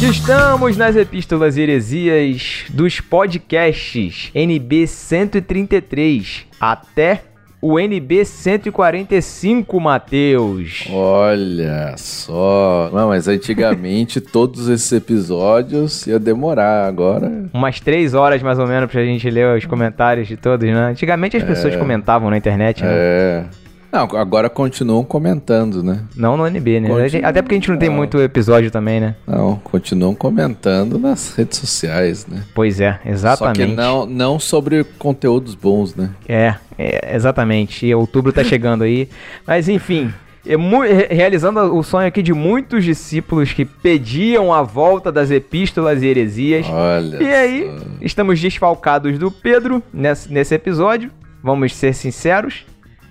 Estamos 0.00 0.76
nas 0.76 0.94
epístolas 0.94 1.56
e 1.56 1.62
heresias 1.62 2.66
dos 2.70 3.00
podcasts 3.00 4.30
NB 4.32 4.86
133 4.86 6.46
até 6.60 7.22
o 7.60 7.80
NB 7.80 8.24
145, 8.24 9.80
Matheus. 9.80 10.86
Olha 10.92 11.94
só. 11.96 12.88
Não, 12.92 13.08
mas 13.08 13.26
antigamente 13.26 14.20
todos 14.22 14.68
esses 14.68 14.92
episódios 14.92 16.06
ia 16.06 16.20
demorar. 16.20 16.86
Agora. 16.86 17.48
Umas 17.52 17.80
três 17.80 18.14
horas 18.14 18.40
mais 18.40 18.60
ou 18.60 18.68
menos 18.68 18.88
pra 18.88 19.04
gente 19.04 19.28
ler 19.28 19.56
os 19.56 19.66
comentários 19.66 20.28
de 20.28 20.36
todos, 20.36 20.64
né? 20.64 20.90
Antigamente 20.90 21.36
as 21.36 21.42
pessoas 21.42 21.74
comentavam 21.74 22.30
na 22.30 22.36
internet, 22.36 22.84
né? 22.84 22.90
É. 22.92 23.44
Não, 23.90 24.02
agora 24.02 24.50
continuam 24.50 25.02
comentando, 25.02 25.82
né? 25.82 26.02
Não 26.14 26.36
no 26.36 26.46
NB, 26.46 26.80
né? 26.80 26.88
Até 27.22 27.40
porque 27.40 27.54
a 27.54 27.58
gente 27.58 27.70
não 27.70 27.78
tem 27.78 27.88
Não. 27.88 27.96
muito 27.96 28.20
episódio 28.20 28.70
também, 28.70 29.00
né? 29.00 29.14
Não, 29.26 29.56
continuam 29.56 30.14
comentando 30.14 30.98
nas 30.98 31.34
redes 31.34 31.58
sociais, 31.58 32.26
né? 32.26 32.44
Pois 32.54 32.80
é, 32.80 33.00
exatamente. 33.04 33.60
Só 33.60 33.66
que 33.66 33.74
não, 33.74 34.06
não 34.06 34.38
sobre 34.38 34.84
conteúdos 34.98 35.54
bons, 35.54 35.94
né? 35.94 36.10
É, 36.28 36.54
é, 36.78 37.14
exatamente. 37.14 37.86
E 37.86 37.94
outubro 37.94 38.32
tá 38.32 38.44
chegando 38.44 38.84
aí. 38.84 39.08
Mas 39.46 39.68
enfim, 39.68 40.12
é 40.46 41.14
realizando 41.14 41.60
o 41.74 41.82
sonho 41.82 42.06
aqui 42.06 42.22
de 42.22 42.32
muitos 42.32 42.84
discípulos 42.84 43.52
que 43.52 43.64
pediam 43.64 44.52
a 44.52 44.62
volta 44.62 45.10
das 45.10 45.30
epístolas 45.30 46.02
e 46.02 46.06
heresias. 46.06 46.66
Olha. 46.68 47.22
E 47.22 47.34
aí, 47.34 47.64
só. 47.78 47.86
estamos 48.02 48.40
desfalcados 48.40 49.18
do 49.18 49.30
Pedro 49.30 49.82
nesse, 49.92 50.32
nesse 50.32 50.54
episódio. 50.54 51.10
Vamos 51.42 51.74
ser 51.74 51.94
sinceros. 51.94 52.66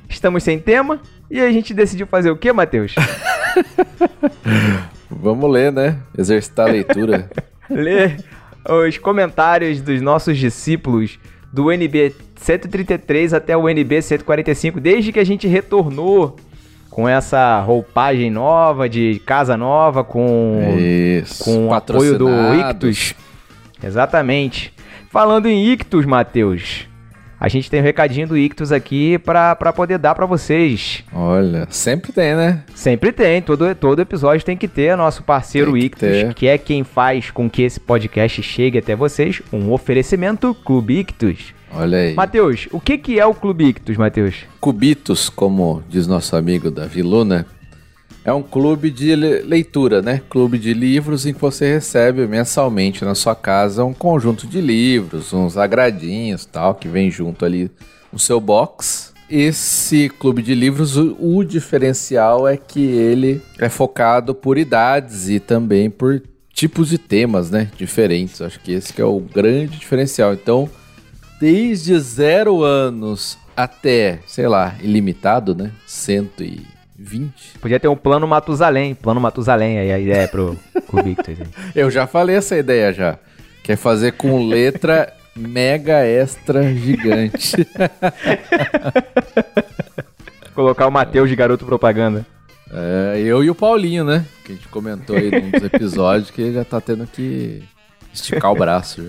Estamos 0.10 0.44
sem 0.44 0.60
tema. 0.60 1.02
E 1.30 1.40
a 1.40 1.52
gente 1.52 1.74
decidiu 1.74 2.08
fazer 2.08 2.32
o 2.32 2.38
quê, 2.38 2.54
Matheus? 2.54 2.96
Vamos 5.10 5.52
ler, 5.52 5.72
né? 5.72 6.00
Exercitar 6.18 6.68
a 6.68 6.72
leitura. 6.72 7.30
Ler 7.70 8.18
os 8.70 8.98
comentários 8.98 9.82
dos 9.82 10.02
nossos 10.02 10.38
discípulos 10.38 11.20
do 11.52 11.72
NB 11.72 12.14
133 12.36 13.34
até 13.34 13.56
o 13.56 13.68
NB 13.70 14.02
145, 14.02 14.80
desde 14.80 15.12
que 15.12 15.20
a 15.20 15.24
gente 15.24 15.48
retornou 15.48 16.36
com 16.90 17.08
essa 17.08 17.62
roupagem 17.62 18.30
nova, 18.30 18.90
de 18.90 19.22
casa 19.26 19.56
nova, 19.56 20.04
com 20.04 20.76
Isso. 20.78 21.44
com 21.44 21.68
o 21.68 21.74
apoio 21.74 22.18
do. 22.18 22.30
Ictus. 22.56 23.14
Exatamente. 23.84 24.74
Falando 25.10 25.48
em 25.48 25.72
Ictus, 25.72 26.06
Matheus, 26.06 26.87
a 27.40 27.48
gente 27.48 27.70
tem 27.70 27.80
um 27.80 27.84
recadinho 27.84 28.28
do 28.28 28.38
Ictus 28.38 28.72
aqui 28.72 29.18
pra 29.20 29.56
poder 29.76 29.98
dar 29.98 30.16
pra 30.16 30.26
vocês. 30.26 31.04
Olha, 31.14 31.68
sempre 31.70 32.12
tem, 32.12 32.36
né? 32.36 32.64
Sempre 32.74 33.12
tem, 33.12 33.42
todo, 33.42 33.74
todo 33.76 34.02
episódio 34.02 34.46
tem 34.46 34.58
que 34.58 34.68
ter 34.68 34.96
nosso 34.98 35.24
parceiro 35.24 35.72
Tem 35.74 35.82
que 35.82 35.86
Ictus, 35.88 36.00
ter. 36.10 36.34
que 36.34 36.48
é 36.48 36.58
quem 36.58 36.84
faz 36.84 37.30
com 37.32 37.50
que 37.50 37.62
esse 37.62 37.80
podcast 37.80 38.42
chegue 38.42 38.78
até 38.80 38.96
vocês, 38.96 39.42
um 39.54 39.72
oferecimento 39.72 40.56
Clube 40.66 41.00
Ictus. 41.00 41.54
Olha 41.74 41.98
aí. 41.98 42.14
Matheus, 42.16 42.68
o 42.72 42.80
que, 42.80 42.98
que 42.98 43.20
é 43.20 43.26
o 43.26 43.34
Clube 43.34 43.66
Ictus, 43.66 43.98
Matheus? 43.98 44.36
Cubitos, 44.60 45.28
como 45.30 45.84
diz 45.90 46.08
nosso 46.08 46.36
amigo 46.36 46.72
Davi 46.72 47.02
Luna, 47.02 47.45
é 48.27 48.33
um 48.33 48.43
clube 48.43 48.92
de 48.92 49.15
le- 49.15 49.42
leitura, 49.43 50.02
né? 50.02 50.21
Clube 50.30 50.60
de 50.60 50.73
livros 50.73 51.26
em 51.26 51.33
que 51.33 51.39
você 51.39 51.76
recebe 51.76 52.27
mensalmente 52.27 53.05
na 53.05 53.15
sua 53.15 53.33
casa 53.33 53.86
um 53.86 53.93
conjunto 53.93 54.45
de 54.45 54.60
livros, 54.60 55.32
uns 55.32 55.55
agradinhos 55.55 56.45
tal, 56.45 56.76
que 56.76 56.89
vem 56.89 57.10
junto 57.10 57.45
ali 57.45 57.71
no 58.11 58.20
seu 58.20 58.42
box. 58.42 59.14
Esse 59.30 60.10
clube 60.10 60.42
de 60.42 60.54
livros, 60.54 60.98
o, 60.98 61.42
diferencial 61.42 62.45
é 62.45 62.58
que 62.58 62.82
ele 62.82 63.42
é 63.58 63.70
focado 63.70 64.36
por 64.36 64.58
idades 64.58 65.30
e 65.30 65.39
também 65.39 65.89
por 65.89 66.21
tipos 66.52 66.89
de 66.89 66.98
temas, 66.98 67.49
né? 67.49 67.71
Diferentes. 67.77 68.42
Acho 68.42 68.60
que 68.60 68.73
esse 68.73 68.92
que 68.92 69.02
é 69.02 69.05
o 69.05 69.21
grande 69.21 69.80
diferencial. 69.80 70.33
Então, 70.33 70.70
desde 71.39 71.98
zero 71.98 72.61
anos 72.61 73.37
até, 73.55 74.20
sei 74.27 74.49
lá, 74.49 74.76
ilimitado, 74.82 75.55
né? 75.55 75.71
120. 77.08 77.60
Podia 77.60 77.80
ter 77.80 77.88
um 77.88 77.95
plano 77.95 78.28
Matusalém, 78.28 78.94
plano 78.94 79.22
Matusalém 79.22 79.80
aí 79.80 79.92
a 79.92 80.00
ideia 80.00 80.28
pro 80.28 80.58
Clube 80.88 81.12
Ictus. 81.12 81.40
aí. 81.40 81.48
Eu 81.73 81.90
já 81.90 82.06
falei 82.06 82.36
essa 82.36 82.58
ideia 82.58 82.92
já. 82.94 83.18
Que 83.64 83.72
é 83.72 83.76
fazer 83.76 84.14
com 84.14 84.48
letra 84.48 85.12
mega 85.36 86.06
extra 86.06 86.73
gigante. 86.73 87.67
Colocar 90.54 90.88
o 90.88 90.92
Matheus 90.92 91.30
de 91.30 91.36
garoto 91.36 91.66
propaganda. 91.66 92.26
É, 92.72 93.22
eu 93.23 93.44
e 93.44 93.50
o 93.50 93.56
Paulinho, 93.56 94.04
né? 94.04 94.26
Que 94.44 94.52
a 94.52 94.56
gente 94.56 94.67
comentou 94.67 95.16
aí 95.16 95.32
num 95.32 95.52
dos 95.52 95.64
episódios 95.64 96.32
que 96.32 96.42
ele 96.42 96.54
já 96.54 96.66
tá 96.66 96.82
tendo 96.82 97.06
que 97.08 97.64
esticar 98.14 98.52
o 98.52 98.56
braço. 98.56 99.06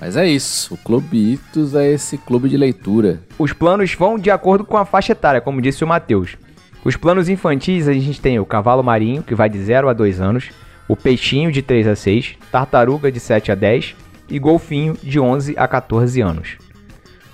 Mas 0.00 0.16
é 0.16 0.26
isso. 0.28 0.74
O 0.74 0.76
Clube 0.76 1.34
Itos 1.34 1.74
é 1.74 1.90
esse 1.90 2.18
clube 2.18 2.48
de 2.48 2.56
leitura. 2.56 3.20
Os 3.38 3.52
planos 3.52 3.94
vão 3.94 4.18
de 4.18 4.30
acordo 4.30 4.64
com 4.64 4.76
a 4.76 4.84
faixa 4.84 5.12
etária, 5.12 5.40
como 5.40 5.62
disse 5.62 5.84
o 5.84 5.86
Matheus. 5.86 6.36
Os 6.84 6.96
planos 6.96 7.28
infantis, 7.28 7.88
a 7.88 7.92
gente 7.92 8.20
tem 8.20 8.38
o 8.38 8.46
cavalo 8.46 8.82
marinho, 8.82 9.22
que 9.22 9.34
vai 9.34 9.48
de 9.48 9.58
0 9.58 9.88
a 9.88 9.92
2 9.92 10.20
anos, 10.20 10.50
o 10.86 10.96
peixinho 10.96 11.52
de 11.52 11.60
3 11.60 11.88
a 11.88 11.96
6, 11.96 12.36
tartaruga 12.50 13.12
de 13.12 13.20
7 13.20 13.52
a 13.52 13.54
10 13.54 13.94
e 14.30 14.38
golfinho 14.38 14.96
de 15.02 15.18
11 15.18 15.54
a 15.56 15.66
14 15.66 16.20
anos. 16.20 16.56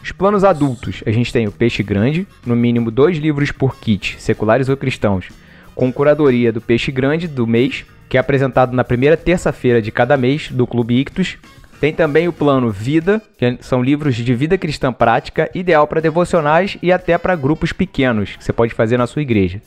Os 0.02 0.12
planos 0.12 0.44
adultos, 0.44 1.02
a 1.06 1.10
gente 1.10 1.32
tem 1.32 1.46
o 1.46 1.52
peixe 1.52 1.82
grande, 1.82 2.26
no 2.44 2.54
mínimo 2.54 2.90
dois 2.90 3.16
livros 3.16 3.50
por 3.50 3.76
kit, 3.76 4.20
seculares 4.20 4.68
ou 4.68 4.76
cristãos, 4.76 5.28
com 5.74 5.92
curadoria 5.92 6.52
do 6.52 6.60
peixe 6.60 6.92
grande 6.92 7.26
do 7.26 7.46
mês, 7.46 7.84
que 8.08 8.16
é 8.16 8.20
apresentado 8.20 8.74
na 8.74 8.84
primeira 8.84 9.16
terça-feira 9.16 9.80
de 9.80 9.90
cada 9.90 10.16
mês 10.16 10.50
do 10.50 10.66
Clube 10.66 11.00
Ictus. 11.00 11.38
Tem 11.80 11.92
também 11.92 12.28
o 12.28 12.32
plano 12.32 12.70
Vida, 12.70 13.20
que 13.36 13.58
são 13.60 13.82
livros 13.82 14.14
de 14.14 14.34
vida 14.34 14.56
cristã 14.56 14.92
prática, 14.92 15.50
ideal 15.54 15.86
para 15.86 16.00
devocionais 16.00 16.78
e 16.82 16.92
até 16.92 17.18
para 17.18 17.36
grupos 17.36 17.72
pequenos, 17.72 18.36
que 18.36 18.44
você 18.44 18.52
pode 18.52 18.72
fazer 18.72 18.96
na 18.96 19.06
sua 19.06 19.22
igreja. 19.22 19.60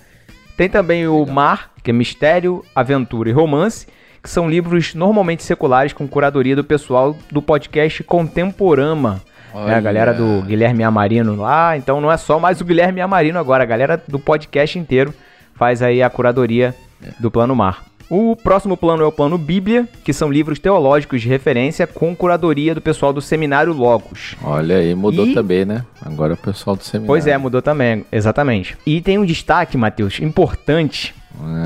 Tem 0.56 0.68
também 0.68 1.08
o 1.08 1.24
Mar, 1.26 1.72
que 1.84 1.92
é 1.92 1.94
mistério, 1.94 2.66
aventura 2.76 3.30
e 3.30 3.32
romance, 3.32 3.86
que 4.24 4.30
são 4.30 4.50
livros 4.50 4.96
normalmente 4.96 5.44
seculares 5.44 5.94
com 5.94 6.08
curadoria 6.08 6.56
do 6.56 6.64
pessoal 6.64 7.16
do 7.32 7.42
podcast 7.42 8.04
Contemporama. 8.04 9.22
né? 9.68 9.76
a 9.76 9.80
galera 9.80 10.14
do 10.14 10.42
Guilherme 10.42 10.84
Amarino 10.84 11.36
lá, 11.36 11.78
então 11.78 12.02
não 12.02 12.12
é 12.12 12.18
só 12.18 12.40
mais 12.40 12.60
o 12.60 12.66
Guilherme 12.66 13.02
Amarino 13.02 13.40
agora, 13.40 13.64
a 13.64 13.68
galera 13.68 14.02
do 14.08 14.20
podcast 14.20 14.78
inteiro 14.78 15.14
faz 15.54 15.82
aí 15.82 16.02
a 16.02 16.10
curadoria 16.10 16.76
do 17.20 17.32
Plano 17.32 17.56
Mar. 17.56 17.86
O 18.10 18.38
próximo 18.38 18.78
plano 18.78 19.04
é 19.04 19.06
o 19.06 19.12
plano 19.12 19.38
Bíblia, 19.38 19.86
que 20.04 20.14
são 20.14 20.32
livros 20.32 20.60
teológicos 20.60 21.22
de 21.22 21.28
referência 21.28 21.86
com 21.86 22.16
curadoria 22.16 22.74
do 22.74 22.80
pessoal 22.80 23.12
do 23.12 23.20
Seminário 23.22 23.74
Logos. 23.74 24.36
Olha 24.42 24.78
aí, 24.78 24.96
mudou 24.96 25.26
E- 25.28 25.34
também, 25.34 25.66
né? 25.66 25.84
Agora 26.02 26.34
o 26.34 26.38
pessoal 26.38 26.78
do 26.78 26.84
seminário. 26.86 27.08
Pois 27.08 27.28
é, 27.28 27.38
mudou 27.38 27.62
também, 27.62 28.06
exatamente. 28.10 28.78
E 28.86 29.02
tem 29.02 29.18
um 29.18 29.26
destaque, 29.26 29.76
Matheus, 29.78 30.22
importante, 30.22 31.14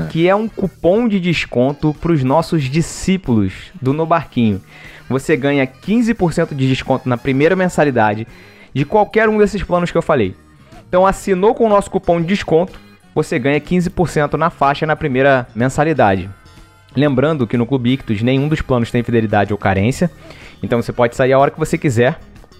É. 0.04 0.08
que 0.08 0.28
é 0.28 0.34
um 0.34 0.48
cupom 0.48 1.06
de 1.06 1.20
desconto 1.20 1.94
para 2.00 2.10
os 2.10 2.24
nossos 2.24 2.64
discípulos 2.64 3.52
do 3.80 3.92
No 3.92 4.04
Barquinho. 4.04 4.60
Você 5.08 5.36
ganha 5.36 5.64
15% 5.64 6.56
de 6.56 6.66
desconto 6.68 7.08
na 7.08 7.16
primeira 7.16 7.54
mensalidade 7.54 8.26
de 8.74 8.84
qualquer 8.84 9.28
um 9.28 9.38
desses 9.38 9.62
planos 9.62 9.92
que 9.92 9.96
eu 9.98 10.02
falei. 10.02 10.34
Então 10.88 11.06
assinou 11.06 11.54
com 11.54 11.66
o 11.66 11.68
nosso 11.68 11.88
cupom 11.90 12.20
de 12.20 12.26
desconto, 12.26 12.80
você 13.14 13.38
ganha 13.38 13.60
15% 13.60 14.34
na 14.34 14.50
faixa 14.50 14.86
na 14.86 14.96
primeira 14.96 15.46
mensalidade. 15.54 16.28
Lembrando 16.94 17.46
que 17.46 17.56
no 17.56 17.66
Clube 17.66 17.92
Ictus 17.94 18.20
nenhum 18.22 18.48
dos 18.48 18.60
planos 18.60 18.90
tem 18.90 19.02
fidelidade 19.02 19.52
ou 19.52 19.58
carência, 19.58 20.10
então 20.62 20.80
você 20.82 20.92
pode 20.92 21.16
sair 21.16 21.32
a 21.32 21.38
hora 21.38 21.50
que 21.50 21.58
você 21.58 21.78
quiser, 21.78 22.18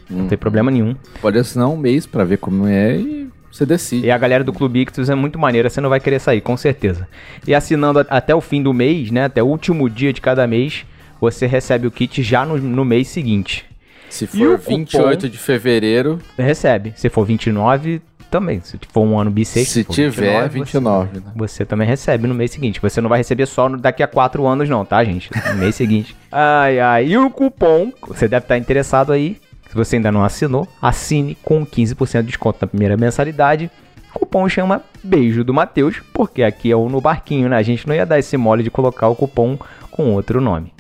não 0.09 0.27
tem 0.27 0.39
problema 0.39 0.71
nenhum. 0.71 0.97
Pode 1.21 1.39
assinar 1.39 1.69
um 1.69 1.77
mês 1.77 2.07
pra 2.07 2.25
ver 2.25 2.39
como 2.39 2.67
é 2.67 2.97
e 2.97 3.29
você 3.51 3.67
decide. 3.67 4.07
E 4.07 4.11
a 4.11 4.17
galera 4.17 4.43
do 4.43 4.53
Clube 4.53 4.81
Ictus 4.81 5.11
é 5.11 5.15
muito 5.15 5.39
maneira, 5.39 5.69
você 5.69 5.81
não 5.81 5.91
vai 5.91 6.01
querer 6.01 6.19
sair, 6.19 6.41
com 6.41 6.57
certeza. 6.57 7.07
E 7.47 7.55
assinando 7.55 8.05
até 8.09 8.35
o 8.35 8.41
fim 8.41 8.63
do 8.63 8.73
mês, 8.73 9.11
né, 9.11 9.25
até 9.25 9.43
o 9.43 9.47
último 9.47 9.89
dia 9.91 10.13
de 10.13 10.21
cada 10.23 10.47
mês, 10.47 10.87
você 11.21 11.47
recebe 11.47 11.87
o 11.87 11.91
kit 11.91 12.23
já 12.23 12.47
no, 12.47 12.57
no 12.57 12.85
mês 12.87 13.09
seguinte. 13.09 13.67
Se 14.09 14.25
E 14.25 14.29
for 14.29 14.59
cupom? 14.59 14.77
28 14.77 15.29
de 15.29 15.39
fevereiro, 15.39 16.19
Recebe. 16.39 16.93
Se 16.97 17.09
for 17.09 17.25
29, 17.25 18.01
também. 18.33 18.61
Se 18.61 18.77
for 18.93 19.03
um 19.03 19.17
ano 19.19 19.31
bissexto, 19.31 19.73
Se 19.75 19.85
tiver, 19.85 20.49
29, 20.49 20.59
29, 20.61 21.21
né? 21.21 21.33
Você 21.37 21.65
também 21.65 21.87
recebe 21.87 22.27
no 22.27 22.35
mês 22.35 22.51
seguinte. 22.51 22.81
Você 22.81 23.01
não 23.01 23.09
vai 23.09 23.19
receber 23.19 23.47
só 23.47 23.69
no- 23.69 23.77
daqui 23.79 24.03
a 24.03 24.09
quatro 24.09 24.47
anos, 24.47 24.69
não, 24.69 24.85
tá, 24.85 25.05
gente? 25.05 25.31
No 25.51 25.55
mês 25.55 25.75
seguinte. 25.77 26.17
Ai, 26.33 26.81
ai. 26.81 27.07
E 27.07 27.17
o 27.19 27.31
cupom, 27.31 27.93
você 28.09 28.27
deve 28.27 28.45
estar 28.45 28.59
interessado 28.59 29.13
aí. 29.13 29.37
Se 29.69 29.75
você 29.77 29.97
ainda 29.97 30.11
não 30.11 30.25
assinou, 30.25 30.67
assine 30.81 31.37
com 31.43 31.65
15% 31.65 32.21
de 32.23 32.27
desconto 32.29 32.59
na 32.61 32.67
primeira 32.67 32.97
mensalidade. 32.97 33.71
O 34.15 34.19
cupom 34.19 34.47
chama 34.49 34.83
Beijo 35.03 35.43
do 35.45 35.55
Matheus, 35.55 36.03
porque 36.13 36.43
aqui 36.43 36.71
é 36.71 36.77
o 36.77 36.89
no 36.89 37.01
barquinho, 37.01 37.49
né? 37.49 37.57
A 37.57 37.63
gente 37.63 37.87
não 37.87 37.95
ia 37.95 38.05
dar 38.05 38.19
esse 38.19 38.37
mole 38.37 38.63
de 38.63 38.71
colocar 38.71 39.09
o 39.09 39.15
cupom 39.15 39.59
com 39.91 40.13
outro 40.13 40.41
nome. 40.41 40.73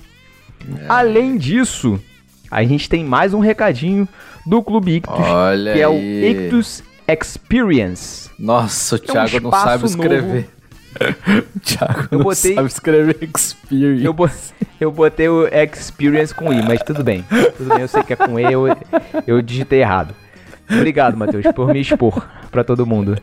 Além 0.88 1.36
disso, 1.36 1.98
a 2.50 2.62
gente 2.64 2.88
tem 2.88 3.04
mais 3.04 3.32
um 3.34 3.40
recadinho 3.40 4.06
do 4.46 4.62
Clube 4.62 4.96
Ictus, 4.96 5.18
Olha 5.26 5.72
que 5.72 5.80
é 5.80 5.88
o 5.88 5.92
aí. 5.92 6.30
Ictus 6.30 6.82
Experience. 7.20 8.30
Nossa, 8.38 8.96
o 8.96 8.98
É 8.98 9.02
um 9.02 9.04
Thiago 9.12 9.40
não 9.40 9.50
sabe 9.50 9.86
escrever. 9.86 10.48
Thiago 11.64 12.08
Eu 12.10 12.18
não 12.18 12.24
botei- 12.24 12.54
sabe 12.54 12.68
escrever 12.68 13.16
experience. 13.34 14.04
Eu, 14.04 14.12
bo- 14.12 14.30
eu 14.80 14.90
botei 14.92 15.28
o 15.28 15.46
Experience 15.48 16.34
com 16.34 16.52
I, 16.52 16.62
mas 16.62 16.82
tudo 16.82 17.02
bem. 17.02 17.24
Tudo 17.56 17.68
bem, 17.70 17.80
eu 17.80 17.88
sei 17.88 18.02
que 18.02 18.12
é 18.12 18.16
com 18.16 18.38
E, 18.38 18.42
eu, 18.52 18.64
eu 19.26 19.40
digitei 19.42 19.80
errado. 19.80 20.14
Obrigado, 20.70 21.16
Matheus, 21.16 21.44
por 21.54 21.68
me 21.72 21.80
expor 21.80 22.26
pra 22.50 22.62
todo 22.64 22.86
mundo. 22.86 23.16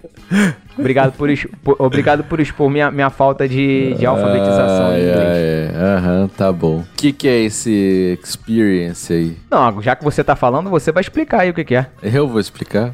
Obrigado 0.77 1.13
por, 1.13 1.29
ex- 1.29 1.47
por- 1.63 1.75
obrigado 1.79 2.23
por 2.23 2.39
expor 2.39 2.69
minha, 2.69 2.91
minha 2.91 3.09
falta 3.09 3.47
de, 3.47 3.93
de 3.95 4.05
alfabetização 4.05 4.91
em 4.91 4.95
Ai, 4.95 5.01
inglês. 5.01 5.27
ai, 5.27 5.75
ai. 5.75 5.95
Aham, 5.97 6.27
tá 6.37 6.51
bom. 6.51 6.77
O 6.79 6.87
que, 6.95 7.11
que 7.11 7.27
é 7.27 7.39
esse 7.41 8.17
experience 8.21 9.11
aí? 9.13 9.37
Não, 9.49 9.81
já 9.81 9.95
que 9.95 10.03
você 10.03 10.23
tá 10.23 10.35
falando, 10.35 10.69
você 10.69 10.91
vai 10.91 11.01
explicar 11.01 11.41
aí 11.41 11.49
o 11.49 11.53
que, 11.53 11.63
que 11.63 11.75
é. 11.75 11.87
Eu 12.03 12.27
vou 12.27 12.39
explicar. 12.39 12.93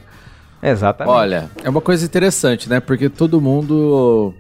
Exatamente. 0.62 1.14
Olha, 1.14 1.50
é 1.64 1.70
uma 1.70 1.82
coisa 1.82 2.06
interessante, 2.06 2.70
né? 2.70 2.80
Porque 2.80 3.10
todo 3.10 3.40
mundo 3.42 4.34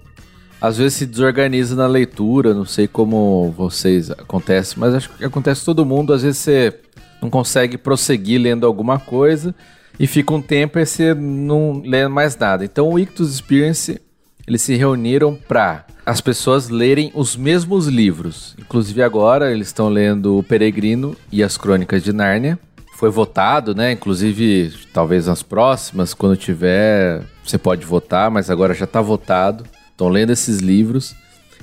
às 0.59 0.77
vezes 0.77 0.93
se 0.95 1.05
desorganiza 1.05 1.75
na 1.75 1.87
leitura, 1.87 2.53
não 2.53 2.65
sei 2.65 2.87
como 2.87 3.53
vocês 3.55 4.09
acontece, 4.09 4.79
mas 4.79 4.95
acho 4.95 5.09
que 5.09 5.23
acontece 5.23 5.61
com 5.61 5.65
todo 5.65 5.85
mundo, 5.85 6.13
às 6.13 6.23
vezes 6.23 6.39
você 6.39 6.73
não 7.21 7.29
consegue 7.29 7.77
prosseguir 7.77 8.41
lendo 8.41 8.65
alguma 8.65 8.99
coisa 8.99 9.53
e 9.99 10.07
fica 10.07 10.33
um 10.33 10.41
tempo 10.41 10.79
e 10.79 10.85
você 10.85 11.13
não 11.13 11.81
lê 11.85 12.07
mais 12.07 12.35
nada. 12.37 12.65
Então 12.65 12.89
o 12.89 12.99
Ictus 12.99 13.33
Experience, 13.33 14.01
eles 14.47 14.61
se 14.61 14.75
reuniram 14.75 15.37
para 15.47 15.85
as 16.05 16.21
pessoas 16.21 16.69
lerem 16.69 17.11
os 17.15 17.35
mesmos 17.35 17.87
livros. 17.87 18.55
Inclusive 18.59 19.01
agora 19.01 19.51
eles 19.51 19.67
estão 19.67 19.89
lendo 19.89 20.37
O 20.37 20.43
Peregrino 20.43 21.15
e 21.31 21.43
as 21.43 21.57
Crônicas 21.57 22.03
de 22.03 22.13
Nárnia 22.13 22.59
foi 22.95 23.09
votado, 23.09 23.75
né? 23.75 23.91
Inclusive, 23.91 24.73
talvez 24.93 25.27
nas 25.27 25.43
próximas, 25.43 26.13
quando 26.13 26.37
tiver, 26.37 27.23
você 27.43 27.57
pode 27.57 27.85
votar, 27.85 28.31
mas 28.31 28.49
agora 28.49 28.73
já 28.73 28.87
tá 28.87 29.01
votado. 29.01 29.65
Estão 29.91 30.07
lendo 30.07 30.31
esses 30.31 30.59
livros. 30.59 31.13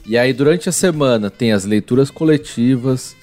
E 0.04 0.18
aí, 0.18 0.32
durante 0.32 0.68
a 0.68 0.72
semana, 0.72 1.30
tem 1.30 1.52
as 1.52 1.64
leituras 1.64 2.10
coletivas, 2.10 3.16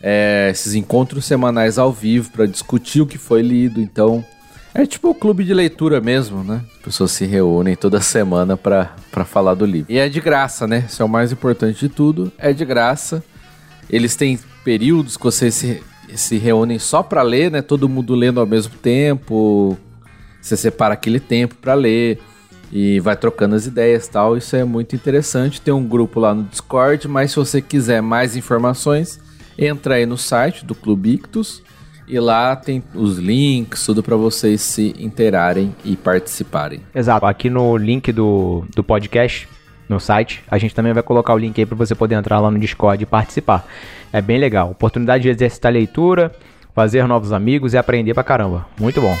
é, 0.00 0.48
esses 0.52 0.74
encontros 0.74 1.24
semanais 1.24 1.76
ao 1.76 1.92
vivo 1.92 2.30
para 2.30 2.46
discutir 2.46 3.00
o 3.00 3.06
que 3.06 3.18
foi 3.18 3.42
lido. 3.42 3.80
Então, 3.80 4.24
é 4.72 4.86
tipo 4.86 5.10
o 5.10 5.14
clube 5.14 5.42
de 5.42 5.52
leitura 5.52 6.00
mesmo, 6.00 6.44
né? 6.44 6.62
As 6.76 6.82
pessoas 6.82 7.10
se 7.10 7.24
reúnem 7.24 7.74
toda 7.74 8.00
semana 8.00 8.56
para 8.56 9.24
falar 9.24 9.54
do 9.54 9.66
livro. 9.66 9.90
E 9.90 9.98
é 9.98 10.08
de 10.08 10.20
graça, 10.20 10.68
né? 10.68 10.84
Isso 10.88 11.02
é 11.02 11.04
o 11.04 11.08
mais 11.08 11.32
importante 11.32 11.80
de 11.80 11.88
tudo. 11.88 12.30
É 12.38 12.52
de 12.52 12.64
graça. 12.64 13.24
Eles 13.90 14.14
têm 14.14 14.38
períodos 14.62 15.16
que 15.16 15.24
vocês 15.24 15.54
se, 15.54 15.82
se 16.14 16.36
reúnem 16.38 16.78
só 16.78 17.02
para 17.02 17.22
ler, 17.22 17.50
né? 17.50 17.62
Todo 17.62 17.88
mundo 17.88 18.14
lendo 18.14 18.40
ao 18.40 18.46
mesmo 18.46 18.74
tempo. 18.76 19.76
Você 20.40 20.56
separa 20.56 20.94
aquele 20.94 21.18
tempo 21.18 21.56
para 21.56 21.74
ler 21.74 22.20
e 22.70 23.00
vai 23.00 23.16
trocando 23.16 23.54
as 23.54 23.66
ideias 23.66 24.06
tal. 24.08 24.36
Isso 24.36 24.54
é 24.56 24.64
muito 24.64 24.94
interessante. 24.94 25.60
Tem 25.60 25.72
um 25.72 25.86
grupo 25.86 26.20
lá 26.20 26.34
no 26.34 26.44
Discord, 26.44 27.08
mas 27.08 27.30
se 27.30 27.36
você 27.36 27.60
quiser 27.60 28.00
mais 28.00 28.36
informações, 28.36 29.20
entra 29.58 29.94
aí 29.94 30.06
no 30.06 30.16
site 30.16 30.64
do 30.64 30.74
Clube 30.74 31.14
Ictus 31.14 31.62
e 32.08 32.20
lá 32.20 32.54
tem 32.54 32.82
os 32.94 33.18
links, 33.18 33.84
tudo 33.84 34.02
para 34.02 34.16
vocês 34.16 34.60
se 34.60 34.94
inteirarem 34.98 35.74
e 35.84 35.96
participarem. 35.96 36.80
Exato. 36.94 37.26
Aqui 37.26 37.50
no 37.50 37.76
link 37.76 38.12
do, 38.12 38.64
do 38.74 38.84
podcast, 38.84 39.48
no 39.88 40.00
site, 40.00 40.42
a 40.50 40.58
gente 40.58 40.74
também 40.74 40.92
vai 40.92 41.02
colocar 41.02 41.34
o 41.34 41.38
link 41.38 41.58
aí 41.58 41.66
para 41.66 41.76
você 41.76 41.94
poder 41.94 42.16
entrar 42.16 42.40
lá 42.40 42.50
no 42.50 42.58
Discord 42.58 43.02
e 43.02 43.06
participar. 43.06 43.66
É 44.12 44.20
bem 44.20 44.38
legal. 44.38 44.70
Oportunidade 44.70 45.22
de 45.22 45.28
exercitar 45.28 45.70
a 45.70 45.72
leitura, 45.72 46.32
fazer 46.74 47.06
novos 47.06 47.32
amigos 47.32 47.74
e 47.74 47.78
aprender 47.78 48.14
pra 48.14 48.24
caramba. 48.24 48.66
Muito 48.78 49.00
bom. 49.00 49.16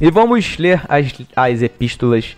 E 0.00 0.10
vamos 0.10 0.56
ler 0.56 0.82
as, 0.88 1.12
as 1.36 1.60
epístolas 1.60 2.34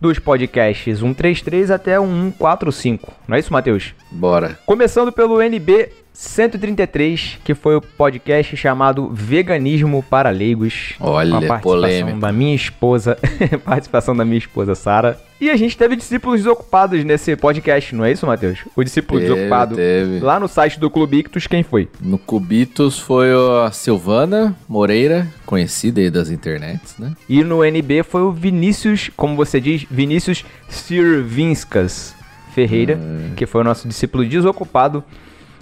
dos 0.00 0.18
podcasts 0.18 0.98
133 0.98 1.70
até 1.70 2.00
o 2.00 2.06
145. 2.06 3.12
Não 3.28 3.36
é 3.36 3.40
isso, 3.40 3.52
Matheus? 3.52 3.94
Bora. 4.10 4.58
Começando 4.64 5.12
pelo 5.12 5.40
NB 5.40 5.90
133, 6.14 7.40
que 7.42 7.54
foi 7.56 7.74
o 7.74 7.80
podcast 7.80 8.56
chamado 8.56 9.10
Veganismo 9.12 10.00
para 10.00 10.30
Leigos. 10.30 10.94
Olha, 11.00 11.30
com 11.30 11.36
a 11.36 11.40
participação 11.40 11.72
polêmico. 11.72 12.20
da 12.20 12.32
minha 12.32 12.54
esposa, 12.54 13.18
participação 13.64 14.16
da 14.16 14.24
minha 14.24 14.38
esposa 14.38 14.76
Sara. 14.76 15.20
E 15.40 15.50
a 15.50 15.56
gente 15.56 15.76
teve 15.76 15.96
discípulos 15.96 16.38
desocupados 16.38 17.04
nesse 17.04 17.34
podcast, 17.34 17.92
não 17.96 18.04
é 18.04 18.12
isso, 18.12 18.24
Matheus? 18.24 18.60
O 18.76 18.84
discípulo 18.84 19.18
Teve, 19.18 19.34
desocupado 19.34 19.74
teve. 19.74 20.20
lá 20.20 20.38
no 20.38 20.46
site 20.46 20.78
do 20.78 20.88
Clube 20.88 21.18
Ictus, 21.18 21.48
quem 21.48 21.64
foi? 21.64 21.88
No 22.00 22.16
Cubitos 22.16 22.96
foi 22.96 23.30
a 23.66 23.72
Silvana 23.72 24.56
Moreira, 24.68 25.26
conhecida 25.44 26.00
aí 26.00 26.10
das 26.10 26.30
internets, 26.30 26.94
né? 26.96 27.12
E 27.28 27.42
no 27.42 27.64
NB 27.64 28.04
foi 28.04 28.22
o 28.22 28.30
Vinícius, 28.30 29.10
como 29.16 29.34
você 29.34 29.60
diz, 29.60 29.84
Vinícius 29.90 30.44
Sirvinskas 30.68 32.14
Ferreira, 32.54 33.00
que 33.36 33.46
foi 33.46 33.62
o 33.62 33.64
nosso 33.64 33.88
discípulo 33.88 34.24
desocupado 34.24 35.02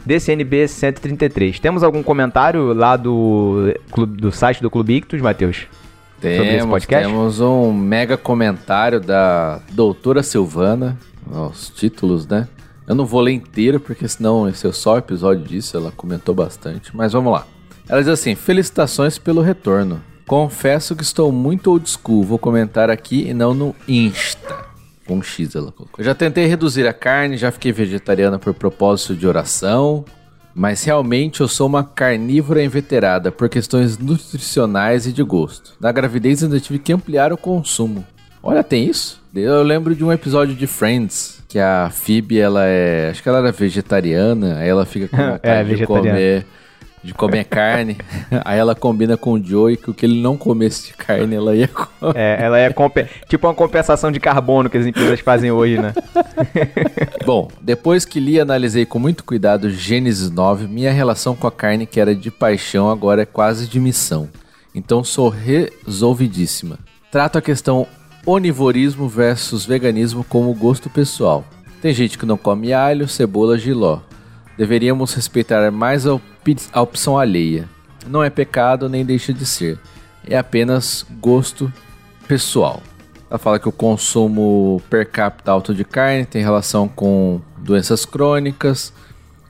desse 0.04 0.32
NB 0.32 0.68
133. 0.68 1.58
Temos 1.60 1.82
algum 1.82 2.02
comentário 2.02 2.72
lá 2.72 2.96
do, 2.96 3.74
do 4.08 4.32
site 4.32 4.62
do 4.62 4.70
Clube 4.70 4.94
Ictus, 4.94 5.20
Matheus? 5.20 5.66
Sobre 6.20 6.36
esse 6.36 6.58
Temos, 6.58 6.70
podcast? 6.70 7.08
temos 7.08 7.40
um 7.40 7.72
mega 7.72 8.16
comentário 8.16 9.00
da 9.00 9.60
doutora 9.72 10.22
Silvana, 10.22 10.96
os 11.28 11.68
títulos, 11.68 12.26
né? 12.26 12.46
Eu 12.86 12.94
não 12.94 13.04
vou 13.04 13.20
ler 13.20 13.32
inteiro, 13.32 13.80
porque 13.80 14.06
senão 14.06 14.48
esse 14.48 14.66
é 14.66 14.72
só 14.72 14.94
o 14.94 14.98
episódio 14.98 15.44
disso, 15.44 15.76
ela 15.76 15.92
comentou 15.92 16.34
bastante, 16.34 16.94
mas 16.96 17.12
vamos 17.12 17.32
lá. 17.32 17.46
Ela 17.88 18.00
diz 18.00 18.08
assim, 18.08 18.34
felicitações 18.34 19.18
pelo 19.18 19.40
retorno. 19.40 20.00
Confesso 20.26 20.94
que 20.94 21.02
estou 21.02 21.32
muito 21.32 21.70
old 21.70 21.88
school, 21.90 22.22
vou 22.22 22.38
comentar 22.38 22.88
aqui 22.88 23.28
e 23.28 23.34
não 23.34 23.52
no 23.52 23.74
Insta. 23.88 24.71
Com 25.06 25.16
um 25.16 25.22
X 25.22 25.54
ela 25.54 25.72
colocou. 25.72 25.96
Eu 25.98 26.04
já 26.04 26.14
tentei 26.14 26.46
reduzir 26.46 26.86
a 26.86 26.92
carne, 26.92 27.36
já 27.36 27.50
fiquei 27.50 27.72
vegetariana 27.72 28.38
por 28.38 28.54
propósito 28.54 29.14
de 29.14 29.26
oração, 29.26 30.04
mas 30.54 30.84
realmente 30.84 31.40
eu 31.40 31.48
sou 31.48 31.66
uma 31.66 31.82
carnívora 31.82 32.62
inveterada 32.62 33.32
por 33.32 33.48
questões 33.48 33.98
nutricionais 33.98 35.06
e 35.06 35.12
de 35.12 35.22
gosto. 35.22 35.74
Na 35.80 35.90
gravidez 35.90 36.42
ainda 36.42 36.60
tive 36.60 36.78
que 36.78 36.92
ampliar 36.92 37.32
o 37.32 37.36
consumo. 37.36 38.04
Olha, 38.42 38.62
tem 38.62 38.86
isso? 38.86 39.20
Eu 39.34 39.62
lembro 39.62 39.94
de 39.94 40.04
um 40.04 40.12
episódio 40.12 40.54
de 40.54 40.66
Friends 40.66 41.42
que 41.48 41.58
a 41.58 41.90
Phoebe, 41.90 42.38
ela 42.38 42.64
é, 42.64 43.10
acho 43.10 43.22
que 43.22 43.28
ela 43.28 43.38
era 43.38 43.52
vegetariana, 43.52 44.56
aí 44.56 44.68
ela 44.68 44.86
fica 44.86 45.06
com 45.06 45.16
vontade 45.32 45.68
de 45.68 45.74
vegetariana. 45.74 46.10
comer 46.10 46.46
de 47.02 47.12
comer 47.12 47.44
carne. 47.44 47.96
aí 48.44 48.58
ela 48.58 48.74
combina 48.74 49.16
com 49.16 49.32
o 49.32 49.42
Joey 49.44 49.76
que 49.76 49.90
o 49.90 49.94
que 49.94 50.06
ele 50.06 50.20
não 50.20 50.36
comesse 50.36 50.88
de 50.88 50.94
carne, 50.94 51.34
ela 51.34 51.54
ia 51.54 51.68
comer. 51.68 52.16
É, 52.16 52.42
ela 52.44 52.58
é 52.58 52.72
compe- 52.72 53.06
tipo 53.28 53.46
uma 53.46 53.54
compensação 53.54 54.12
de 54.12 54.20
carbono 54.20 54.70
que 54.70 54.78
as 54.78 54.86
empresas 54.86 55.20
fazem 55.20 55.50
hoje, 55.50 55.78
né? 55.80 55.92
Bom, 57.26 57.48
depois 57.60 58.04
que 58.04 58.20
li 58.20 58.32
e 58.34 58.40
analisei 58.40 58.86
com 58.86 58.98
muito 58.98 59.24
cuidado 59.24 59.70
Gênesis 59.70 60.30
9, 60.30 60.66
minha 60.66 60.92
relação 60.92 61.34
com 61.34 61.46
a 61.46 61.52
carne, 61.52 61.86
que 61.86 62.00
era 62.00 62.14
de 62.14 62.30
paixão, 62.30 62.90
agora 62.90 63.22
é 63.22 63.26
quase 63.26 63.66
de 63.66 63.80
missão. 63.80 64.28
Então 64.74 65.04
sou 65.04 65.28
resolvidíssima. 65.28 66.78
Trato 67.10 67.38
a 67.38 67.42
questão 67.42 67.86
onivorismo 68.24 69.08
versus 69.08 69.66
veganismo 69.66 70.24
como 70.24 70.54
gosto 70.54 70.88
pessoal. 70.88 71.44
Tem 71.80 71.92
gente 71.92 72.16
que 72.16 72.24
não 72.24 72.36
come 72.36 72.72
alho, 72.72 73.08
cebola, 73.08 73.58
giló. 73.58 73.98
Deveríamos 74.56 75.12
respeitar 75.14 75.70
mais 75.70 76.06
a, 76.06 76.20
a 76.72 76.82
opção 76.82 77.18
alheia. 77.18 77.68
Não 78.06 78.22
é 78.22 78.30
pecado 78.30 78.88
nem 78.88 79.04
deixa 79.04 79.32
de 79.32 79.46
ser. 79.46 79.78
É 80.26 80.36
apenas 80.36 81.06
gosto 81.20 81.72
pessoal. 82.26 82.82
Ela 83.30 83.38
fala 83.38 83.58
que 83.58 83.68
o 83.68 83.72
consumo 83.72 84.82
per 84.90 85.08
capita 85.10 85.50
alto 85.50 85.74
de 85.74 85.84
carne 85.84 86.26
tem 86.26 86.42
relação 86.42 86.86
com 86.86 87.40
doenças 87.58 88.04
crônicas, 88.04 88.92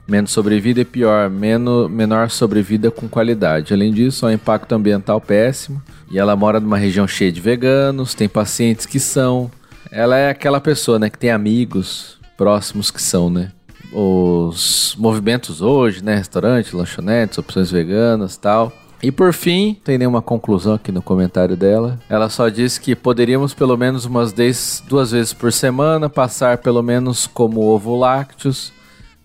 menos 0.07 0.31
sobrevida 0.31 0.81
e 0.81 0.85
pior, 0.85 1.29
menos, 1.29 1.89
menor 1.89 2.29
sobrevida 2.29 2.89
com 2.89 3.07
qualidade. 3.07 3.73
Além 3.73 3.91
disso, 3.91 4.25
há 4.25 4.29
um 4.29 4.33
impacto 4.33 4.73
ambiental 4.73 5.19
péssimo. 5.19 5.81
E 6.09 6.17
ela 6.17 6.35
mora 6.35 6.59
numa 6.59 6.77
região 6.77 7.07
cheia 7.07 7.31
de 7.31 7.41
veganos, 7.41 8.13
tem 8.13 8.29
pacientes 8.29 8.85
que 8.85 8.99
são. 8.99 9.51
Ela 9.91 10.17
é 10.17 10.29
aquela 10.29 10.61
pessoa, 10.61 10.97
né, 10.97 11.09
que 11.09 11.17
tem 11.17 11.31
amigos 11.31 12.17
próximos 12.37 12.89
que 12.89 13.01
são, 13.01 13.29
né? 13.29 13.51
Os 13.93 14.95
movimentos 14.97 15.61
hoje, 15.61 16.03
né? 16.03 16.15
Restaurante, 16.15 16.75
lanchonetes, 16.75 17.37
opções 17.37 17.71
veganas 17.71 18.37
tal. 18.37 18.71
E 19.03 19.11
por 19.11 19.33
fim, 19.33 19.73
não 19.73 19.75
tem 19.83 19.97
nenhuma 19.97 20.21
conclusão 20.21 20.75
aqui 20.75 20.89
no 20.89 21.01
comentário 21.01 21.57
dela. 21.57 21.99
Ela 22.09 22.29
só 22.29 22.47
disse 22.47 22.79
que 22.79 22.95
poderíamos 22.95 23.53
pelo 23.53 23.75
menos 23.75 24.05
umas 24.05 24.31
10, 24.31 24.83
duas 24.87 25.11
vezes 25.11 25.33
por 25.33 25.51
semana 25.51 26.09
passar 26.09 26.59
pelo 26.59 26.81
menos 26.81 27.27
como 27.27 27.61
ovo 27.61 27.97
lácteos. 27.97 28.71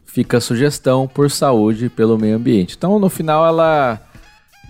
Fica 0.04 0.38
a 0.38 0.40
sugestão 0.40 1.06
por 1.06 1.30
saúde 1.30 1.84
e 1.84 1.88
pelo 1.88 2.18
meio 2.18 2.34
ambiente. 2.34 2.74
Então, 2.76 2.98
no 2.98 3.08
final, 3.08 3.46
ela 3.46 4.00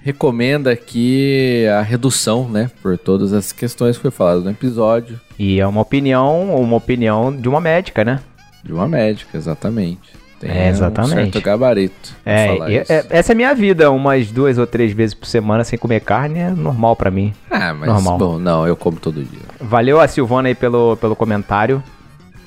recomenda 0.03 0.71
aqui 0.71 1.67
a 1.69 1.81
redução, 1.81 2.49
né, 2.49 2.71
por 2.83 2.99
todas 2.99 3.33
as 3.33 3.51
questões 3.51 3.97
que 3.97 4.03
foi 4.03 4.11
falado 4.11 4.43
no 4.43 4.51
episódio. 4.51 5.19
E 5.39 5.59
é 5.59 5.67
uma 5.67 5.81
opinião, 5.81 6.55
uma 6.55 6.77
opinião 6.77 7.35
de 7.35 7.49
uma 7.49 7.61
médica, 7.61 8.05
né? 8.05 8.21
De 8.65 8.73
uma 8.73 8.89
médica, 8.89 9.37
exatamente. 9.37 10.19
Tem 10.41 10.51
É, 10.51 10.69
exatamente. 10.69 11.13
um 11.15 11.17
certo 11.33 11.41
gabarito 11.41 12.15
É, 12.25 12.81
isso. 12.81 12.93
é- 12.93 13.07
essa 13.11 13.33
é 13.33 13.35
a 13.35 13.37
minha 13.37 13.53
vida, 13.55 13.91
umas 13.91 14.31
duas 14.31 14.57
ou 14.57 14.67
três 14.69 14.93
vezes 14.93 15.13
por 15.13 15.27
semana 15.27 15.65
sem 15.65 15.77
comer 15.77 16.01
carne 16.01 16.39
é 16.39 16.51
normal 16.51 16.95
pra 16.95 17.11
mim. 17.11 17.33
Ah, 17.51 17.75
mas 17.75 17.89
normal. 17.89 18.19
bom, 18.19 18.39
não, 18.39 18.65
eu 18.67 18.77
como 18.77 19.01
todo 19.01 19.21
dia. 19.25 19.41
Valeu 19.61 20.01
a 20.01 20.07
Silvana 20.07 20.47
aí 20.49 20.55
pelo, 20.55 20.97
pelo 20.99 21.17
comentário. 21.17 21.83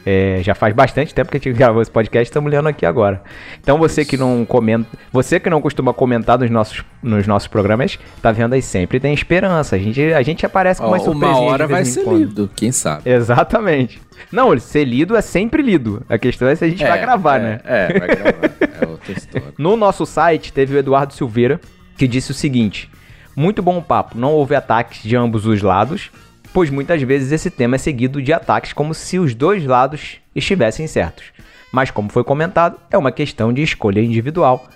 É, 0.05 0.39
já 0.43 0.55
faz 0.55 0.73
bastante 0.73 1.13
tempo 1.13 1.29
que 1.29 1.37
a 1.37 1.39
gente 1.39 1.53
gravou 1.57 1.81
esse 1.81 1.91
podcast, 1.91 2.29
estamos 2.29 2.51
lendo 2.51 2.67
aqui 2.67 2.85
agora. 2.85 3.21
Então 3.59 3.77
você 3.77 4.03
que 4.03 4.17
não 4.17 4.45
comenta, 4.45 4.87
você 5.11 5.39
que 5.39 5.49
não 5.49 5.61
costuma 5.61 5.93
comentar 5.93 6.39
nos 6.39 6.49
nossos, 6.49 6.83
nos 7.03 7.27
nossos 7.27 7.47
programas, 7.47 7.99
tá 8.21 8.31
vendo 8.31 8.53
aí 8.53 8.61
sempre 8.61 8.99
tem 8.99 9.13
esperança. 9.13 9.75
A 9.75 9.79
gente, 9.79 10.01
a 10.01 10.21
gente 10.21 10.45
aparece 10.45 10.81
com 10.81 10.87
Ó, 10.87 10.89
umas 10.89 11.05
uma 11.07 11.37
hora 11.37 11.67
vai 11.67 11.85
ser 11.85 12.03
quando. 12.03 12.17
lido, 12.17 12.49
quem 12.55 12.71
sabe. 12.71 13.09
Exatamente. 13.09 14.01
Não, 14.31 14.57
ser 14.59 14.85
lido 14.85 15.15
é 15.15 15.21
sempre 15.21 15.61
lido. 15.61 16.03
A 16.09 16.17
questão 16.17 16.47
é 16.47 16.55
se 16.55 16.65
a 16.65 16.69
gente 16.69 16.83
vai 16.83 16.99
gravar, 16.99 17.39
é, 17.39 17.43
né? 17.43 17.59
É, 17.63 17.99
vai 17.99 18.07
gravar. 18.07 18.51
é 18.81 18.87
outra 18.87 19.11
história. 19.13 19.53
No 19.57 19.75
nosso 19.75 20.05
site 20.05 20.53
teve 20.53 20.75
o 20.75 20.77
Eduardo 20.77 21.13
Silveira 21.13 21.59
que 21.97 22.07
disse 22.07 22.31
o 22.31 22.33
seguinte: 22.33 22.89
Muito 23.35 23.61
bom 23.61 23.81
papo, 23.81 24.17
não 24.17 24.33
houve 24.33 24.55
ataques 24.55 25.03
de 25.03 25.15
ambos 25.15 25.45
os 25.45 25.61
lados, 25.61 26.09
pois 26.53 26.69
muitas 26.69 27.01
vezes 27.01 27.31
esse 27.31 27.49
tema 27.49 27.75
é 27.75 27.79
seguido 27.79 28.21
de 28.21 28.33
ataques 28.33 28.73
como 28.73 28.93
se 28.93 29.17
os 29.19 29.33
dois 29.33 29.65
lados 29.65 30.17
estivessem 30.35 30.87
certos. 30.87 31.25
Mas 31.71 31.89
como 31.91 32.09
foi 32.09 32.23
comentado, 32.23 32.77
é 32.89 32.97
uma 32.97 33.11
questão 33.11 33.53
de 33.53 33.61
escolha 33.61 34.01
individual. 34.01 34.67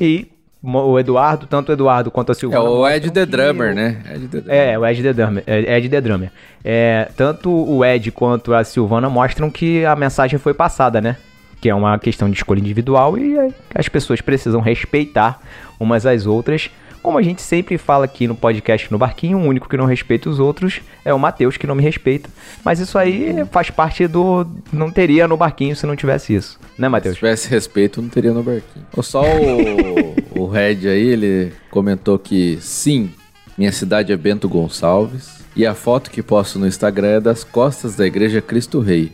E 0.00 0.28
o 0.62 0.98
Eduardo, 0.98 1.46
tanto 1.46 1.68
o 1.68 1.72
Eduardo 1.72 2.10
quanto 2.10 2.30
a 2.30 2.32
É 2.32 2.34
Silvana. 2.34 2.62
o 2.62 2.88
Ed 2.88 3.10
The 3.10 3.26
Drummer, 3.26 3.74
né? 3.74 4.00
The 4.04 4.40
Drummer. 4.40 4.54
é, 4.54 4.78
o 4.78 4.86
Ed 4.86 5.02
The 5.02 5.12
Drummer. 5.12 5.44
é, 5.46 5.76
Ed 5.76 5.88
The 5.88 6.00
Drummer. 6.00 6.30
É, 6.64 7.08
tanto 7.16 7.50
o 7.50 7.84
Ed 7.84 8.10
quanto 8.12 8.54
a 8.54 8.62
Silvana 8.64 9.10
mostram 9.10 9.50
que 9.50 9.84
a 9.84 9.94
mensagem 9.96 10.38
foi 10.38 10.54
passada, 10.54 11.00
né? 11.00 11.16
Que 11.60 11.68
é 11.68 11.74
uma 11.74 11.98
questão 11.98 12.30
de 12.30 12.36
escolha 12.36 12.60
individual 12.60 13.18
e 13.18 13.36
é, 13.36 13.48
as 13.74 13.88
pessoas 13.88 14.20
precisam 14.20 14.60
respeitar 14.60 15.40
umas 15.78 16.06
às 16.06 16.24
outras. 16.24 16.70
Como 17.04 17.18
a 17.18 17.22
gente 17.22 17.42
sempre 17.42 17.76
fala 17.76 18.06
aqui 18.06 18.26
no 18.26 18.34
podcast 18.34 18.90
no 18.90 18.96
Barquinho, 18.96 19.36
o 19.36 19.42
único 19.42 19.68
que 19.68 19.76
não 19.76 19.84
respeita 19.84 20.30
os 20.30 20.38
outros 20.40 20.80
é 21.04 21.12
o 21.12 21.18
Matheus, 21.18 21.58
que 21.58 21.66
não 21.66 21.74
me 21.74 21.82
respeita. 21.82 22.30
Mas 22.64 22.80
isso 22.80 22.96
aí 22.96 23.44
faz 23.52 23.68
parte 23.68 24.06
do. 24.06 24.46
Não 24.72 24.90
teria 24.90 25.28
no 25.28 25.36
Barquinho 25.36 25.76
se 25.76 25.84
não 25.84 25.94
tivesse 25.94 26.34
isso. 26.34 26.58
Né, 26.78 26.86
Se 26.86 26.90
Matheus? 26.90 27.16
tivesse 27.16 27.50
respeito, 27.50 28.00
não 28.00 28.08
teria 28.08 28.32
no 28.32 28.42
barquinho. 28.42 28.86
Ou 28.96 29.02
Só 29.02 29.22
o, 29.22 30.16
o 30.40 30.46
Red 30.46 30.88
aí, 30.88 31.08
ele 31.08 31.52
comentou 31.70 32.18
que 32.18 32.56
sim, 32.62 33.10
minha 33.58 33.70
cidade 33.70 34.10
é 34.10 34.16
Bento 34.16 34.48
Gonçalves. 34.48 35.44
E 35.54 35.66
a 35.66 35.74
foto 35.74 36.10
que 36.10 36.22
posto 36.22 36.58
no 36.58 36.66
Instagram 36.66 37.08
é 37.08 37.20
das 37.20 37.44
costas 37.44 37.94
da 37.96 38.06
igreja 38.06 38.40
Cristo 38.40 38.80
Rei. 38.80 39.12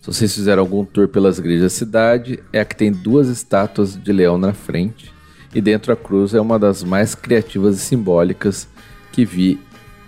Se 0.00 0.08
vocês 0.08 0.34
fizeram 0.34 0.60
algum 0.60 0.84
tour 0.84 1.06
pelas 1.06 1.38
igrejas 1.38 1.62
da 1.62 1.70
cidade, 1.70 2.40
é 2.52 2.58
a 2.58 2.64
que 2.64 2.74
tem 2.74 2.90
duas 2.90 3.28
estátuas 3.28 3.96
de 3.96 4.12
leão 4.12 4.36
na 4.36 4.52
frente. 4.52 5.16
E 5.58 5.60
dentro 5.60 5.92
a 5.92 5.96
cruz 5.96 6.34
é 6.34 6.40
uma 6.40 6.56
das 6.56 6.84
mais 6.84 7.16
criativas 7.16 7.78
e 7.78 7.80
simbólicas 7.80 8.68
que 9.10 9.24
vi 9.24 9.58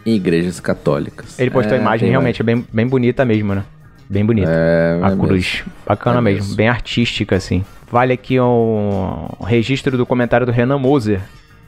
em 0.06 0.14
igrejas 0.14 0.60
católicas. 0.60 1.36
Ele 1.40 1.50
postou 1.50 1.74
É, 1.74 1.78
a 1.78 1.82
imagem, 1.82 2.08
realmente 2.08 2.40
é 2.40 2.44
bem, 2.44 2.64
bem 2.72 2.86
bonita 2.86 3.24
mesmo, 3.24 3.52
né? 3.52 3.64
Bem 4.08 4.24
bonita. 4.24 4.48
É, 4.48 5.00
a 5.02 5.08
é 5.10 5.16
cruz. 5.16 5.64
Bacana 5.84 6.18
É 6.18 6.20
mesmo. 6.20 6.42
mesmo. 6.42 6.54
Bem 6.54 6.68
artística, 6.68 7.34
assim. 7.34 7.64
Vale 7.90 8.12
aqui 8.12 8.38
um 8.38 9.26
registro 9.44 9.96
do 9.98 10.06
comentário 10.06 10.46
do 10.46 10.52
Renan 10.52 10.78
Moser, 10.78 11.20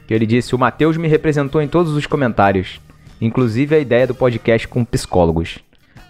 que 0.07 0.13
ele 0.13 0.25
disse: 0.25 0.55
O 0.55 0.57
Matheus 0.57 0.95
me 0.95 1.09
representou 1.09 1.61
em 1.61 1.67
todos 1.67 1.91
os 1.91 2.05
comentários, 2.05 2.79
inclusive 3.19 3.75
a 3.75 3.79
ideia 3.79 4.07
do 4.07 4.15
podcast 4.15 4.65
com 4.65 4.85
psicólogos. 4.85 5.59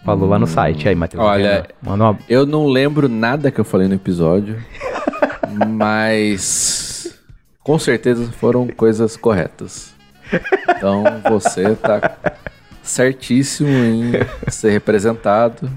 Falou 0.05 0.29
lá 0.29 0.37
no 0.37 0.45
site. 0.45 0.87
Aí, 0.87 0.93
Matheus. 0.93 1.23
Olha, 1.23 1.65
uma... 1.81 2.19
Eu 2.29 2.45
não 2.45 2.67
lembro 2.67 3.09
nada 3.09 3.49
que 3.49 3.59
eu 3.59 3.65
falei 3.65 3.87
no 3.87 3.95
episódio, 3.95 4.57
mas 5.67 6.92
com 7.63 7.79
certeza 7.79 8.31
foram 8.33 8.67
coisas 8.67 9.15
corretas. 9.17 9.93
Então 10.69 11.03
você 11.29 11.75
tá 11.75 12.17
certíssimo 12.81 13.69
em 13.69 14.11
ser 14.49 14.71
representado. 14.71 15.69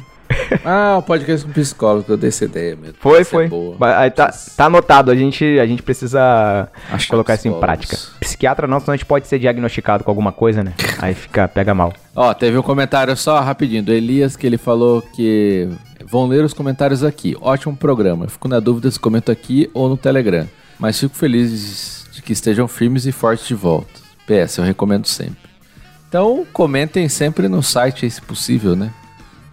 Ah, 0.65 0.97
o 0.99 1.03
podcast 1.03 1.47
com 1.47 1.53
psicólogo, 1.53 2.05
eu 2.09 2.17
dei 2.17 2.29
essa 2.29 2.45
ideia 2.45 2.75
mesmo. 2.77 2.97
Foi, 2.99 3.21
Essa 3.21 3.31
é 3.31 3.39
foi. 3.39 3.49
boa. 3.49 3.77
Aí 3.99 4.11
tá, 4.11 4.33
tá 4.57 4.65
anotado, 4.67 5.11
a 5.11 5.15
gente, 5.15 5.45
a 5.59 5.67
gente 5.67 5.83
precisa 5.83 6.69
Achar 6.91 7.11
colocar 7.11 7.35
isso 7.35 7.47
em 7.49 7.53
psicólogos. 7.53 7.61
prática. 7.87 7.97
Psiquiatra 8.21 8.67
não, 8.67 8.81
senão 8.81 8.95
a 8.95 8.97
gente 8.97 9.07
pode 9.07 9.27
ser 9.29 9.39
diagnosticado 9.39 10.03
com 10.05 10.11
alguma 10.11 10.33
coisa, 10.33 10.63
né? 10.65 10.75
Aí 10.99 11.15
fica, 11.15 11.47
pega 11.49 11.75
mal. 11.75 11.93
Ó, 12.15 12.35
teve 12.35 12.59
um 12.59 12.63
comentário 12.63 13.17
só 13.17 13.41
rapidinho 13.41 13.83
do 13.85 13.93
Elias 13.93 14.37
que 14.37 14.47
ele 14.47 14.59
falou 14.59 15.01
que 15.01 15.69
vão 16.05 16.27
ler 16.27 16.45
os 16.45 16.53
comentários 16.53 17.05
aqui. 17.05 17.37
Ótimo 17.41 17.77
programa. 17.77 18.25
Eu 18.25 18.31
Fico 18.31 18.49
na 18.49 18.59
dúvida 18.61 18.91
se 18.91 18.99
comento 18.99 19.31
aqui 19.31 19.71
ou 19.73 19.89
no 19.89 19.97
Telegram. 19.97 20.47
Mas 20.79 20.99
fico 21.01 21.15
feliz 21.17 22.07
de 22.13 22.23
que 22.23 22.33
estejam 22.33 22.67
firmes 22.69 23.07
e 23.07 23.13
fortes 23.13 23.47
de 23.47 23.55
volta. 23.55 24.01
PS, 24.27 24.59
eu 24.59 24.65
recomendo 24.65 25.07
sempre. 25.07 25.37
Então, 26.09 26.47
comentem 26.53 27.09
sempre 27.09 27.49
no 27.49 27.63
site, 27.63 28.09
se 28.11 28.21
possível, 28.23 28.75
né? 28.77 28.91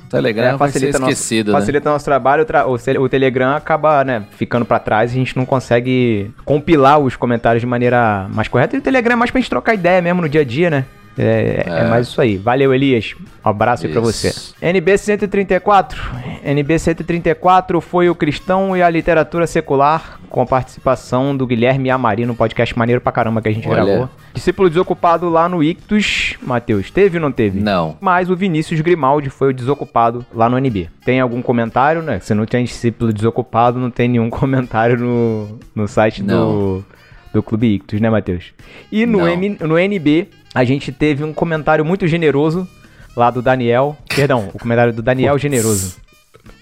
O 0.05 0.09
Telegram 0.09 0.43
É, 0.49 0.55
vai 0.55 0.69
facilita, 0.71 0.97
esquecido, 0.99 1.47
nosso, 1.51 1.57
né? 1.57 1.59
facilita 1.65 1.89
nosso 1.89 2.05
trabalho, 2.05 2.45
o, 2.67 3.01
o 3.03 3.09
Telegram 3.09 3.55
acaba, 3.55 4.03
né, 4.03 4.23
ficando 4.37 4.63
pra 4.63 4.77
trás 4.77 5.11
e 5.11 5.15
a 5.15 5.17
gente 5.17 5.35
não 5.35 5.43
consegue 5.45 6.31
compilar 6.45 6.99
os 6.99 7.15
comentários 7.15 7.61
de 7.61 7.65
maneira 7.65 8.27
mais 8.31 8.47
correta. 8.47 8.75
E 8.75 8.79
o 8.79 8.81
Telegram 8.81 9.13
é 9.13 9.15
mais 9.15 9.31
pra 9.31 9.41
gente 9.41 9.49
trocar 9.49 9.73
ideia 9.73 10.01
mesmo 10.01 10.21
no 10.21 10.29
dia 10.29 10.41
a 10.41 10.45
dia, 10.45 10.69
né? 10.69 10.85
É, 11.17 11.63
é 11.67 11.79
É. 11.81 11.87
mais 11.87 12.07
isso 12.07 12.19
aí. 12.21 12.37
Valeu, 12.37 12.73
Elias. 12.73 13.15
Um 13.43 13.49
abraço 13.49 13.85
aí 13.85 13.91
pra 13.91 14.01
você. 14.01 14.29
Isso. 14.29 14.55
NB 14.61 14.97
134. 14.97 15.99
NB 16.43 16.79
134 16.79 17.81
foi 17.81 18.09
o 18.09 18.15
Cristão 18.15 18.75
e 18.77 18.81
a 18.81 18.89
Literatura 18.89 19.45
Secular, 19.47 20.19
com 20.33 20.41
a 20.41 20.47
participação 20.47 21.37
do 21.37 21.45
Guilherme 21.45 21.91
Amari 21.91 22.25
no 22.25 22.33
podcast 22.35 22.75
maneiro 22.75 22.99
pra 22.99 23.11
caramba 23.11 23.39
que 23.39 23.49
a 23.49 23.51
gente 23.51 23.69
Olha. 23.69 23.85
gravou. 23.85 24.09
Discípulo 24.33 24.67
desocupado 24.67 25.29
lá 25.29 25.47
no 25.47 25.63
Ictus. 25.63 26.37
Matheus, 26.41 26.89
teve 26.89 27.17
ou 27.17 27.21
não 27.21 27.31
teve? 27.31 27.59
Não. 27.59 27.95
Mas 28.01 28.31
o 28.31 28.35
Vinícius 28.35 28.81
Grimaldi 28.81 29.29
foi 29.29 29.51
o 29.51 29.53
desocupado 29.53 30.25
lá 30.33 30.49
no 30.49 30.57
NB. 30.57 30.89
Tem 31.05 31.19
algum 31.19 31.39
comentário, 31.39 32.01
né? 32.01 32.19
Se 32.19 32.33
não 32.33 32.47
tem 32.47 32.65
discípulo 32.65 33.13
desocupado, 33.13 33.77
não 33.77 33.91
tem 33.91 34.09
nenhum 34.09 34.27
comentário 34.31 34.97
no, 34.97 35.59
no 35.75 35.87
site 35.87 36.23
do, 36.23 36.33
Não. 36.33 36.85
do 37.31 37.43
Clube 37.43 37.75
Ictus, 37.75 38.01
né, 38.01 38.09
Matheus? 38.09 38.53
E 38.91 39.05
no. 39.05 39.27
M, 39.27 39.55
no 39.61 39.77
NB, 39.77 40.29
a 40.55 40.63
gente 40.63 40.91
teve 40.91 41.23
um 41.23 41.31
comentário 41.31 41.85
muito 41.85 42.07
generoso 42.07 42.67
lá 43.15 43.29
do 43.29 43.39
Daniel. 43.39 43.95
Perdão, 44.15 44.49
o 44.51 44.57
comentário 44.57 44.93
do 44.93 45.03
Daniel 45.03 45.37
Generoso. 45.37 46.01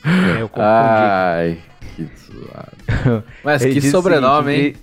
É, 0.03 0.41
eu 0.41 0.49
confundi. 0.49 0.65
Ai, 0.65 1.57
que 1.95 2.07
zoado. 2.25 3.23
Mas 3.43 3.63
que 3.63 3.81
sobrenome, 3.81 4.53
hein? 4.53 4.75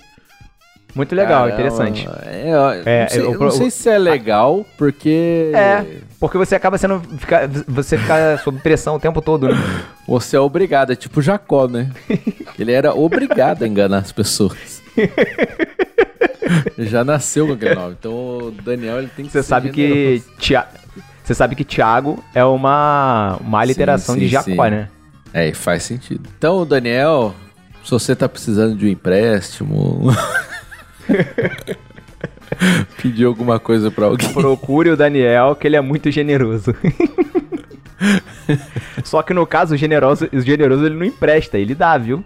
Muito 0.95 1.15
legal, 1.15 1.45
Caramba. 1.49 1.55
interessante. 1.55 2.09
É, 2.25 2.83
É, 2.85 3.03
não 3.03 3.09
sei, 3.09 3.21
eu- 3.23 3.33
eu 3.35 3.39
não 3.41 3.51
sei 3.51 3.71
se 3.71 3.89
é 3.89 3.99
legal, 3.99 4.67
porque 4.77 5.53
É, 5.55 5.85
porque 6.19 6.37
você 6.39 6.57
acaba 6.57 6.77
sendo. 6.79 7.01
Fica, 7.19 7.49
você 7.69 7.97
fica 7.99 8.39
sob 8.43 8.59
pressão 8.61 8.97
o 8.97 9.01
tempo 9.01 9.21
todo, 9.23 9.49
né? 9.49 9.55
você 10.09 10.37
é 10.37 10.41
obrigado, 10.41 10.93
é 10.93 10.97
tipo 10.97 11.21
Jacó, 11.23 11.69
né? 11.69 11.91
Ele 12.59 12.73
era 12.73 12.95
obrigado 12.95 13.63
a 13.63 13.69
enganar 13.69 13.99
as 13.99 14.11
pessoas. 14.13 14.83
Já 16.79 17.05
nasceu 17.05 17.47
com 17.47 17.53
aquele 17.53 17.75
nome. 17.75 17.97
Então 17.99 18.13
o 18.13 18.51
Daniel 18.51 18.99
ele 18.99 19.11
tem 19.15 19.27
que 19.27 19.31
Você 19.31 19.43
sabe 19.43 19.71
que 19.71 19.87
generoso. 19.87 20.31
Você 21.29 21.35
sabe 21.35 21.55
que 21.55 21.63
Tiago 21.63 22.25
é 22.35 22.43
uma, 22.43 23.37
uma 23.43 23.61
aliteração 23.61 24.15
Sim, 24.15 24.21
de 24.23 24.27
sim, 24.29 24.33
Jacó, 24.33 24.65
sim. 24.65 24.71
né? 24.71 24.89
É, 25.35 25.47
e 25.47 25.53
faz 25.53 25.83
sentido. 25.83 26.27
Então, 26.39 26.65
Daniel, 26.65 27.35
se 27.85 27.91
você 27.91 28.17
tá 28.17 28.27
precisando 28.27 28.75
de 28.75 28.87
um 28.87 28.89
empréstimo, 28.89 30.11
pedir 33.03 33.27
alguma 33.27 33.61
coisa 33.61 33.91
pra 33.91 34.07
alguém. 34.07 34.33
Procure 34.33 34.89
o 34.89 34.97
Daniel, 34.97 35.55
que 35.55 35.67
ele 35.67 35.77
é 35.77 35.83
muito 35.83 36.11
generoso. 36.11 36.75
Só 39.05 39.23
que 39.23 39.35
no 39.35 39.47
caso, 39.47 39.75
o 39.75 39.77
generoso, 39.77 40.31
o 40.33 40.41
generoso 40.41 40.87
ele 40.87 40.95
não 40.95 41.05
empresta, 41.05 41.59
ele 41.59 41.75
dá, 41.75 41.99
viu? 41.99 42.25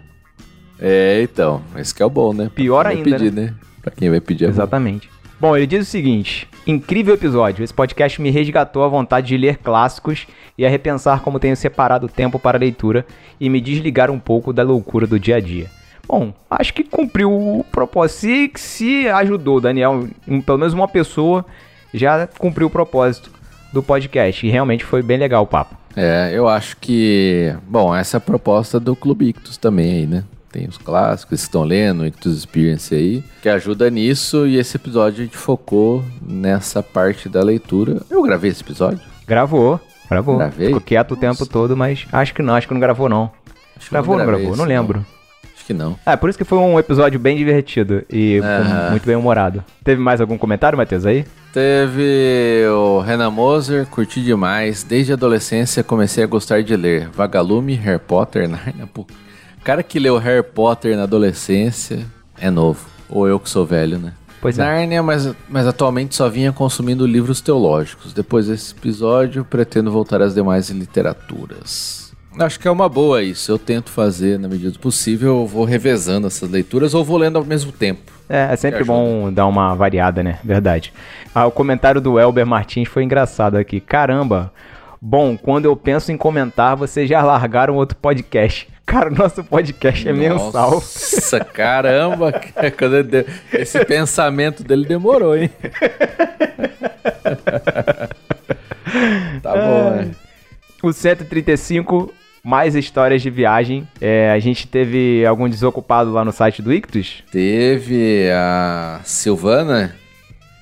É, 0.79 1.21
então, 1.21 1.61
esse 1.75 1.93
que 1.93 2.01
é 2.01 2.05
o 2.05 2.09
bom, 2.09 2.33
né? 2.33 2.49
Pior 2.55 2.87
ainda, 2.87 3.03
pedir, 3.03 3.33
né? 3.33 3.53
Pra 3.81 3.91
quem 3.91 4.09
vai 4.09 4.21
pedir 4.21 4.45
é 4.45 4.47
bom. 4.47 4.53
Exatamente. 4.53 5.09
Bom, 5.41 5.57
ele 5.57 5.67
diz 5.67 5.85
o 5.85 5.91
seguinte: 5.91 6.47
incrível 6.65 7.13
episódio. 7.13 7.63
Esse 7.63 7.73
podcast 7.73 8.21
me 8.21 8.29
resgatou 8.29 8.83
a 8.83 8.87
vontade 8.87 9.27
de 9.27 9.37
ler 9.37 9.57
clássicos 9.57 10.27
e 10.57 10.65
a 10.65 10.69
repensar 10.69 11.21
como 11.21 11.39
tenho 11.39 11.55
separado 11.55 12.05
o 12.05 12.09
tempo 12.09 12.39
para 12.39 12.57
a 12.57 12.59
leitura 12.59 13.05
e 13.39 13.49
me 13.49 13.59
desligar 13.59 14.09
um 14.09 14.19
pouco 14.19 14.53
da 14.53 14.63
loucura 14.63 15.05
do 15.05 15.19
dia 15.19 15.37
a 15.37 15.39
dia. 15.39 15.69
Bom, 16.07 16.33
acho 16.49 16.73
que 16.73 16.83
cumpriu 16.83 17.31
o 17.31 17.65
propósito. 17.71 18.19
Se, 18.19 18.51
se 18.55 19.07
ajudou, 19.07 19.61
Daniel, 19.61 20.07
pelo 20.45 20.57
menos 20.57 20.73
uma 20.73 20.87
pessoa 20.87 21.45
já 21.93 22.27
cumpriu 22.27 22.67
o 22.67 22.69
propósito 22.69 23.31
do 23.71 23.81
podcast. 23.81 24.45
E 24.45 24.49
realmente 24.49 24.83
foi 24.83 25.01
bem 25.01 25.17
legal 25.17 25.43
o 25.43 25.47
papo. 25.47 25.75
É, 25.95 26.31
eu 26.33 26.47
acho 26.47 26.77
que. 26.77 27.55
Bom, 27.67 27.95
essa 27.95 28.17
é 28.17 28.19
a 28.19 28.21
proposta 28.21 28.79
do 28.79 28.95
Clube 28.95 29.29
Ictus 29.29 29.57
também 29.57 29.93
aí, 29.93 30.07
né? 30.07 30.23
Tem 30.53 30.67
os 30.67 30.77
clássicos 30.77 31.41
estão 31.41 31.63
lendo, 31.63 32.05
Ictus 32.05 32.37
Experience 32.37 32.93
aí, 32.93 33.23
que 33.41 33.49
ajuda 33.49 33.89
nisso. 33.89 34.45
E 34.45 34.57
esse 34.57 34.77
episódio 34.77 35.21
a 35.21 35.25
gente 35.25 35.35
focou 35.35 36.03
nessa 36.21 36.83
parte 36.83 37.27
da 37.27 37.41
leitura. 37.41 38.03
Eu 38.07 38.21
gravei 38.21 38.51
esse 38.51 38.61
episódio? 38.61 38.99
Gravou, 39.27 39.79
gravou. 40.07 40.37
Gravei? 40.37 40.67
Ficou 40.67 40.79
quieto 40.79 41.13
o 41.13 41.17
tempo 41.17 41.43
todo, 41.47 41.75
mas 41.75 42.05
acho 42.11 42.35
que 42.35 42.43
não, 42.43 42.53
acho 42.53 42.67
que 42.67 42.73
não 42.73 42.79
gravou 42.79 43.09
não. 43.09 43.31
Acho 43.75 43.87
que 43.87 43.91
Gravou 43.95 44.13
ou 44.13 44.19
não 44.19 44.27
gravou? 44.27 44.55
Não 44.55 44.63
lembro. 44.65 45.03
Acho 45.55 45.65
que 45.65 45.73
não. 45.73 45.97
É, 46.05 46.15
por 46.15 46.29
isso 46.29 46.37
que 46.37 46.43
foi 46.43 46.59
um 46.59 46.77
episódio 46.77 47.19
bem 47.19 47.35
divertido 47.35 48.03
e 48.07 48.37
Aham. 48.37 48.91
muito 48.91 49.07
bem 49.07 49.15
humorado. 49.15 49.63
Teve 49.83 49.99
mais 49.99 50.21
algum 50.21 50.37
comentário, 50.37 50.77
Matheus, 50.77 51.03
aí? 51.03 51.25
Teve 51.51 52.63
o 52.67 52.99
Renan 52.99 53.31
Moser, 53.31 53.87
curti 53.87 54.21
demais. 54.23 54.83
Desde 54.83 55.13
a 55.13 55.15
adolescência 55.15 55.83
comecei 55.83 56.23
a 56.23 56.27
gostar 56.27 56.61
de 56.61 56.75
ler. 56.75 57.09
Vagalume, 57.09 57.73
Harry 57.73 57.97
Potter, 57.99 58.47
Narnia. 58.49 58.87
O 59.63 59.65
cara 59.65 59.81
que 59.81 59.97
leu 59.97 60.17
Harry 60.17 60.43
Potter 60.43 60.97
na 60.97 61.03
adolescência 61.03 62.05
é 62.37 62.51
novo. 62.51 62.85
Ou 63.09 63.29
eu 63.29 63.39
que 63.39 63.49
sou 63.49 63.65
velho, 63.65 63.97
né? 63.97 64.11
Pois 64.41 64.59
é. 64.59 64.61
Nárnia, 64.61 65.01
mas, 65.01 65.33
mas 65.47 65.65
atualmente 65.65 66.13
só 66.15 66.27
vinha 66.27 66.51
consumindo 66.51 67.07
livros 67.07 67.39
teológicos. 67.39 68.11
Depois 68.11 68.47
desse 68.47 68.73
episódio, 68.73 69.45
pretendo 69.45 69.89
voltar 69.89 70.21
às 70.21 70.33
demais 70.33 70.69
literaturas. 70.69 72.13
Acho 72.37 72.59
que 72.59 72.67
é 72.67 72.71
uma 72.71 72.89
boa 72.89 73.23
isso. 73.23 73.49
Eu 73.49 73.57
tento 73.57 73.89
fazer 73.89 74.37
na 74.37 74.49
medida 74.49 74.71
do 74.71 74.79
possível. 74.79 75.39
Eu 75.39 75.47
vou 75.47 75.63
revezando 75.63 76.27
essas 76.27 76.49
leituras 76.49 76.93
ou 76.93 77.01
vou 77.05 77.17
lendo 77.17 77.37
ao 77.37 77.45
mesmo 77.45 77.71
tempo. 77.71 78.11
É, 78.27 78.49
é 78.51 78.55
sempre 78.57 78.83
bom 78.83 79.31
dar 79.31 79.47
uma 79.47 79.73
variada, 79.75 80.21
né? 80.21 80.39
Verdade. 80.43 80.91
Ah, 81.33 81.45
o 81.45 81.51
comentário 81.51 82.01
do 82.01 82.19
Elber 82.19 82.45
Martins 82.45 82.89
foi 82.89 83.05
engraçado 83.05 83.55
aqui. 83.55 83.79
Caramba! 83.79 84.51
Bom, 85.01 85.37
quando 85.37 85.65
eu 85.65 85.75
penso 85.77 86.11
em 86.11 86.17
comentar, 86.17 86.75
vocês 86.75 87.07
já 87.07 87.23
largaram 87.23 87.75
outro 87.75 87.97
podcast. 87.97 88.72
Cara, 88.85 89.09
o 89.09 89.15
nosso 89.15 89.43
podcast 89.43 90.07
é 90.07 90.13
mensal. 90.13 90.71
Nossa, 90.71 91.39
caramba! 91.39 92.33
Esse 93.53 93.83
pensamento 93.85 94.63
dele 94.63 94.85
demorou, 94.85 95.35
hein? 95.35 95.49
tá 99.41 99.53
bom, 99.53 99.89
né? 99.91 100.11
O 100.81 100.91
135, 100.91 102.13
mais 102.43 102.75
histórias 102.75 103.21
de 103.21 103.29
viagem. 103.29 103.87
É, 104.01 104.31
a 104.31 104.39
gente 104.39 104.67
teve 104.67 105.25
algum 105.25 105.47
desocupado 105.47 106.11
lá 106.11 106.25
no 106.25 106.33
site 106.33 106.61
do 106.61 106.73
Ictus. 106.73 107.23
Teve 107.31 108.29
a 108.31 108.99
Silvana, 109.03 109.95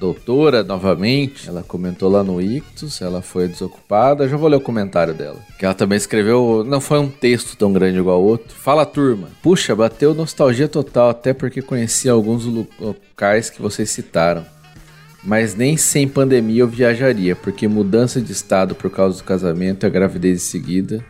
doutora, 0.01 0.63
novamente. 0.63 1.47
Ela 1.47 1.61
comentou 1.61 2.09
lá 2.09 2.23
no 2.23 2.41
Ictus, 2.41 3.01
ela 3.01 3.21
foi 3.21 3.47
desocupada. 3.47 4.27
Já 4.27 4.35
vou 4.35 4.49
ler 4.49 4.55
o 4.55 4.61
comentário 4.61 5.13
dela. 5.13 5.37
Que 5.59 5.65
ela 5.65 5.75
também 5.75 5.95
escreveu, 5.95 6.65
não 6.67 6.81
foi 6.81 6.97
um 6.97 7.07
texto 7.07 7.55
tão 7.55 7.71
grande 7.71 7.99
igual 7.99 8.19
o 8.19 8.25
outro. 8.25 8.55
Fala, 8.55 8.85
turma. 8.85 9.29
Puxa, 9.43 9.75
bateu 9.75 10.15
nostalgia 10.15 10.67
total, 10.67 11.11
até 11.11 11.33
porque 11.33 11.61
conheci 11.61 12.09
alguns 12.09 12.45
locais 12.79 13.51
que 13.51 13.61
vocês 13.61 13.91
citaram. 13.91 14.43
Mas 15.23 15.53
nem 15.53 15.77
sem 15.77 16.07
pandemia 16.07 16.61
eu 16.61 16.67
viajaria, 16.67 17.35
porque 17.35 17.67
mudança 17.67 18.19
de 18.19 18.31
estado 18.31 18.73
por 18.73 18.89
causa 18.89 19.19
do 19.19 19.23
casamento 19.23 19.85
e 19.85 19.87
a 19.87 19.89
gravidez 19.89 20.41
em 20.41 20.45
seguida 20.45 21.05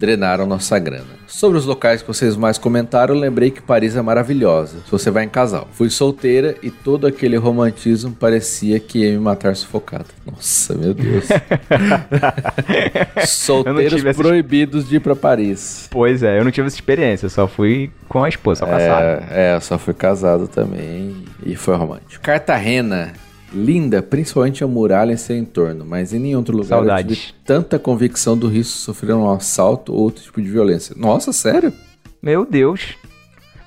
drenaram 0.00 0.46
nossa 0.46 0.78
grana. 0.78 1.04
Sobre 1.26 1.58
os 1.58 1.66
locais 1.66 2.00
que 2.00 2.08
vocês 2.08 2.34
mais 2.34 2.56
comentaram, 2.56 3.14
lembrei 3.14 3.50
que 3.50 3.60
Paris 3.60 3.94
é 3.96 4.00
maravilhosa, 4.00 4.78
se 4.86 4.90
você 4.90 5.10
vai 5.10 5.24
em 5.24 5.28
casal. 5.28 5.68
Fui 5.72 5.90
solteira 5.90 6.56
e 6.62 6.70
todo 6.70 7.06
aquele 7.06 7.36
romantismo 7.36 8.10
parecia 8.12 8.80
que 8.80 9.00
ia 9.00 9.10
me 9.12 9.18
matar 9.18 9.54
sufocada. 9.54 10.06
Nossa, 10.24 10.74
meu 10.74 10.94
Deus. 10.94 11.26
Solteiros 13.26 13.92
tive 13.94 14.08
essa- 14.08 14.22
proibidos 14.22 14.88
de 14.88 14.96
ir 14.96 15.00
pra 15.00 15.14
Paris. 15.14 15.86
Pois 15.90 16.22
é, 16.22 16.38
eu 16.38 16.44
não 16.44 16.50
tive 16.50 16.66
essa 16.66 16.76
experiência, 16.76 17.26
eu 17.26 17.30
só 17.30 17.46
fui 17.46 17.90
com 18.08 18.24
a 18.24 18.28
esposa, 18.28 18.64
só. 18.64 18.72
É, 18.72 19.22
é, 19.30 19.54
eu 19.56 19.60
só 19.60 19.78
fui 19.78 19.92
casado 19.92 20.48
também 20.48 21.24
e 21.44 21.54
foi 21.54 21.76
romântico. 21.76 22.22
Cartagena, 22.24 23.12
linda, 23.52 24.02
principalmente 24.02 24.62
a 24.62 24.66
muralha 24.66 25.12
em 25.12 25.16
seu 25.16 25.36
entorno, 25.36 25.84
mas 25.84 26.12
em 26.12 26.18
nenhum 26.18 26.38
outro 26.38 26.56
lugar 26.56 26.76
eu 26.76 26.84
Saudades. 26.86 27.18
tive 27.18 27.32
tanta 27.44 27.78
convicção 27.78 28.36
do 28.36 28.48
risco 28.48 28.72
de 28.74 28.78
sofrer 28.80 29.14
um 29.14 29.30
assalto 29.30 29.92
ou 29.92 30.00
outro 30.00 30.22
tipo 30.22 30.40
de 30.40 30.48
violência. 30.48 30.94
Nossa, 30.98 31.32
sério? 31.32 31.72
Meu 32.22 32.46
Deus. 32.46 32.94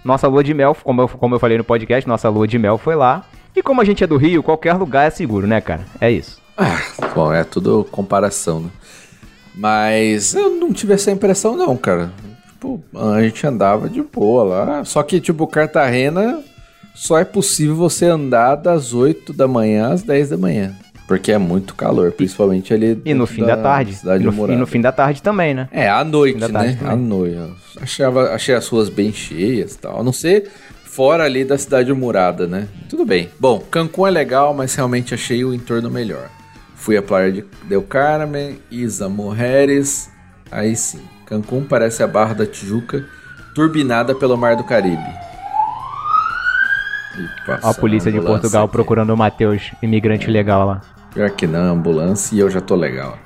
Nossa 0.03 0.27
lua 0.27 0.43
de 0.43 0.53
mel, 0.53 0.75
como 0.83 1.01
eu, 1.01 1.07
como 1.07 1.35
eu 1.35 1.39
falei 1.39 1.57
no 1.57 1.63
podcast, 1.63 2.07
nossa 2.07 2.29
lua 2.29 2.47
de 2.47 2.57
mel 2.59 2.77
foi 2.77 2.95
lá. 2.95 3.25
E 3.55 3.61
como 3.61 3.81
a 3.81 3.85
gente 3.85 4.03
é 4.03 4.07
do 4.07 4.17
Rio, 4.17 4.41
qualquer 4.43 4.73
lugar 4.73 5.07
é 5.07 5.09
seguro, 5.09 5.45
né, 5.47 5.61
cara? 5.61 5.85
É 6.01 6.11
isso. 6.11 6.41
Ah, 6.57 6.79
bom, 7.15 7.31
é 7.33 7.43
tudo 7.43 7.87
comparação, 7.91 8.59
né? 8.61 8.69
Mas 9.55 10.33
eu 10.33 10.49
não 10.49 10.73
tive 10.73 10.93
essa 10.93 11.11
impressão 11.11 11.55
não, 11.55 11.77
cara. 11.77 12.11
Tipo, 12.51 12.83
a 12.95 13.21
gente 13.21 13.45
andava 13.45 13.87
de 13.89 14.01
boa 14.01 14.43
lá. 14.43 14.85
Só 14.85 15.03
que, 15.03 15.21
tipo, 15.21 15.45
Cartagena 15.45 16.43
só 16.93 17.17
é 17.17 17.25
possível 17.25 17.75
você 17.75 18.05
andar 18.05 18.55
das 18.55 18.93
8 18.93 19.33
da 19.33 19.47
manhã 19.47 19.91
às 19.91 20.03
10 20.03 20.29
da 20.29 20.37
manhã. 20.37 20.75
Porque 21.07 21.31
é 21.31 21.37
muito 21.37 21.75
calor, 21.75 22.11
principalmente 22.13 22.73
ali 22.73 23.01
E 23.03 23.13
no 23.13 23.25
fim 23.27 23.43
da, 23.45 23.57
tarde. 23.57 23.93
Cidade 23.95 24.23
E 24.23 24.25
no, 24.25 24.51
e 24.51 24.55
no 24.55 24.65
fim 24.65 24.79
da 24.79 24.91
tarde 24.91 25.21
também, 25.21 25.53
né? 25.53 25.67
É, 25.71 25.89
à 25.89 26.03
noite, 26.03 26.39
da 26.39 26.47
né? 26.47 26.53
tarde 26.53 26.75
também. 26.77 26.93
À 26.93 26.95
noite. 26.95 27.53
Achava, 27.81 28.29
achei 28.33 28.55
as 28.55 28.67
ruas 28.67 28.87
bem 28.89 29.11
cheias 29.11 29.73
e 29.73 29.77
tal. 29.79 29.99
A 29.99 30.03
não 30.03 30.13
ser 30.13 30.49
fora 30.85 31.23
ali 31.25 31.43
da 31.43 31.57
cidade 31.57 31.91
murada, 31.91 32.47
né? 32.47 32.67
Tudo 32.89 33.05
bem. 33.05 33.29
Bom, 33.39 33.59
Cancún 33.59 34.07
é 34.07 34.11
legal, 34.11 34.53
mas 34.53 34.75
realmente 34.75 35.13
achei 35.13 35.43
o 35.43 35.53
entorno 35.53 35.89
melhor. 35.89 36.29
Fui 36.75 36.95
à 36.95 37.01
praia 37.01 37.31
de 37.31 37.45
Del 37.67 37.81
Carmen, 37.81 38.59
Isa 38.71 39.09
Mujeres. 39.09 40.09
Aí 40.51 40.75
sim. 40.75 41.01
Cancún 41.25 41.63
parece 41.63 42.01
a 42.03 42.07
Barra 42.07 42.33
da 42.33 42.45
Tijuca, 42.45 43.05
turbinada 43.53 44.15
pelo 44.15 44.37
Mar 44.37 44.55
do 44.55 44.63
Caribe. 44.63 45.32
A 47.61 47.73
polícia 47.73 48.11
de 48.11 48.19
Portugal 48.19 48.65
aqui. 48.65 48.71
procurando 48.71 49.13
o 49.13 49.17
Matheus, 49.17 49.71
imigrante 49.81 50.29
legal 50.29 50.65
lá. 50.67 50.81
Pior 51.13 51.29
que 51.31 51.45
não, 51.45 51.73
ambulância 51.75 52.35
e 52.35 52.39
eu 52.39 52.49
já 52.49 52.59
tô 52.61 52.75
legal 52.75 53.17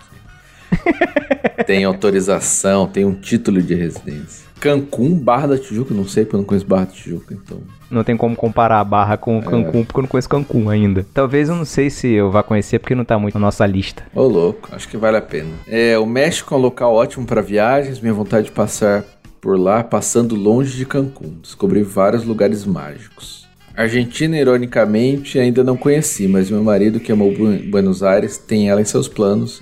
aqui. 0.72 1.64
tem 1.66 1.84
autorização, 1.86 2.88
tem 2.88 3.06
um 3.06 3.14
título 3.14 3.62
de 3.62 3.74
residência. 3.76 4.48
Cancún, 4.60 5.20
Barra 5.20 5.50
da 5.50 5.58
Tijuca, 5.58 5.94
não 5.94 6.08
sei 6.08 6.24
porque 6.26 6.36
eu 6.36 6.40
não 6.40 6.46
conheço 6.46 6.66
Barra 6.66 6.86
da 6.86 6.92
Tijuca, 6.92 7.34
então. 7.34 7.60
Não 7.92 8.04
tem 8.04 8.18
como 8.18 8.36
comparar 8.36 8.80
a 8.80 8.84
Barra 8.84 9.14
É. 9.14 9.18
com 9.18 9.42
Cancún, 9.42 9.84
porque 9.86 10.00
eu 10.00 10.02
não 10.02 10.10
conheço 10.10 10.28
Cancún 10.28 10.70
ainda. 10.70 11.06
Talvez 11.14 11.48
eu 11.48 11.56
não 11.56 11.64
sei 11.64 11.90
se 11.92 12.12
eu 12.12 12.32
vá 12.32 12.42
conhecer, 12.42 12.80
porque 12.80 12.96
não 12.96 13.06
tá 13.06 13.20
muito 13.20 13.36
na 13.36 13.40
nossa 13.40 13.66
lista. 13.68 14.04
Ô 14.16 14.24
louco, 14.24 14.70
acho 14.72 14.90
que 14.90 14.98
vale 14.98 15.16
a 15.18 15.22
pena. 15.22 15.50
É, 15.68 15.98
o 16.00 16.06
México 16.08 16.54
é 16.56 16.58
um 16.58 16.62
local 16.62 16.94
ótimo 16.94 17.26
para 17.26 17.40
viagens, 17.42 18.00
minha 18.00 18.14
vontade 18.14 18.46
de 18.48 18.52
passar 18.52 19.04
por 19.40 19.60
lá, 19.60 19.84
passando 19.84 20.36
longe 20.36 20.76
de 20.76 20.86
Cancún. 20.86 21.38
Descobri 21.42 21.84
vários 21.84 22.26
lugares 22.26 22.66
mágicos. 22.66 23.47
Argentina, 23.84 24.36
ironicamente, 24.38 25.38
ainda 25.38 25.64
não 25.64 25.78
conheci, 25.78 26.28
mas 26.28 26.50
meu 26.50 26.64
marido, 26.64 27.00
que 27.00 27.12
amou 27.12 27.32
Bu- 27.32 27.70
Buenos 27.70 28.02
Aires, 28.02 28.38
tem 28.38 28.70
ela 28.70 28.82
em 28.82 28.86
seus 28.86 29.08
planos. 29.08 29.62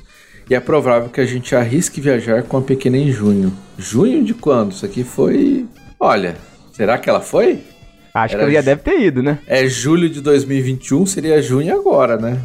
E 0.49 0.55
é 0.55 0.59
provável 0.59 1.09
que 1.09 1.19
a 1.19 1.25
gente 1.25 1.55
arrisque 1.55 1.99
viajar 1.99 2.43
com 2.43 2.55
a 2.57 2.61
pequena 2.61 2.97
em 2.97 3.11
junho. 3.11 3.51
Junho 3.77 4.23
de 4.23 4.33
quando? 4.33 4.71
Isso 4.71 4.85
aqui 4.85 5.03
foi. 5.03 5.65
Olha, 5.99 6.35
será 6.71 6.97
que 6.97 7.09
ela 7.09 7.19
foi? 7.19 7.59
Acho 8.15 8.35
Era 8.35 8.43
que 8.43 8.49
ele 8.49 8.55
já 8.55 8.61
deve 8.61 8.81
ter 8.81 8.97
ido, 9.01 9.21
né? 9.21 9.39
É 9.45 9.67
julho 9.67 10.09
de 10.09 10.21
2021, 10.21 11.05
seria 11.05 11.41
junho 11.41 11.77
agora, 11.77 12.15
né? 12.15 12.39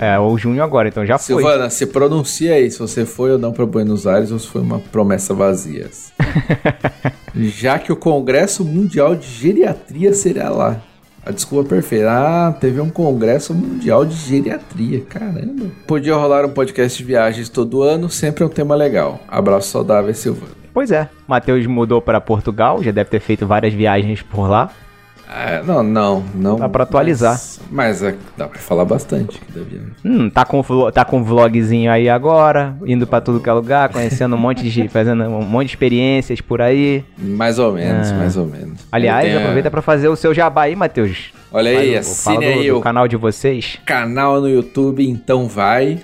É, 0.00 0.18
ou 0.18 0.38
junho 0.38 0.62
agora, 0.62 0.88
então 0.88 1.04
já 1.04 1.18
foi. 1.18 1.42
Silvana, 1.42 1.68
se 1.68 1.84
pronuncia 1.84 2.54
aí 2.54 2.70
se 2.70 2.78
você 2.78 3.04
foi 3.04 3.30
ou 3.30 3.38
não 3.38 3.52
para 3.52 3.66
Buenos 3.66 4.06
Aires 4.06 4.32
ou 4.32 4.38
se 4.38 4.46
foi 4.46 4.62
uma 4.62 4.78
promessa 4.78 5.34
vazia. 5.34 5.90
Já 7.36 7.78
que 7.78 7.92
o 7.92 7.96
Congresso 7.96 8.64
Mundial 8.64 9.14
de 9.14 9.26
Geriatria 9.26 10.14
será 10.14 10.48
lá. 10.48 10.80
A 11.24 11.30
desculpa 11.30 11.68
perfeita. 11.68 12.08
Ah, 12.08 12.52
teve 12.58 12.80
um 12.80 12.88
Congresso 12.88 13.52
Mundial 13.52 14.06
de 14.06 14.14
Geriatria. 14.14 15.02
Caramba. 15.02 15.66
Podia 15.86 16.14
rolar 16.14 16.46
um 16.46 16.50
podcast 16.50 16.96
de 16.96 17.04
viagens 17.04 17.50
todo 17.50 17.82
ano, 17.82 18.08
sempre 18.08 18.42
é 18.42 18.46
um 18.46 18.50
tema 18.50 18.74
legal. 18.74 19.20
Abraço 19.28 19.68
saudável, 19.68 20.14
Silvana. 20.14 20.52
Pois 20.72 20.90
é. 20.90 21.08
Matheus 21.28 21.66
mudou 21.66 22.00
pra 22.00 22.18
Portugal, 22.18 22.82
já 22.82 22.92
deve 22.92 23.10
ter 23.10 23.20
feito 23.20 23.46
várias 23.46 23.74
viagens 23.74 24.22
por 24.22 24.48
lá. 24.48 24.70
Ah, 25.28 25.60
não, 25.64 25.82
não, 25.82 26.24
não. 26.34 26.56
Dá 26.56 26.68
pra 26.68 26.84
atualizar. 26.84 27.32
Mas, 27.32 27.60
mas 27.70 28.02
é, 28.02 28.14
dá 28.36 28.46
pra 28.46 28.58
falar 28.58 28.84
bastante 28.84 29.40
aqui 29.42 29.52
da 29.58 29.64
viagem. 29.64 29.88
Hum, 30.04 30.30
tá 30.30 30.44
com, 30.44 30.62
tá 30.92 31.04
com 31.04 31.18
um 31.18 31.24
vlogzinho 31.24 31.90
aí 31.90 32.08
agora, 32.08 32.76
indo 32.86 33.06
pra 33.06 33.20
tudo 33.20 33.40
que 33.40 33.48
é 33.48 33.52
lugar, 33.52 33.88
conhecendo 33.88 34.36
um 34.36 34.38
monte 34.38 34.62
de. 34.68 34.86
fazendo 34.88 35.24
um 35.24 35.42
monte 35.42 35.66
de 35.66 35.72
experiências 35.72 36.40
por 36.40 36.62
aí. 36.62 37.04
Mais 37.18 37.58
ou 37.58 37.72
menos, 37.72 38.10
Ah. 38.10 38.14
mais 38.14 38.36
ou 38.36 38.46
menos. 38.46 38.80
Aliás, 38.92 39.24
tenho- 39.26 39.40
aproveita 39.40 39.70
pra 39.70 39.82
fazer 39.82 40.08
o 40.08 40.16
seu 40.16 40.32
jabá 40.32 40.62
aí, 40.62 40.76
Matheus. 40.76 41.32
Olha 41.52 41.70
aí, 41.70 41.94
Faz 41.94 42.08
assine 42.10 42.36
do, 42.38 42.60
aí 42.60 42.68
do 42.68 42.78
o 42.78 42.80
canal 42.80 43.08
de 43.08 43.16
vocês. 43.16 43.78
canal 43.84 44.40
no 44.40 44.48
YouTube, 44.48 45.08
então 45.08 45.48
vai. 45.48 45.98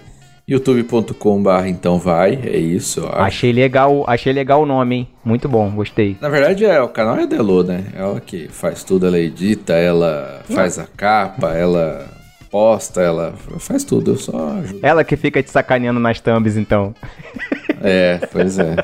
youtube.com.br 0.46 1.66
então 1.66 1.98
vai, 1.98 2.34
é 2.44 2.56
isso, 2.56 3.00
eu 3.00 3.08
acho. 3.08 3.20
Achei 3.20 3.52
legal, 3.52 4.04
achei 4.06 4.32
legal 4.32 4.62
o 4.62 4.66
nome, 4.66 4.96
hein? 4.96 5.08
Muito 5.24 5.48
bom, 5.48 5.70
gostei. 5.70 6.16
Na 6.20 6.28
verdade, 6.28 6.64
é, 6.64 6.80
o 6.80 6.88
canal 6.88 7.16
é 7.16 7.22
a 7.22 7.26
Delo, 7.26 7.62
né? 7.62 7.84
Ela 7.94 8.20
que 8.20 8.48
faz 8.48 8.82
tudo, 8.84 9.06
ela 9.06 9.18
edita, 9.18 9.72
ela 9.74 10.42
faz 10.50 10.78
a 10.78 10.86
capa, 10.86 11.54
ela 11.54 12.08
posta, 12.50 13.00
ela 13.00 13.32
faz 13.58 13.82
tudo, 13.82 14.12
eu 14.12 14.16
só 14.18 14.58
ajudo. 14.58 14.80
Ela 14.82 15.02
que 15.04 15.16
fica 15.16 15.42
te 15.42 15.50
sacaneando 15.50 15.98
nas 15.98 16.20
thumbs, 16.20 16.56
então. 16.56 16.94
É, 17.84 18.20
pois 18.30 18.60
é. 18.60 18.76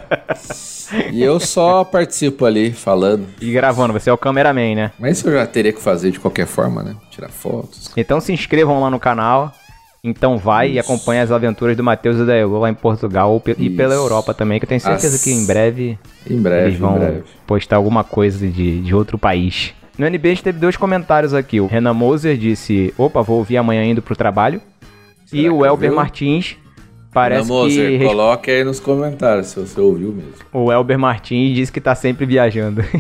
E 1.13 1.23
eu 1.23 1.39
só 1.39 1.85
participo 1.85 2.45
ali 2.45 2.73
falando. 2.73 3.29
E 3.41 3.53
gravando, 3.53 3.93
você 3.93 4.11
é 4.11 4.13
o 4.13 4.19
cameraman, 4.19 4.75
né? 4.75 4.91
Mas 4.99 5.19
isso 5.19 5.29
eu 5.29 5.35
já 5.35 5.47
teria 5.47 5.73
que 5.73 5.81
fazer 5.81 6.11
de 6.11 6.19
qualquer 6.19 6.49
forma, 6.49 6.83
né? 6.83 6.97
Tirar 7.09 7.29
fotos. 7.29 7.93
Então 7.97 8.21
se 8.21 8.33
inscrevam 8.33 8.81
lá 8.81 8.91
no 8.91 8.99
canal. 8.99 9.55
Então 10.09 10.39
vai 10.39 10.73
e 10.73 10.79
acompanha 10.79 11.23
as 11.23 11.31
aventuras 11.31 11.77
do 11.77 11.85
Matheus 11.85 12.19
e 12.19 12.25
da 12.25 12.35
Elo 12.35 12.59
lá 12.59 12.71
em 12.71 12.75
Portugal 12.75 13.43
e 13.59 13.71
pela 13.71 13.95
Isso. 13.95 14.03
Europa 14.03 14.33
também, 14.35 14.59
que 14.59 14.65
eu 14.65 14.69
tenho 14.69 14.81
certeza 14.81 15.17
As- 15.17 15.23
que 15.25 15.31
em 15.31 15.47
breve 15.47 15.99
Em 16.29 16.37
breve, 16.41 16.67
eles 16.69 16.79
vão 16.79 16.97
em 16.97 16.99
breve. 17.01 17.23
postar 17.47 17.77
alguma 17.77 18.03
coisa 18.03 18.47
de, 18.49 18.81
de 18.81 18.95
outro 18.95 19.19
país. 19.19 19.73
No 19.99 20.07
NB 20.07 20.29
a 20.29 20.33
gente 20.33 20.45
teve 20.45 20.59
dois 20.61 20.77
comentários 20.77 21.35
aqui. 21.35 21.61
O 21.61 21.67
Renan 21.67 21.93
Moser 21.95 22.37
disse: 22.37 22.95
opa, 22.97 23.21
vou 23.23 23.39
ouvir 23.39 23.57
amanhã 23.57 23.85
indo 23.85 24.01
pro 24.01 24.15
trabalho. 24.15 24.61
Será 25.27 25.43
e 25.43 25.51
o 25.51 25.67
Elber? 25.67 25.93
Martins 25.93 26.57
parece 27.13 27.41
Ana 27.51 27.61
Moser, 27.61 27.99
que. 27.99 28.05
coloque 28.07 28.51
aí 28.51 28.63
nos 28.65 28.79
comentários 28.79 29.49
se 29.49 29.59
você 29.59 29.81
ouviu 29.81 30.13
mesmo. 30.13 30.33
O 30.53 30.71
Elber 30.73 30.99
Martins 30.99 31.55
disse 31.57 31.73
que 31.73 31.81
tá 31.81 31.95
sempre 31.97 32.25
viajando. 32.27 32.83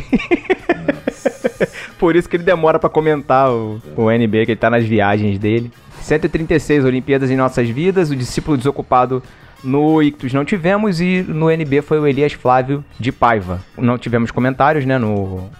Por 1.99 2.15
isso 2.17 2.29
que 2.29 2.37
ele 2.37 2.45
demora 2.45 2.79
pra 2.79 2.89
comentar 2.89 3.51
o, 3.51 3.81
o 3.97 4.11
NB, 4.11 4.47
que 4.47 4.53
ele 4.53 4.57
tá 4.61 4.71
nas 4.71 4.85
viagens 4.85 5.39
dele. 5.39 5.71
136 6.09 6.85
Olimpíadas 6.85 7.31
em 7.31 7.37
nossas 7.37 7.69
vidas, 7.69 8.11
o 8.11 8.17
discípulo 8.17 8.57
desocupado 8.57 9.23
no 9.63 10.03
Ictus 10.03 10.33
não 10.33 10.45
tivemos 10.45 11.01
e 11.01 11.23
no 11.23 11.51
NB 11.51 11.83
foi 11.83 11.99
o 11.99 12.07
Elias 12.07 12.33
Flávio 12.33 12.83
de 12.99 13.13
Paiva. 13.13 13.61
Não 13.77 13.99
tivemos 13.99 14.31
comentários, 14.31 14.87
né, 14.87 14.97
no, 14.99 15.51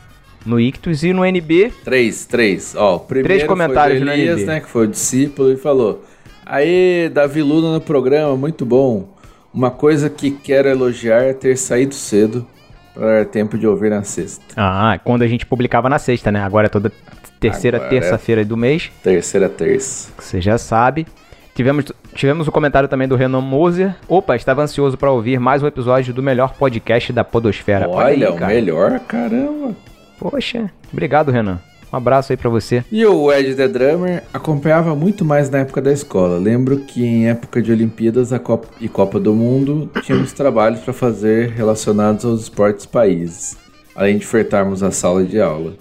no 0.47 0.59
Ictus 0.59 1.03
e 1.03 1.13
no 1.13 1.25
NB 1.25 1.73
Três, 1.85 2.25
três. 2.25 2.75
Ó, 2.77 2.97
o 2.97 3.01
primeiro 3.01 3.29
Três 3.29 3.45
comentários 3.45 3.99
foi 3.99 4.07
do 4.07 4.13
Elias, 4.13 4.41
NB. 4.41 4.47
né? 4.47 4.61
Que 4.61 4.69
foi 4.69 4.87
o 4.87 4.91
discípulo 4.91 5.53
e 5.53 5.57
falou: 5.57 6.05
Aê, 6.47 7.11
Davi 7.11 7.43
Luna 7.43 7.75
no 7.75 7.81
programa, 7.81 8.35
muito 8.37 8.65
bom. 8.65 9.15
Uma 9.53 9.71
coisa 9.71 10.09
que 10.09 10.31
quero 10.31 10.69
elogiar 10.69 11.23
é 11.25 11.33
ter 11.33 11.57
saído 11.59 11.95
cedo 11.95 12.47
para 12.95 13.19
dar 13.19 13.27
tempo 13.27 13.59
de 13.59 13.67
ouvir 13.67 13.91
na 13.91 14.03
sexta. 14.03 14.43
Ah, 14.57 14.99
quando 15.05 15.23
a 15.23 15.27
gente 15.27 15.45
publicava 15.45 15.89
na 15.89 15.99
sexta, 15.99 16.33
né? 16.33 16.43
Agora 16.43 16.67
é 16.67 16.71
toda 16.71 16.91
terceira 17.39 17.79
é. 17.79 17.89
terça-feira 17.89 18.45
do 18.45 18.57
mês. 18.57 18.91
Terceira 19.03 19.49
terça. 19.49 20.11
Você 20.19 20.41
já 20.41 20.59
sabe. 20.59 21.07
Tivemos, 21.55 21.87
tivemos 22.15 22.47
o 22.47 22.53
comentário 22.53 22.89
também 22.89 23.09
do 23.09 23.17
Renan 23.17 23.41
Moser. 23.41 23.95
Opa, 24.07 24.37
estava 24.37 24.63
ansioso 24.63 24.97
para 24.97 25.11
ouvir 25.11 25.41
mais 25.41 25.63
um 25.63 25.67
episódio 25.67 26.15
do 26.15 26.23
melhor 26.23 26.55
podcast 26.55 27.13
da 27.13 27.25
Podosfera. 27.25 27.89
Olha, 27.89 28.29
aí, 28.29 28.33
o 28.33 28.47
melhor, 28.47 29.01
caramba. 29.01 29.75
Poxa, 30.21 30.71
obrigado, 30.93 31.33
Renan. 31.33 31.59
Um 31.93 31.97
abraço 31.97 32.33
aí 32.33 32.37
pra 32.37 32.51
você. 32.51 32.85
E 32.93 33.05
o 33.05 33.33
Ed 33.33 33.55
The 33.55 33.67
Drummer 33.67 34.23
acompanhava 34.33 34.95
muito 34.95 35.25
mais 35.25 35.49
na 35.49 35.59
época 35.59 35.81
da 35.81 35.93
escola. 35.93 36.39
Lembro 36.39 36.79
que 36.81 37.05
em 37.05 37.29
época 37.29 37.63
de 37.63 37.73
Olimpíadas 37.73 38.31
Copa, 38.39 38.69
e 38.81 38.89
Copa 38.89 39.19
do 39.19 39.35
Mundo 39.35 39.91
tínhamos 40.03 40.33
trabalhos 40.33 40.81
para 40.81 40.93
fazer 40.93 41.51
relacionados 41.51 42.25
aos 42.25 42.43
esportes 42.43 42.85
países, 42.85 43.57
além 43.97 44.19
de 44.19 44.25
ofertarmos 44.25 44.83
a 44.83 44.91
sala 44.91 45.25
de 45.25 45.41
aula. 45.41 45.73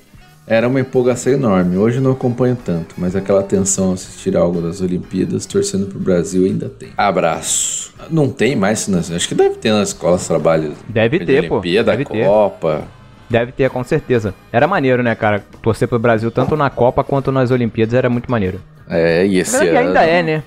Era 0.49 0.65
uma 0.67 0.79
empolgação 0.79 1.33
enorme. 1.33 1.75
Hoje 1.77 1.99
não 1.99 2.12
acompanho 2.12 2.55
tanto, 2.55 2.95
mas 2.97 3.15
aquela 3.17 3.43
tensão 3.43 3.91
assistir 3.91 4.38
algo 4.38 4.62
das 4.62 4.79
Olimpíadas, 4.79 5.45
torcendo 5.45 5.88
pro 5.88 5.99
Brasil 5.99 6.45
ainda 6.45 6.69
tem. 6.69 6.89
Abraço. 6.97 7.93
Não 8.10 8.29
tem 8.29 8.55
mais, 8.55 8.88
nas- 8.88 9.12
acho 9.12 9.27
que 9.27 9.36
deve 9.36 9.55
ter 9.55 9.71
nas 9.73 9.89
escolas 9.89 10.25
trabalhos. 10.25 10.73
Deve 10.88 11.19
de 11.19 11.25
ter, 11.25 11.47
pô. 11.49 11.55
Olimpíada, 11.55 11.91
Deve 11.91 12.05
ter. 12.05 12.25
Copa. 12.25 12.83
Deve 13.29 13.51
ter, 13.51 13.69
com 13.69 13.83
certeza. 13.83 14.33
Era 14.49 14.65
maneiro, 14.67 15.03
né, 15.03 15.13
cara? 15.13 15.43
Torcer 15.62 15.86
pro 15.86 15.99
Brasil 15.99 16.31
tanto 16.31 16.55
na 16.55 16.69
Copa 16.69 17.03
quanto 17.03 17.29
nas 17.29 17.51
Olimpíadas 17.51 17.93
era 17.93 18.10
muito 18.10 18.31
maneiro. 18.31 18.62
É, 18.89 19.25
e 19.27 19.38
esse 19.39 19.57
ano. 19.57 19.77
ainda 19.77 20.03
é, 20.05 20.23
né? 20.23 20.43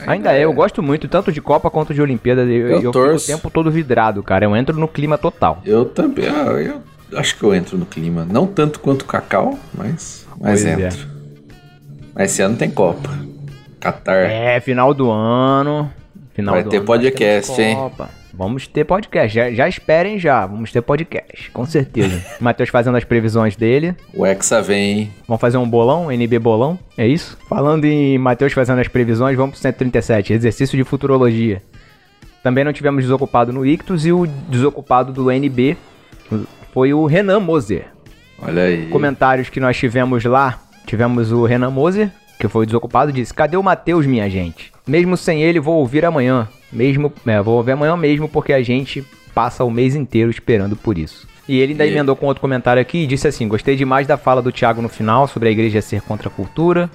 Ainda, 0.00 0.12
Ainda 0.12 0.32
é. 0.32 0.40
é. 0.40 0.44
eu 0.44 0.52
gosto 0.52 0.82
muito 0.82 1.06
tanto 1.06 1.30
de 1.30 1.40
Copa 1.40 1.70
quanto 1.70 1.94
de 1.94 2.02
Olimpíada. 2.02 2.42
Eu, 2.42 2.48
Eu 2.50 2.68
eu, 2.70 2.76
fico 2.78 2.88
o 2.88 2.92
torço. 2.92 3.26
tempo 3.28 3.48
todo 3.50 3.70
vidrado, 3.70 4.20
cara. 4.20 4.44
Eu 4.44 4.56
entro 4.56 4.76
no 4.76 4.88
clima 4.88 5.16
total. 5.16 5.62
Eu 5.64 5.84
também, 5.84 6.26
ah, 6.28 6.46
eu 6.60 6.80
acho 7.14 7.36
que 7.36 7.42
eu 7.44 7.54
entro 7.54 7.76
no 7.78 7.86
clima. 7.86 8.24
Não 8.24 8.46
tanto 8.46 8.80
quanto 8.80 9.02
o 9.02 9.06
Cacau, 9.06 9.58
mas, 9.74 10.26
mas 10.40 10.62
Pois 10.62 10.64
é. 10.64 10.86
entro. 10.86 11.08
Mas 12.14 12.32
esse 12.32 12.42
ano 12.42 12.56
tem 12.56 12.70
Copa. 12.70 13.10
Qatar. 13.80 14.24
É, 14.24 14.60
final 14.60 14.92
do 14.92 15.10
ano. 15.10 15.90
Final 16.34 16.54
Vai 16.54 16.64
do 16.64 16.70
ter 16.70 16.78
ano 16.78 16.86
podcast, 16.86 17.60
hein? 17.60 17.76
Copa. 17.76 18.10
Vamos 18.32 18.68
ter 18.68 18.84
podcast. 18.84 19.34
Já, 19.34 19.50
já 19.50 19.68
esperem 19.68 20.18
já. 20.18 20.46
Vamos 20.46 20.70
ter 20.70 20.80
podcast, 20.80 21.50
com 21.50 21.66
certeza. 21.66 22.24
Matheus 22.40 22.68
fazendo 22.68 22.96
as 22.96 23.02
previsões 23.02 23.56
dele. 23.56 23.96
O 24.14 24.24
Hexa 24.24 24.62
vem, 24.62 24.90
hein? 24.90 25.12
Vamos 25.26 25.40
fazer 25.40 25.56
um 25.56 25.68
bolão, 25.68 26.12
NB 26.12 26.38
bolão, 26.38 26.78
é 26.96 27.06
isso? 27.06 27.36
Falando 27.48 27.84
em 27.84 28.16
Matheus 28.16 28.52
fazendo 28.52 28.80
as 28.80 28.86
previsões, 28.86 29.36
vamos 29.36 29.52
pro 29.52 29.60
137, 29.60 30.32
exercício 30.32 30.76
de 30.78 30.84
futurologia. 30.84 31.60
Também 32.42 32.62
não 32.62 32.72
tivemos 32.72 33.02
desocupado 33.02 33.52
no 33.52 33.66
Ictus 33.66 34.06
e 34.06 34.12
o 34.12 34.24
desocupado 34.48 35.12
do 35.12 35.32
NB 35.32 35.76
foi 36.72 36.92
o 36.94 37.06
Renan 37.06 37.40
Moser. 37.40 37.86
Olha 38.40 38.62
aí. 38.62 38.86
Comentários 38.86 39.48
que 39.48 39.58
nós 39.60 39.76
tivemos 39.76 40.24
lá, 40.24 40.60
tivemos 40.86 41.32
o 41.32 41.44
Renan 41.44 41.70
Moser, 41.70 42.10
que 42.38 42.46
foi 42.48 42.62
o 42.62 42.66
desocupado, 42.66 43.12
disse: 43.12 43.34
Cadê 43.34 43.56
o 43.56 43.62
Matheus, 43.62 44.06
minha 44.06 44.28
gente? 44.30 44.72
Mesmo 44.86 45.16
sem 45.16 45.42
ele, 45.42 45.58
vou 45.60 45.76
ouvir 45.78 46.04
amanhã. 46.04 46.48
Mesmo, 46.72 47.12
é, 47.26 47.40
vou 47.40 47.56
ouvir 47.56 47.72
amanhã 47.72 47.96
mesmo, 47.96 48.28
porque 48.28 48.52
a 48.52 48.62
gente 48.62 49.04
passa 49.34 49.64
o 49.64 49.70
mês 49.70 49.94
inteiro 49.94 50.30
esperando 50.30 50.76
por 50.76 50.98
isso. 50.98 51.26
E 51.48 51.58
ele 51.58 51.72
ainda 51.72 51.86
E- 51.86 51.90
emendou 51.90 52.14
com 52.14 52.26
outro 52.26 52.40
comentário 52.40 52.80
aqui 52.80 52.98
e 52.98 53.06
disse 53.06 53.26
assim: 53.26 53.48
Gostei 53.48 53.74
demais 53.74 54.06
da 54.06 54.16
fala 54.16 54.40
do 54.42 54.52
Thiago 54.52 54.82
no 54.82 54.88
final 54.88 55.26
sobre 55.26 55.48
a 55.48 55.52
igreja 55.52 55.80
ser 55.80 56.02
contra 56.02 56.28
a 56.28 56.30
cultura. 56.30 56.90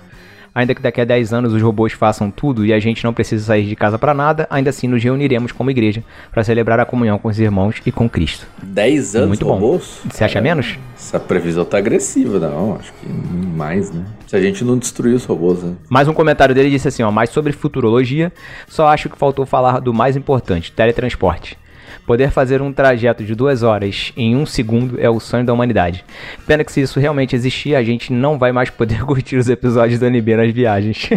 Ainda 0.55 0.75
que 0.75 0.81
daqui 0.81 1.01
a 1.01 1.05
10 1.05 1.33
anos 1.33 1.53
os 1.53 1.61
robôs 1.61 1.93
façam 1.93 2.29
tudo 2.29 2.63
e 2.63 2.71
a 2.71 2.79
gente 2.79 3.03
não 3.03 3.13
precise 3.13 3.43
sair 3.43 3.65
de 3.65 3.75
casa 3.75 3.97
pra 3.97 4.13
nada, 4.13 4.47
ainda 4.49 4.69
assim 4.69 4.87
nos 4.87 5.03
reuniremos 5.03 5.51
como 5.51 5.71
igreja 5.71 6.03
para 6.31 6.43
celebrar 6.43 6.79
a 6.79 6.85
comunhão 6.85 7.17
com 7.17 7.27
os 7.27 7.39
irmãos 7.39 7.81
e 7.83 7.91
com 7.91 8.07
Cristo. 8.07 8.45
10 8.61 9.15
anos 9.15 9.27
Muito 9.29 9.45
bom. 9.45 9.53
robôs? 9.53 10.01
Você 10.09 10.23
acha 10.23 10.39
menos? 10.39 10.77
Essa 10.95 11.19
previsão 11.19 11.65
tá 11.65 11.79
agressiva, 11.79 12.37
não. 12.39 12.75
Acho 12.75 12.93
que 12.93 13.09
mais, 13.09 13.91
né? 13.91 14.05
Se 14.27 14.35
a 14.35 14.41
gente 14.41 14.63
não 14.63 14.77
destruir 14.77 15.15
os 15.15 15.25
robôs, 15.25 15.63
né? 15.63 15.73
Mais 15.89 16.07
um 16.07 16.13
comentário 16.13 16.53
dele 16.53 16.69
disse 16.69 16.87
assim, 16.87 17.01
ó, 17.01 17.11
mais 17.11 17.31
sobre 17.31 17.51
futurologia, 17.51 18.31
só 18.67 18.87
acho 18.87 19.09
que 19.09 19.17
faltou 19.17 19.45
falar 19.45 19.79
do 19.79 19.93
mais 19.93 20.15
importante, 20.15 20.71
teletransporte. 20.71 21.57
Poder 22.05 22.31
fazer 22.31 22.61
um 22.61 22.71
trajeto 22.71 23.23
de 23.23 23.35
duas 23.35 23.63
horas 23.63 24.11
em 24.15 24.35
um 24.35 24.45
segundo 24.45 24.99
é 24.99 25.09
o 25.09 25.19
sonho 25.19 25.45
da 25.45 25.53
humanidade. 25.53 26.03
Pena 26.45 26.63
que 26.63 26.71
se 26.71 26.81
isso 26.81 26.99
realmente 26.99 27.35
existir, 27.35 27.75
a 27.75 27.83
gente 27.83 28.11
não 28.11 28.37
vai 28.37 28.51
mais 28.51 28.69
poder 28.69 29.03
curtir 29.05 29.37
os 29.37 29.49
episódios 29.49 29.99
do 29.99 30.05
NB 30.05 30.35
nas 30.35 30.53
viagens. 30.53 31.09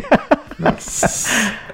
Nossa. 0.58 1.56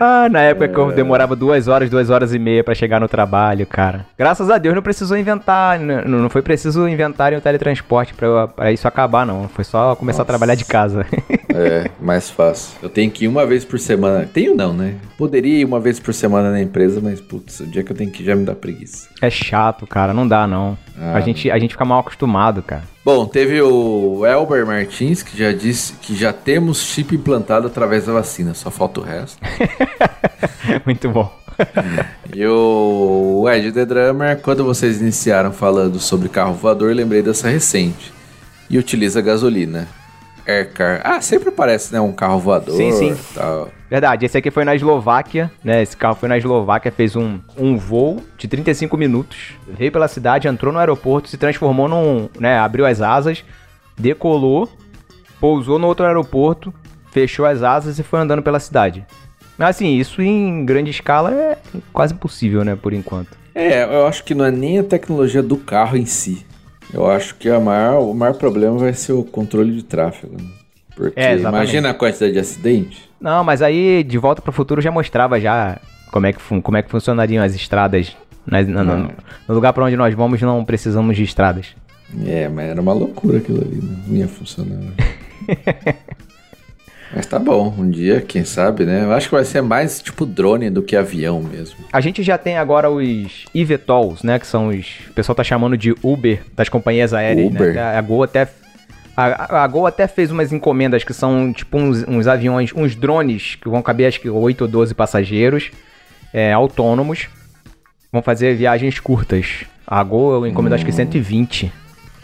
ah, 0.00 0.28
na 0.30 0.40
época 0.40 0.68
que 0.68 0.76
eu 0.78 0.92
demorava 0.92 1.34
duas 1.36 1.68
horas, 1.68 1.88
duas 1.90 2.10
horas 2.10 2.34
e 2.34 2.38
meia 2.38 2.62
pra 2.64 2.74
chegar 2.74 3.00
no 3.00 3.08
trabalho, 3.08 3.66
cara. 3.66 4.06
Graças 4.18 4.50
a 4.50 4.58
Deus 4.58 4.74
não 4.74 4.82
precisou 4.82 5.16
inventar, 5.16 5.80
n- 5.80 6.02
não 6.06 6.18
não 6.20 6.30
foi 6.30 6.42
preciso 6.42 6.88
inventarem 6.88 7.38
o 7.38 7.40
teletransporte 7.40 8.14
pra, 8.14 8.48
pra 8.48 8.72
isso 8.72 8.86
acabar, 8.88 9.24
não. 9.26 9.48
Foi 9.48 9.64
só 9.64 9.94
começar 9.94 10.22
a 10.22 10.24
trabalhar 10.26 10.54
de 10.54 10.64
casa. 10.64 11.06
é, 11.54 11.90
mais 12.00 12.30
fácil. 12.30 12.76
Eu 12.82 12.88
tenho 12.88 13.10
que 13.10 13.24
ir 13.24 13.28
uma 13.28 13.46
vez 13.46 13.64
por 13.64 13.78
semana. 13.78 14.28
Tenho 14.32 14.54
não, 14.54 14.72
né? 14.72 14.94
Poderia 15.18 15.58
ir 15.60 15.64
uma 15.64 15.78
vez 15.80 16.00
por 16.00 16.12
semana 16.14 16.50
na 16.50 16.60
empresa, 16.60 17.00
mas 17.02 17.20
putz, 17.20 17.60
o 17.60 17.66
dia 17.66 17.82
que 17.82 17.92
eu 17.92 17.96
tenho 17.96 18.10
que 18.10 18.22
ir 18.22 18.26
já 18.26 18.34
me 18.34 18.44
dá 18.44 18.54
preguiça. 18.54 19.08
É 19.22 19.30
chato, 19.30 19.86
cara, 19.86 20.12
não 20.12 20.26
dá 20.26 20.46
não. 20.46 20.76
Ah, 20.98 21.14
a, 21.16 21.20
gente, 21.20 21.50
a 21.50 21.58
gente 21.58 21.72
fica 21.72 21.84
mal 21.84 22.00
acostumado, 22.00 22.62
cara. 22.62 22.82
Bom, 23.04 23.26
teve 23.26 23.60
o 23.60 24.24
Elber 24.24 24.66
Martins 24.66 25.22
que 25.22 25.36
já 25.36 25.52
disse 25.52 25.92
que 25.94 26.16
já 26.16 26.32
temos 26.32 26.80
chip 26.80 27.14
implantado 27.14 27.66
através 27.66 28.06
da 28.06 28.14
vacina, 28.14 28.54
só 28.54 28.70
falta 28.70 29.00
o 29.00 29.02
resto. 29.02 29.38
Muito 30.86 31.08
bom. 31.10 31.30
E 32.36 32.44
o 32.48 33.48
Ed 33.48 33.70
The 33.70 33.86
Drummer, 33.86 34.40
quando 34.40 34.64
vocês 34.64 35.00
iniciaram 35.00 35.52
falando 35.52 36.00
sobre 36.00 36.28
carro 36.28 36.52
voador, 36.52 36.92
lembrei 36.92 37.22
dessa 37.22 37.48
recente. 37.48 38.12
E 38.68 38.76
utiliza 38.76 39.20
gasolina. 39.20 39.86
Aircar. 40.46 41.00
Ah, 41.04 41.20
sempre 41.20 41.50
parece, 41.50 41.92
né? 41.92 42.00
Um 42.00 42.12
carro 42.12 42.38
voador. 42.38 42.76
Sim, 42.76 42.92
sim. 42.92 43.16
Tal. 43.34 43.68
Verdade, 43.88 44.26
esse 44.26 44.36
aqui 44.36 44.50
foi 44.50 44.64
na 44.64 44.74
Eslováquia, 44.74 45.50
né? 45.62 45.82
Esse 45.82 45.96
carro 45.96 46.16
foi 46.16 46.28
na 46.28 46.36
Eslováquia, 46.36 46.90
fez 46.90 47.14
um, 47.14 47.38
um 47.56 47.76
voo 47.76 48.20
de 48.36 48.48
35 48.48 48.96
minutos, 48.96 49.54
veio 49.68 49.92
pela 49.92 50.08
cidade, 50.08 50.48
entrou 50.48 50.72
no 50.72 50.78
aeroporto, 50.78 51.28
se 51.28 51.38
transformou 51.38 51.88
num, 51.88 52.28
né, 52.38 52.58
abriu 52.58 52.84
as 52.84 53.00
asas, 53.00 53.44
decolou, 53.96 54.68
pousou 55.40 55.78
no 55.78 55.86
outro 55.86 56.04
aeroporto, 56.04 56.74
fechou 57.12 57.46
as 57.46 57.62
asas 57.62 57.98
e 57.98 58.02
foi 58.02 58.18
andando 58.18 58.42
pela 58.42 58.58
cidade. 58.58 59.06
Mas 59.56 59.76
assim, 59.76 59.96
isso 59.96 60.20
em 60.20 60.64
grande 60.64 60.90
escala 60.90 61.32
é 61.32 61.58
quase 61.92 62.14
impossível, 62.14 62.64
né, 62.64 62.76
por 62.76 62.92
enquanto. 62.92 63.36
É, 63.54 63.84
eu 63.84 64.06
acho 64.06 64.24
que 64.24 64.34
não 64.34 64.44
é 64.44 64.50
nem 64.50 64.80
a 64.80 64.82
tecnologia 64.82 65.42
do 65.42 65.56
carro 65.56 65.96
em 65.96 66.06
si. 66.06 66.44
Eu 66.92 67.10
acho 67.10 67.34
que 67.36 67.48
maior, 67.58 68.00
o 68.00 68.14
maior 68.14 68.34
problema 68.34 68.76
vai 68.78 68.92
ser 68.94 69.12
o 69.12 69.24
controle 69.24 69.72
de 69.74 69.82
tráfego. 69.82 70.34
né? 70.40 70.48
Porque 70.94 71.18
É, 71.18 71.36
imagina 71.36 71.90
a 71.90 71.94
quantidade 71.94 72.32
de 72.32 72.38
acidente. 72.38 73.10
Não, 73.20 73.42
mas 73.42 73.62
aí 73.62 74.04
de 74.04 74.16
volta 74.18 74.40
pro 74.40 74.52
futuro 74.52 74.80
já 74.80 74.90
mostrava 74.92 75.40
já 75.40 75.78
como 76.12 76.26
é 76.26 76.32
que, 76.32 76.60
como 76.62 76.76
é 76.76 76.82
que 76.82 76.90
funcionariam 76.90 77.42
as 77.42 77.54
estradas. 77.54 78.16
na- 78.46 78.62
na- 78.62 78.84
Não. 78.84 79.10
no 79.48 79.54
lugar 79.54 79.72
pra 79.72 79.84
onde 79.86 79.96
nós 79.96 80.14
vamos 80.14 80.40
não 80.42 80.62
precisamos 80.64 81.16
de 81.16 81.22
estradas. 81.24 81.68
É, 82.26 82.46
mas 82.48 82.66
era 82.68 82.80
uma 82.80 82.92
loucura 82.92 83.38
aquilo 83.38 83.62
ali, 83.62 83.76
né? 83.76 83.96
não 84.06 84.16
ia 84.16 84.28
funcionar. 84.28 84.78
mas 87.14 87.26
tá 87.26 87.38
bom, 87.38 87.72
um 87.78 87.88
dia, 87.88 88.20
quem 88.20 88.44
sabe, 88.44 88.84
né? 88.84 89.04
Eu 89.04 89.12
acho 89.12 89.28
que 89.28 89.34
vai 89.34 89.44
ser 89.44 89.62
mais 89.62 90.02
tipo 90.02 90.26
drone 90.26 90.68
do 90.68 90.82
que 90.82 90.96
avião 90.96 91.40
mesmo. 91.40 91.76
A 91.92 92.00
gente 92.00 92.22
já 92.22 92.36
tem 92.36 92.56
agora 92.58 92.90
os 92.90 93.44
eVTOLs, 93.54 94.22
né? 94.24 94.38
Que 94.38 94.46
são 94.46 94.68
os. 94.68 94.86
O 95.08 95.12
pessoal 95.12 95.36
tá 95.36 95.44
chamando 95.44 95.76
de 95.76 95.94
Uber 96.02 96.42
das 96.54 96.68
companhias 96.68 97.14
aéreas. 97.14 97.46
Uber? 97.46 97.74
Né? 97.74 97.80
A 97.80 98.00
Gol 98.00 98.24
até. 98.24 98.48
A, 99.16 99.62
a 99.62 99.66
Gol 99.68 99.86
até 99.86 100.08
fez 100.08 100.32
umas 100.32 100.52
encomendas 100.52 101.04
que 101.04 101.14
são 101.14 101.52
tipo 101.52 101.78
uns, 101.78 102.04
uns 102.08 102.26
aviões, 102.26 102.72
uns 102.74 102.96
drones 102.96 103.54
que 103.54 103.68
vão 103.68 103.80
caber 103.80 104.08
acho 104.08 104.20
que 104.20 104.28
8 104.28 104.62
ou 104.62 104.68
12 104.68 104.92
passageiros 104.94 105.70
é, 106.32 106.52
autônomos. 106.52 107.28
Vão 108.12 108.22
fazer 108.22 108.56
viagens 108.56 108.98
curtas. 108.98 109.64
A 109.86 110.02
Gol 110.02 110.46
encomendou 110.46 110.74
acho 110.74 110.84
que 110.84 110.92
120 110.92 111.72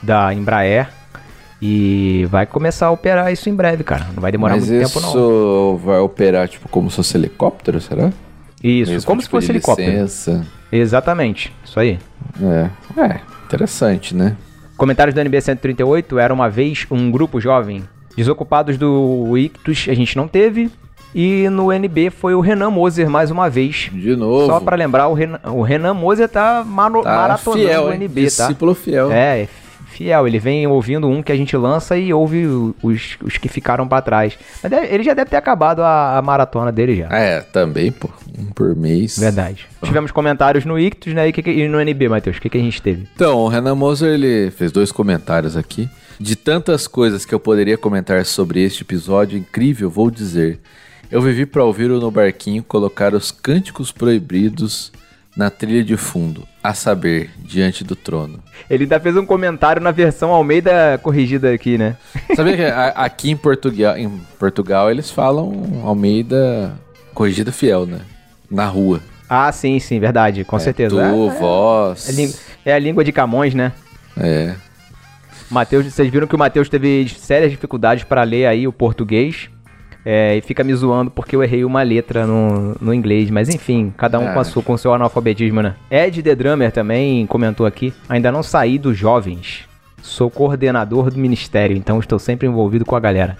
da 0.03 0.35
Embraer. 0.35 0.89
E 1.63 2.27
vai 2.31 2.47
começar 2.47 2.87
a 2.87 2.91
operar 2.91 3.31
isso 3.33 3.49
em 3.51 3.55
breve, 3.55 3.85
cara. 3.85 4.07
Não 4.15 4.23
vai 4.23 4.33
demorar 4.33 4.55
mas 4.55 4.69
muito 4.69 4.83
isso 4.83 5.01
tempo, 5.01 5.15
não. 5.15 5.77
vai 5.77 5.99
operar 5.99 6.49
tipo 6.49 6.69
como 6.69 6.91
se 6.91 6.97
fosse 6.97 7.17
helicóptero, 7.17 7.81
será? 7.81 8.11
Isso, 8.63 8.93
Mesmo 8.93 9.07
como 9.07 9.21
se 9.21 9.27
tipo 9.27 9.37
fosse 9.37 9.47
de 9.47 9.53
helicóptero. 9.53 9.91
licença. 9.91 10.47
Exatamente, 10.73 11.53
isso 11.65 11.79
aí. 11.79 11.99
É, 12.43 13.01
é, 13.01 13.21
interessante, 13.45 14.15
né? 14.15 14.37
Comentários 14.77 15.15
do 15.15 15.21
NB 15.21 15.41
138, 15.41 16.19
era 16.19 16.33
uma 16.33 16.49
vez 16.49 16.87
um 16.91 17.11
grupo 17.11 17.41
jovem. 17.41 17.85
Desocupados 18.17 18.79
do 18.79 19.37
Ictus 19.37 19.87
a 19.89 19.95
gente 19.95 20.17
não 20.17 20.27
teve. 20.27 20.71
E 21.15 21.49
no 21.49 21.73
NB 21.73 22.11
foi 22.11 22.35
o 22.35 22.41
Renan 22.41 22.71
Moser 22.71 23.11
mais 23.11 23.31
uma 23.31 23.51
vez. 23.51 23.91
De 23.93 24.15
novo. 24.15 24.47
Só 24.47 24.61
pra 24.61 24.77
lembrar, 24.77 25.09
o 25.09 25.15
Renan, 25.15 25.41
o 25.45 25.63
Renan 25.63 25.93
Moser 25.93 26.29
tá, 26.29 26.63
mano, 26.65 27.03
tá 27.03 27.11
maratonando 27.15 27.63
fiel, 27.63 27.85
o? 27.87 27.93
NB, 27.93 28.23
tá? 28.23 28.27
Discípulo 28.47 28.75
fiel. 28.75 29.11
É, 29.11 29.41
é 29.43 29.49
fiel. 30.01 30.27
Ele 30.27 30.39
vem 30.39 30.67
ouvindo 30.67 31.07
um 31.09 31.23
que 31.23 31.31
a 31.31 31.37
gente 31.37 31.55
lança 31.57 31.97
e 31.97 32.13
ouve 32.13 32.47
os, 32.83 33.19
os 33.23 33.37
que 33.37 33.49
ficaram 33.49 33.87
pra 33.87 34.01
trás. 34.01 34.39
Mas 34.63 34.73
ele 34.73 35.03
já 35.03 35.13
deve 35.15 35.31
ter 35.31 35.37
acabado 35.37 35.83
a, 35.83 36.17
a 36.19 36.23
maratona 36.23 36.73
dele 36.73 36.97
já. 36.97 37.09
É, 37.11 37.41
também, 37.41 37.93
pô. 37.93 38.09
Um 38.39 38.47
por 38.47 38.75
mês. 38.75 39.19
Verdade. 39.19 39.67
Tivemos 39.85 40.11
comentários 40.11 40.65
no 40.65 40.79
Ictus 40.79 41.13
né, 41.13 41.29
e, 41.29 41.33
que- 41.33 41.51
e 41.51 41.69
no 41.69 41.79
NB, 41.81 42.09
Matheus. 42.09 42.39
O 42.39 42.41
que, 42.41 42.49
que 42.49 42.59
a 42.59 42.61
gente 42.63 42.81
teve? 42.81 43.07
Então, 43.15 43.37
o 43.39 43.49
Renan 43.49 43.75
Moser, 43.75 44.15
ele 44.15 44.51
fez 44.51 44.73
dois 44.73 44.91
comentários 44.91 45.57
aqui. 45.57 45.89
De 46.19 46.37
tantas 46.37 46.87
coisas 46.87 47.25
que 47.25 47.35
eu 47.35 47.41
poderia 47.41 47.79
comentar 47.79 48.25
sobre 48.27 48.63
este 48.63 48.83
episódio 48.83 49.39
incrível, 49.39 49.89
vou 49.91 50.11
dizer. 50.11 50.61
Eu 51.11 51.21
vivi 51.21 51.45
para 51.45 51.65
ouvir 51.65 51.91
o 51.91 51.99
No 51.99 52.11
Barquinho 52.11 52.63
colocar 52.63 53.15
os 53.15 53.31
cânticos 53.33 53.91
proibidos 53.91 54.93
na 55.37 55.49
trilha 55.51 55.83
de 55.85 55.97
fundo, 55.97 56.47
a 56.63 56.75
saber, 56.75 57.31
diante 57.39 57.85
do 57.85 57.95
trono. 57.97 58.43
Ele 58.69 58.85
ainda 58.85 58.99
fez 59.01 59.17
um 59.17 59.25
comentário 59.25 59.81
na 59.81 59.91
versão 59.91 60.31
Almeida 60.31 60.99
corrigida 61.03 61.53
aqui, 61.53 61.79
né? 61.79 61.97
Sabia 62.35 62.57
que 62.57 62.65
a- 62.65 62.89
aqui 62.89 63.31
em 63.31 63.37
Portugal, 63.37 63.97
em 63.97 64.09
Portugal 64.39 64.91
eles 64.91 65.11
falam 65.11 65.81
Almeida 65.85 66.73
corrigida 67.15 67.53
fiel, 67.53 67.87
né? 67.87 68.01
Na 68.51 68.67
rua. 68.67 69.01
Ah, 69.29 69.51
sim, 69.53 69.79
sim, 69.79 70.01
verdade, 70.01 70.43
com 70.45 70.59
certeza. 70.59 70.97
Tu, 70.97 71.01
É, 71.01 71.39
vós. 71.39 72.09
é, 72.09 72.13
lí- 72.13 72.35
é 72.65 72.73
a 72.75 72.79
língua 72.79 73.05
de 73.05 73.13
Camões, 73.13 73.55
né? 73.55 73.73
É. 74.17 74.55
Mateus, 75.49 75.87
vocês 75.87 76.11
viram 76.11 76.27
que 76.27 76.35
o 76.35 76.39
Matheus 76.39 76.69
teve 76.69 77.09
sérias 77.17 77.51
dificuldades 77.51 78.05
para 78.05 78.23
ler 78.25 78.47
aí 78.47 78.67
o 78.69 78.73
português. 78.73 79.49
É, 80.05 80.37
e 80.37 80.41
fica 80.41 80.65
me 80.65 80.75
zoando 80.75 81.11
porque 81.11 81.35
eu 81.37 81.43
errei 81.43 81.65
uma 81.65 81.83
letra 81.83 82.27
no, 82.27 82.75
no 82.81 82.93
inglês. 82.95 83.31
Mas 83.31 83.49
enfim, 83.49 83.93
cada 83.97 84.19
um 84.19 84.29
Ah. 84.29 84.33
com, 84.33 84.41
a 84.41 84.45
sua, 84.45 84.63
com 84.63 84.73
o 84.75 84.79
seu 84.79 84.93
analfabetismo, 84.95 85.61
né? 85.63 85.75
Ed 85.91 86.23
The 86.23 86.35
Drummer 86.35 86.71
também 86.73 87.27
comentou 87.27 87.67
aqui. 87.67 87.93
Ainda 88.09 88.31
não 88.33 88.43
saí 88.43 88.79
dos 88.79 88.97
jovens. 88.97 89.69
Sou 90.03 90.31
coordenador 90.31 91.11
do 91.11 91.19
ministério, 91.19 91.77
então 91.77 91.99
estou 92.01 92.19
sempre 92.19 92.47
envolvido 92.49 92.85
com 92.87 92.97
a 92.97 93.01
galera. 93.01 93.37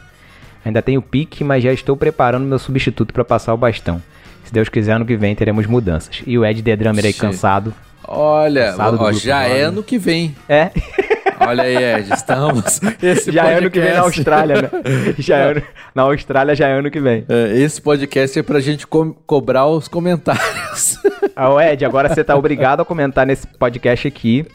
Ainda 0.65 0.83
tenho 0.83 1.01
pique, 1.01 1.43
mas 1.43 1.65
já 1.65 1.73
estou 1.73 1.97
preparando 1.97 2.45
meu 2.45 2.59
substituto 2.59 3.15
para 3.15 3.25
passar 3.25 3.55
o 3.55 3.57
bastão. 3.57 4.03
Se 4.45 4.53
Deus 4.53 4.69
quiser, 4.69 4.93
ano 4.93 5.07
que 5.07 5.17
vem 5.17 5.35
teremos 5.35 5.67
mudanças. 5.67 6.23
E 6.27 6.37
o 6.39 6.45
Ed 6.45 6.63
The 6.63 6.77
Drummer 6.77 7.05
aí 7.07 7.13
Sim. 7.15 7.21
cansado. 7.21 7.73
Olha, 8.07 8.67
Passado 8.73 8.99
do 8.99 9.05
ó, 9.05 9.13
já 9.13 9.45
é 9.45 9.49
jovem. 9.49 9.63
ano 9.63 9.83
que 9.83 9.97
vem. 9.97 10.35
É, 10.49 10.71
Olha 11.51 11.65
aí, 11.65 11.77
Ed, 12.01 12.15
estamos. 12.15 12.81
Esse 13.03 13.31
já 13.33 13.47
é 13.49 13.59
ano 13.59 13.71
que 13.71 13.81
vem 13.81 13.93
na 13.93 14.01
Austrália, 14.03 14.63
né? 14.63 14.71
Já 15.19 15.37
é 15.39 15.51
ano- 15.51 15.63
na 15.93 16.03
Austrália 16.03 16.55
já 16.55 16.69
é 16.69 16.73
ano 16.79 16.91
que 16.91 17.01
vem. 17.01 17.25
É, 17.29 17.59
Esse 17.59 17.83
podcast 17.83 18.39
é 18.39 18.43
pra 18.43 18.61
gente 18.61 18.87
co- 18.87 19.17
cobrar 19.27 19.67
os 19.67 19.89
comentários. 19.89 20.97
Ah, 21.35 21.49
Ed, 21.73 21.85
agora 21.85 22.09
você 22.09 22.23
tá 22.23 22.37
obrigado 22.37 22.81
a 22.81 22.85
comentar 22.85 23.27
nesse 23.27 23.47
podcast 23.49 24.07
aqui 24.07 24.47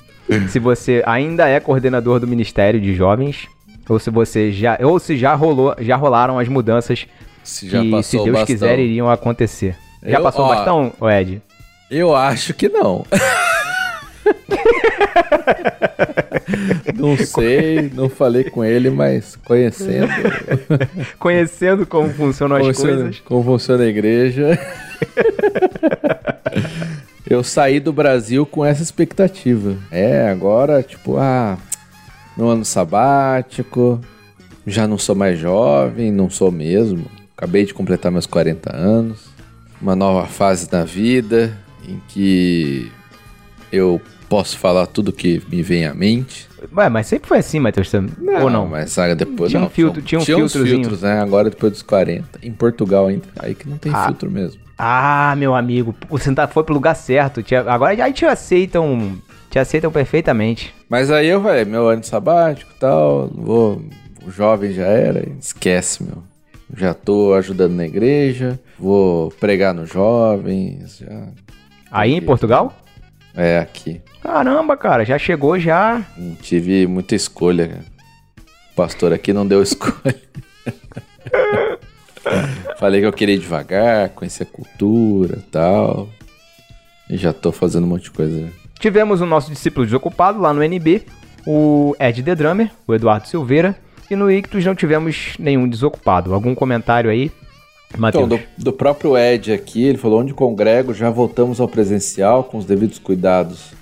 se 0.50 0.58
você 0.58 1.04
ainda 1.06 1.48
é 1.50 1.60
coordenador 1.60 2.20
do 2.22 2.28
Ministério 2.28 2.80
de 2.80 2.96
Jovens 2.96 3.46
ou 3.90 4.00
se 4.00 4.10
você 4.10 4.52
já 4.54 4.78
ou 4.82 4.98
se 4.98 5.18
já 5.18 5.36
rolou, 5.36 5.76
já 5.80 5.96
rolaram 5.98 6.40
as 6.40 6.48
mudanças 6.48 7.06
Se 7.44 7.68
que, 7.68 8.04
se 8.04 8.24
Deus 8.24 8.44
quiser, 8.44 8.80
iriam 8.80 9.10
acontecer. 9.12 9.76
Já 10.02 10.20
Eu- 10.20 10.24
passou 10.24 10.46
o 10.46 10.48
ó, 10.48 10.56
bastão, 10.56 10.94
Ed? 11.12 11.42
Eu 11.92 12.16
acho 12.16 12.54
que 12.54 12.70
não. 12.70 13.06
não 16.96 17.18
sei, 17.18 17.92
não 17.94 18.10
falei 18.10 18.46
com 18.46 18.64
ele, 18.64 18.90
mas 18.90 19.36
conhecendo, 19.46 20.10
Conhecendo 21.20 21.86
como 21.86 22.10
funcionam 22.10 22.58
as 22.58 22.66
funciona, 22.68 22.96
coisas. 22.96 23.20
como 23.22 23.44
funciona 23.44 23.84
a 23.84 23.88
igreja. 23.88 24.60
eu 27.28 27.44
saí 27.44 27.80
do 27.80 27.92
Brasil 27.92 28.46
com 28.46 28.64
essa 28.64 28.84
expectativa. 28.84 29.76
É, 29.92 30.30
agora, 30.30 30.84
tipo, 30.84 31.18
ah, 31.18 31.58
no 32.38 32.48
ano 32.50 32.66
sabático, 32.66 34.00
já 34.66 34.88
não 34.88 34.98
sou 34.98 35.16
mais 35.16 35.38
jovem, 35.40 36.12
não 36.12 36.30
sou 36.30 36.52
mesmo. 36.52 37.06
Acabei 37.38 37.66
de 37.66 37.74
completar 37.74 38.12
meus 38.12 38.26
40 38.26 38.76
anos. 38.76 39.26
Uma 39.82 39.96
nova 39.96 40.26
fase 40.26 40.70
na 40.72 40.84
vida 40.84 41.58
em 41.88 42.02
que 42.08 42.90
eu 43.72 44.02
posso 44.30 44.58
falar 44.58 44.88
tudo 44.88 45.12
que 45.14 45.42
me 45.50 45.62
vem 45.62 45.86
à 45.86 45.94
mente. 45.94 46.48
Ué, 46.76 46.90
mas 46.90 47.08
sempre 47.08 47.28
foi 47.28 47.38
assim, 47.40 47.60
Matheus. 47.60 47.90
você- 47.90 47.98
ou 48.42 48.50
não? 48.50 48.68
Mas 48.68 48.92
sabe, 48.92 49.14
depois 49.16 49.50
Tinha 49.52 49.60
um 49.60 49.64
não, 49.66 49.70
filtro- 49.70 50.02
são- 50.02 50.06
tinha 50.06 50.38
um 50.38 50.44
uns 50.44 50.52
filtrozinho. 50.54 50.80
filtros, 50.82 51.02
né? 51.04 51.20
Agora 51.22 51.50
depois 51.50 51.72
dos 51.72 51.82
40. 51.84 52.40
Em 52.42 52.52
Portugal 52.52 53.08
ainda. 53.08 53.26
Aí 53.38 53.54
que 53.54 53.70
não 53.70 53.78
tem 53.78 53.92
Ah. 53.94 54.06
filtro 54.06 54.30
mesmo. 54.32 54.60
Ah, 54.78 55.34
meu 55.38 55.56
amigo, 55.56 55.96
você 56.10 56.34
tá, 56.34 56.48
foi 56.48 56.64
pro 56.64 56.74
lugar 56.74 56.96
certo. 56.96 57.42
Te- 57.42 57.56
agora 57.56 58.04
aí 58.04 58.12
te 58.14 58.26
aceitam, 58.26 59.14
te 59.50 59.58
aceitam 59.60 59.92
perfeitamente. 59.92 60.74
Mas 60.90 61.10
aí 61.12 61.28
eu 61.28 61.42
falei, 61.42 61.64
meu 61.64 61.88
ano 61.88 62.04
sabático 62.04 62.72
e 62.76 62.80
tal, 62.80 63.30
vou. 63.34 63.82
O 64.26 64.32
jovem 64.32 64.74
já 64.74 64.86
era, 64.88 65.24
esquece, 65.40 66.04
meu. 66.04 66.24
Já 66.76 66.94
tô 66.96 67.34
ajudando 67.36 67.74
na 67.76 67.86
igreja, 67.86 68.60
vou 68.78 69.30
pregar 69.40 69.72
nos 69.74 69.88
jovens, 69.90 70.98
já. 70.98 71.28
Aí 71.92 72.14
em 72.16 72.22
Portugal? 72.22 72.74
É, 73.36 73.60
aqui. 73.60 74.02
Caramba, 74.22 74.78
cara, 74.78 75.04
já 75.06 75.18
chegou 75.18 75.60
já. 75.60 76.02
Não 76.18 76.36
tive 76.36 76.88
muita 76.88 77.16
escolha. 77.16 77.68
cara. 77.68 77.84
O 78.72 78.76
pastor 78.76 79.14
aqui 79.14 79.32
não 79.34 79.46
deu 79.48 79.62
escolha. 79.64 80.16
Falei 82.78 83.02
que 83.02 83.08
eu 83.08 83.14
queria 83.14 83.36
ir 83.36 83.40
devagar, 83.40 84.10
conhecer 84.10 84.44
a 84.44 84.46
cultura 84.48 85.38
e 85.38 85.42
tal. 85.50 86.10
E 87.10 87.18
já 87.18 87.32
tô 87.32 87.52
fazendo 87.52 87.84
um 87.84 87.88
monte 87.88 88.04
de 88.06 88.12
coisa. 88.12 88.50
Tivemos 88.80 89.22
o 89.22 89.26
nosso 89.26 89.52
discípulo 89.52 89.86
desocupado 89.86 90.40
lá 90.40 90.54
no 90.54 90.64
NB, 90.64 91.04
o 91.46 91.96
Ed 92.00 92.22
The 92.24 92.36
Drummer, 92.36 92.72
o 92.88 92.94
Eduardo 92.94 93.28
Silveira. 93.28 93.76
E 94.10 94.16
no 94.16 94.30
Ictus 94.30 94.64
não 94.64 94.76
tivemos 94.76 95.34
nenhum 95.40 95.68
desocupado. 95.68 96.34
Algum 96.34 96.54
comentário 96.54 97.10
aí, 97.10 97.32
Matheus? 97.98 98.26
Então, 98.26 98.38
do, 98.38 98.64
do 98.64 98.74
próprio 98.74 99.18
Ed 99.18 99.52
aqui, 99.52 99.84
ele 99.84 99.98
falou: 99.98 100.22
onde 100.22 100.34
congrego, 100.34 100.94
já 100.94 101.10
voltamos 101.10 101.60
ao 101.60 101.68
presencial 101.68 102.44
com 102.44 102.58
os 102.58 102.66
devidos 102.66 103.00
cuidados. 103.00 103.74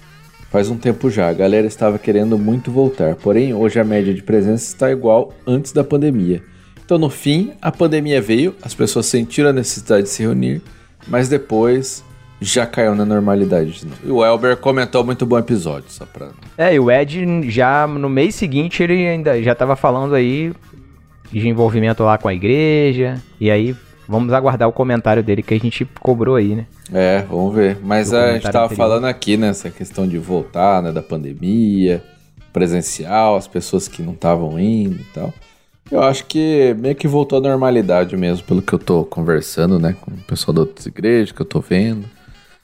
Faz 0.49 0.69
um 0.69 0.78
tempo 0.78 1.10
já, 1.10 1.30
a 1.30 1.34
galera 1.34 1.65
estava 1.65 1.97
querendo 1.97 2.38
muito 2.38 2.71
voltar, 2.71 3.15
porém 3.15 3.56
hoje 3.56 3.80
a 3.80 3.84
média 3.84 4.13
de 4.13 4.21
presença 4.21 4.65
está 4.67 4.91
igual 4.91 5.34
antes 5.47 5.71
da 5.71 5.84
pandemia. 5.84 6.43
Então, 6.86 6.99
no 6.99 7.10
fim, 7.10 7.54
a 7.60 7.71
pandemia 7.71 8.21
veio, 8.21 8.54
as 8.62 8.76
pessoas 8.76 9.08
sentiram 9.08 9.49
a 9.49 9.54
necessidade 9.54 10.04
de 10.04 10.10
se 10.10 10.21
reunir, 10.21 10.62
mas 11.08 11.28
depois 11.28 12.04
já 12.39 12.65
caiu 12.65 12.93
na 12.93 13.06
normalidade 13.06 13.71
de 13.71 13.86
novo. 13.86 13.97
E 14.04 14.12
o 14.12 14.23
Elber 14.23 14.58
comentou 14.58 15.04
muito 15.04 15.26
bom 15.26 15.39
episódio, 15.39 15.89
só 15.89 16.06
pra. 16.06 16.30
É, 16.58 16.76
e 16.76 16.80
o 16.80 16.91
Ed 16.91 17.49
já 17.49 17.88
no 17.88 18.10
mês 18.10 18.36
seguinte 18.36 18.84
ele 18.84 19.08
ainda 19.08 19.41
já 19.41 19.56
tava 19.56 19.76
falando 19.76 20.13
aí 20.13 20.54
de 21.32 21.47
envolvimento 21.47 22.04
lá 22.04 22.17
com 22.17 22.28
a 22.28 22.34
igreja. 22.34 23.21
E 23.39 23.49
aí 23.49 23.76
vamos 24.08 24.34
aguardar 24.34 24.68
o 24.68 24.74
comentário 24.74 25.24
dele 25.24 25.42
que 25.44 25.54
a 25.54 25.60
gente 25.60 25.86
cobrou 26.00 26.36
aí, 26.36 26.56
né? 26.56 26.66
É, 26.94 27.22
vamos 27.30 27.54
ver. 27.56 27.78
Mas 27.84 28.10
Do 28.12 28.18
a 28.18 28.34
gente 28.34 28.44
tava 28.44 28.66
anterior. 28.66 28.78
falando 28.78 29.06
aqui, 29.06 29.38
né, 29.38 29.48
essa 29.50 29.70
questão 29.70 30.08
de 30.08 30.18
voltar, 30.18 30.82
né, 30.82 30.92
da 30.92 31.02
pandemia, 31.02 32.04
presencial, 32.52 33.36
as 33.36 33.48
pessoas 33.48 33.88
que 33.88 34.02
não 34.02 34.13
estavam 34.13 34.60
indo 34.60 34.96
e 35.02 35.06
tal. 35.13 35.34
Eu 35.92 36.02
acho 36.02 36.26
que 36.26 36.76
meio 36.80 36.96
que 36.96 37.08
voltou 37.08 37.39
à 37.39 37.42
normalidade 37.42 38.16
mesmo, 38.16 38.46
pelo 38.46 38.62
que 38.62 38.74
eu 38.74 38.80
tô 38.80 39.04
conversando, 39.04 39.78
né? 39.80 39.96
Com 40.00 40.12
o 40.12 40.18
pessoal 40.18 40.54
da 40.56 40.62
outras 40.62 40.86
igrejas 40.86 41.32
que 41.32 41.42
eu 41.42 41.46
tô 41.46 41.60
vendo. 41.60 42.06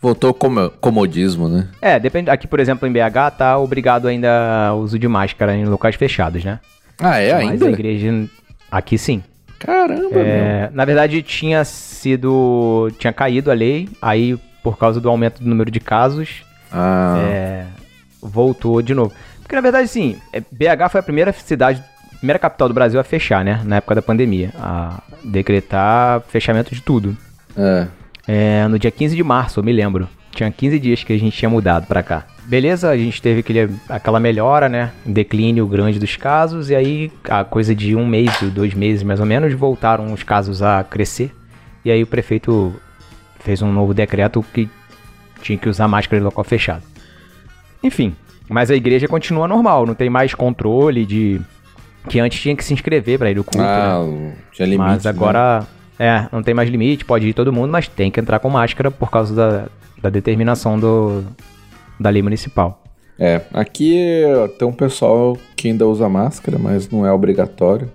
Voltou 0.01 0.33
como 0.33 0.69
comodismo, 0.79 1.49
né? 1.49 1.67
É, 1.81 1.99
depende. 1.99 2.29
Aqui, 2.29 2.47
por 2.47 2.59
exemplo, 2.59 2.87
em 2.87 2.91
BH, 2.91 3.31
tá 3.37 3.57
obrigado 3.57 4.07
ainda 4.07 4.67
ao 4.69 4.79
uso 4.79 4.97
de 4.97 5.07
máscara 5.07 5.55
em 5.55 5.65
locais 5.65 5.95
fechados, 5.95 6.43
né? 6.43 6.59
Ah, 6.97 7.17
é 7.17 7.33
Mas 7.33 7.49
ainda? 7.51 7.67
a 7.67 7.71
igreja. 7.71 8.29
Aqui 8.71 8.97
sim. 8.97 9.21
Caramba, 9.59 10.09
meu. 10.09 10.19
É, 10.25 10.69
na 10.73 10.85
verdade, 10.85 11.21
tinha 11.21 11.63
sido. 11.65 12.89
Tinha 12.97 13.11
caído 13.13 13.51
a 13.51 13.53
lei, 13.53 13.89
aí, 14.01 14.37
por 14.63 14.77
causa 14.77 14.99
do 15.01 15.09
aumento 15.09 15.41
do 15.43 15.49
número 15.49 15.69
de 15.69 15.79
casos, 15.79 16.43
Ah, 16.71 17.17
é, 17.19 17.65
voltou 18.21 18.81
de 18.81 18.93
novo. 18.93 19.13
Porque, 19.41 19.55
na 19.55 19.61
verdade, 19.61 19.87
sim, 19.87 20.17
é, 20.31 20.39
BH 20.39 20.89
foi 20.91 20.99
a 20.99 21.03
primeira 21.03 21.31
cidade, 21.33 21.83
primeira 22.17 22.39
capital 22.39 22.67
do 22.67 22.73
Brasil 22.73 22.99
a 22.99 23.03
fechar, 23.03 23.43
né? 23.43 23.61
Na 23.65 23.77
época 23.77 23.95
da 23.95 24.01
pandemia. 24.01 24.51
A 24.55 25.01
decretar 25.23 26.21
fechamento 26.29 26.73
de 26.73 26.81
tudo. 26.81 27.15
é. 27.57 27.87
É, 28.31 28.67
no 28.67 28.77
dia 28.77 28.91
15 28.91 29.15
de 29.15 29.23
março, 29.23 29.59
eu 29.59 29.63
me 29.63 29.73
lembro. 29.73 30.07
Tinha 30.31 30.51
15 30.51 30.79
dias 30.79 31.03
que 31.03 31.13
a 31.13 31.17
gente 31.17 31.35
tinha 31.35 31.49
mudado 31.49 31.87
pra 31.87 32.03
cá. 32.03 32.25
Beleza, 32.45 32.89
a 32.89 32.97
gente 32.97 33.21
teve 33.21 33.41
aquele, 33.41 33.69
aquela 33.87 34.19
melhora, 34.19 34.67
né? 34.67 34.91
Um 35.05 35.13
declínio 35.13 35.67
grande 35.67 35.99
dos 35.99 36.15
casos, 36.15 36.69
e 36.69 36.75
aí, 36.75 37.11
a 37.29 37.43
coisa 37.43 37.75
de 37.75 37.95
um 37.95 38.07
mês, 38.07 38.31
dois 38.53 38.73
meses 38.73 39.03
mais 39.03 39.19
ou 39.19 39.25
menos, 39.25 39.53
voltaram 39.53 40.11
os 40.11 40.23
casos 40.23 40.61
a 40.61 40.83
crescer. 40.83 41.31
E 41.85 41.91
aí 41.91 42.01
o 42.01 42.07
prefeito 42.07 42.73
fez 43.39 43.61
um 43.61 43.71
novo 43.71 43.93
decreto 43.93 44.43
que 44.53 44.67
tinha 45.41 45.57
que 45.57 45.69
usar 45.69 45.87
máscara 45.87 46.19
em 46.19 46.23
local 46.23 46.43
fechado. 46.43 46.83
Enfim, 47.83 48.15
mas 48.49 48.71
a 48.71 48.75
igreja 48.75 49.07
continua 49.07 49.47
normal, 49.47 49.85
não 49.85 49.93
tem 49.93 50.09
mais 50.09 50.33
controle 50.33 51.05
de. 51.05 51.39
Que 52.07 52.19
antes 52.19 52.41
tinha 52.41 52.55
que 52.55 52.63
se 52.63 52.73
inscrever 52.73 53.19
pra 53.19 53.29
ir 53.29 53.35
no 53.35 53.43
culto, 53.43 53.59
né? 53.59 53.65
Ah, 53.67 54.03
tinha 54.51 54.65
limite. 54.65 54.89
Mas 54.89 55.03
né? 55.03 55.09
agora, 55.09 55.67
é, 55.99 56.27
não 56.31 56.41
tem 56.41 56.53
mais 56.53 56.69
limite, 56.69 57.05
pode 57.05 57.27
ir 57.27 57.33
todo 57.33 57.53
mundo, 57.53 57.69
mas 57.69 57.87
tem 57.87 58.09
que 58.09 58.19
entrar 58.19 58.39
com 58.39 58.49
máscara 58.49 58.89
por 58.89 59.11
causa 59.11 59.35
da, 59.35 59.67
da 60.01 60.09
determinação 60.09 60.79
do, 60.79 61.23
da 61.99 62.09
lei 62.09 62.21
municipal. 62.21 62.83
É, 63.17 63.41
aqui 63.53 64.23
tem 64.57 64.67
um 64.67 64.73
pessoal 64.73 65.37
que 65.55 65.67
ainda 65.67 65.85
usa 65.85 66.07
máscara, 66.07 66.57
mas 66.57 66.89
não 66.89 67.05
é 67.05 67.11
obrigatório. 67.11 67.91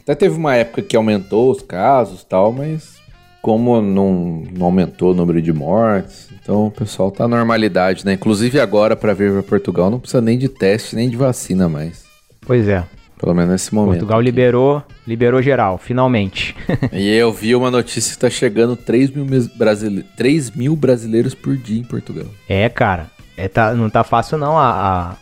Até 0.00 0.14
teve 0.14 0.36
uma 0.36 0.56
época 0.56 0.80
que 0.80 0.96
aumentou 0.96 1.50
os 1.50 1.60
casos 1.60 2.22
e 2.22 2.26
tal, 2.26 2.50
mas 2.50 2.96
como 3.42 3.80
não, 3.80 4.42
não 4.56 4.66
aumentou 4.66 5.12
o 5.12 5.14
número 5.14 5.40
de 5.42 5.52
mortes, 5.52 6.28
então 6.42 6.66
o 6.66 6.70
pessoal 6.70 7.10
tá 7.10 7.28
na 7.28 7.36
normalidade, 7.36 8.04
né? 8.04 8.14
Inclusive 8.14 8.58
agora, 8.58 8.96
pra 8.96 9.12
vir 9.12 9.32
pra 9.32 9.42
Portugal, 9.42 9.90
não 9.90 10.00
precisa 10.00 10.20
nem 10.22 10.38
de 10.38 10.48
teste, 10.48 10.96
nem 10.96 11.10
de 11.10 11.16
vacina 11.16 11.68
mais. 11.68 12.04
Pois 12.40 12.66
é, 12.66 12.84
Pelo 13.18 13.34
menos 13.34 13.50
nesse 13.50 13.74
momento. 13.74 13.92
Portugal 13.98 14.20
liberou, 14.20 14.82
liberou 15.06 15.42
geral, 15.42 15.76
finalmente. 15.78 16.54
E 16.92 17.08
eu 17.14 17.32
vi 17.32 17.54
uma 17.54 17.70
notícia 17.70 18.12
que 18.12 18.18
tá 18.18 18.30
chegando 18.30 18.76
3 18.76 19.10
mil, 19.10 19.26
brasile... 19.56 20.04
3 20.16 20.50
mil 20.52 20.76
brasileiros 20.76 21.34
por 21.34 21.56
dia 21.56 21.80
em 21.80 21.84
Portugal. 21.84 22.26
é, 22.48 22.68
cara, 22.68 23.06
é, 23.36 23.48
tá, 23.48 23.72
não 23.74 23.90
tá 23.90 24.02
fácil 24.04 24.38
não, 24.38 24.56
a, 24.58 25.16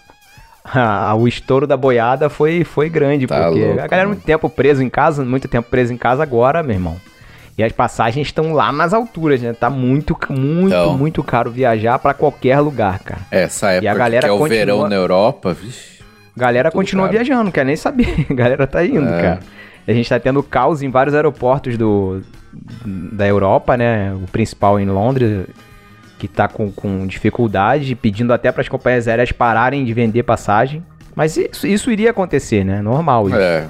a- 0.64 1.11
a- 1.11 1.14
o 1.14 1.26
estouro 1.28 1.66
da 1.66 1.76
boiada 1.76 2.28
foi, 2.28 2.64
foi 2.64 2.88
grande, 2.88 3.26
Tá 3.26 3.44
porque 3.44 3.61
louco, 3.64 3.80
a 3.80 3.87
galera 3.87 4.09
mano. 4.09 4.09
muito 4.11 4.24
tempo 4.24 4.48
preso 4.50 4.82
em 4.82 4.88
casa, 4.90 5.24
muito 5.24 5.48
tempo 5.48 5.68
preso 5.70 5.92
em 5.92 5.96
casa 5.96 6.22
agora, 6.22 6.62
meu 6.62 6.74
irmão. 6.74 6.96
E 7.59 7.62
as 7.64 7.72
passagens 7.72 8.26
estão 8.26 8.52
lá 8.52 8.70
nas 8.70 8.92
alturas, 8.92 9.40
né? 9.40 9.54
Tá 9.54 9.70
muito, 9.70 10.14
muito, 10.28 10.66
Então. 10.66 10.98
muito 10.98 11.22
caro 11.24 11.50
viajar 11.50 11.98
pra 11.98 12.12
qualquer 12.12 12.61
lugar, 12.61 12.98
cara. 12.98 13.22
É, 13.30 13.44
Essa 13.44 13.70
época 13.70 13.94
galera 13.94 14.26
que 14.26 14.30
é 14.30 14.32
o 14.32 14.38
continua- 14.38 14.59
verão 14.59 14.88
na 14.88 14.94
Europa, 14.94 15.54
vixe. 15.54 15.95
Galera 16.37 16.70
Tudo 16.70 16.79
continua 16.81 17.07
caro. 17.07 17.12
viajando, 17.16 17.44
não 17.44 17.51
quer 17.51 17.64
nem 17.64 17.77
saber. 17.77 18.27
Galera 18.31 18.66
tá 18.66 18.85
indo, 18.85 19.09
É. 19.09 19.22
cara. 19.22 19.40
A 19.88 19.92
gente 19.92 20.09
tá 20.09 20.18
tendo 20.18 20.42
caos 20.42 20.83
em 20.83 20.90
vários 20.90 21.14
aeroportos 21.14 21.79
do, 21.79 22.20
da 22.85 23.27
Europa, 23.27 23.77
né? 23.77 24.12
O 24.14 24.27
principal 24.31 24.81
em 24.81 24.85
Londres, 24.87 25.46
que 26.18 26.27
tá 26.27 26.49
com, 26.49 26.72
com 26.72 27.07
dificuldade, 27.07 27.94
pedindo 27.94 28.33
até 28.33 28.51
para 28.51 28.62
as 28.62 28.68
companhias 28.68 29.07
aéreas 29.07 29.31
pararem 29.33 29.85
de 29.85 29.94
vender 29.94 30.25
passagem. 30.25 30.85
Mas 31.14 31.37
isso, 31.37 31.66
isso 31.66 31.90
iria 31.90 32.11
acontecer, 32.11 32.64
né? 32.64 32.83
Normal. 32.83 33.29
isso. 33.29 33.38
É. 33.38 33.68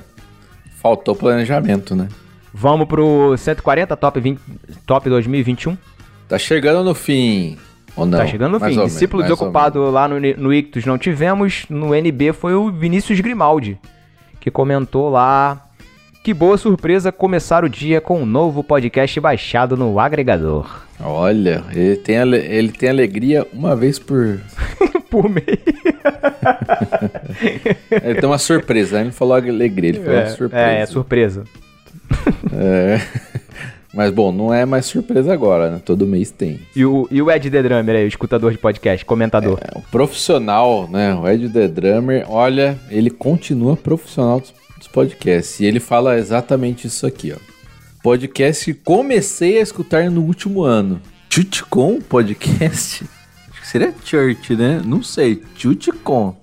Faltou 0.81 1.15
planejamento, 1.15 1.95
né? 1.95 2.09
Vamos 2.53 2.87
pro 2.89 3.37
140 3.37 3.95
Top, 3.97 4.19
20, 4.19 4.41
top 4.87 5.09
2021? 5.11 5.77
Tá 6.27 6.39
chegando 6.39 6.83
no 6.83 6.95
fim. 6.95 7.59
Ou 7.97 8.05
não? 8.07 8.19
tá 8.19 8.27
chegando 8.27 8.59
no 8.59 8.61
fim. 8.61 8.85
Discípulo 8.85 9.23
desocupado 9.23 9.91
lá 9.91 10.07
no, 10.07 10.21
no 10.21 10.53
Ictus 10.53 10.85
não 10.85 10.99
tivemos. 10.99 11.65
No 11.71 11.95
NB 11.95 12.33
foi 12.33 12.55
o 12.55 12.71
Vinícius 12.71 13.21
Grimaldi, 13.21 13.79
que 14.41 14.51
comentou 14.51 15.09
lá. 15.11 15.63
Que 16.23 16.35
boa 16.35 16.59
surpresa 16.59 17.13
começar 17.13 17.63
o 17.65 17.69
dia 17.69 18.01
com 18.01 18.21
um 18.21 18.27
novo 18.27 18.65
podcast 18.65 19.19
baixado 19.21 19.77
no 19.77 20.01
agregador. 20.01 20.69
Olha, 21.01 21.63
ele 21.73 21.97
tem, 21.97 22.17
ele 22.17 22.73
tem 22.73 22.89
alegria 22.89 23.47
uma 23.53 23.77
vez 23.77 23.99
por. 23.99 24.41
Por 25.09 25.31
mês. 25.31 25.47
Ele 28.03 28.15
tem 28.21 28.29
uma 28.29 28.39
surpresa, 28.39 28.97
ele 28.97 29.07
não 29.07 29.13
falou 29.13 29.35
alegria, 29.37 29.91
ele 29.91 30.01
falou 30.01 30.19
É, 30.19 30.27
surpresa. 30.27 30.67
é, 30.67 30.81
é 30.81 30.87
surpresa. 30.87 31.45
É. 32.53 33.01
Mas 33.97 34.13
bom, 34.13 34.31
não 34.31 34.53
é 34.53 34.67
mais 34.67 34.85
surpresa 34.85 35.33
agora, 35.33 35.71
né? 35.71 35.81
Todo 35.83 36.07
mês 36.07 36.31
tem. 36.31 36.61
E 36.77 36.85
o, 36.85 37.09
e 37.11 37.23
o 37.23 37.31
Ed 37.31 37.51
The 37.51 37.63
Drummer 37.63 37.97
aí, 37.97 38.05
o 38.05 38.09
escutador 38.09 38.53
de 38.53 38.59
podcast, 38.59 39.03
comentador. 39.07 39.59
É, 39.63 39.79
o 39.79 39.81
profissional, 39.81 40.87
né? 40.87 41.15
O 41.15 41.27
Ed 41.27 41.49
The 41.49 41.67
Drummer, 41.67 42.27
olha, 42.29 42.79
ele 42.91 43.09
continua 43.09 43.75
profissional 43.75 44.39
dos, 44.39 44.53
dos 44.77 44.87
podcasts. 44.87 45.61
E 45.61 45.65
ele 45.65 45.81
fala 45.81 46.19
exatamente 46.19 46.87
isso 46.87 47.07
aqui, 47.07 47.33
ó. 47.33 47.39
Podcast 48.03 48.67
que 48.67 48.79
comecei 48.79 49.59
a 49.59 49.63
escutar 49.63 50.11
no 50.11 50.21
último 50.21 50.63
ano. 50.63 51.01
Chutcom 51.31 51.99
Podcast? 51.99 53.03
Acho 53.51 53.61
que 53.63 53.67
seria 53.67 53.95
Church, 54.05 54.55
né? 54.57 54.83
Não 54.85 55.03
sei. 55.03 55.43
Chutcom. 55.57 56.37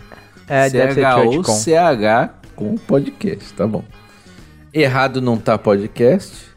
É, 0.48 0.72
deve 0.72 0.96
ser 0.96 1.02
Churchcom. 1.04 1.44
C-H-O-C-H 1.44 2.34
com 2.56 2.76
podcast, 2.78 3.54
tá 3.54 3.68
bom. 3.68 3.84
Errado 4.74 5.22
não 5.22 5.38
tá 5.38 5.56
podcast. 5.56 6.53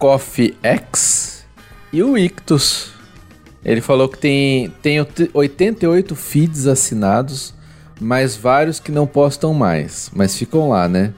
Coffee 0.00 0.56
X 0.62 1.46
e 1.92 2.02
o 2.02 2.16
Ictus. 2.16 2.90
Ele 3.62 3.82
falou 3.82 4.08
que 4.08 4.16
tem, 4.16 4.70
tem 4.80 4.98
oit- 4.98 5.30
88 5.34 6.16
feeds 6.16 6.66
assinados, 6.66 7.54
mas 8.00 8.34
vários 8.34 8.80
que 8.80 8.90
não 8.90 9.06
postam 9.06 9.52
mais. 9.52 10.10
Mas 10.14 10.34
ficam 10.34 10.70
lá, 10.70 10.88
né? 10.88 11.12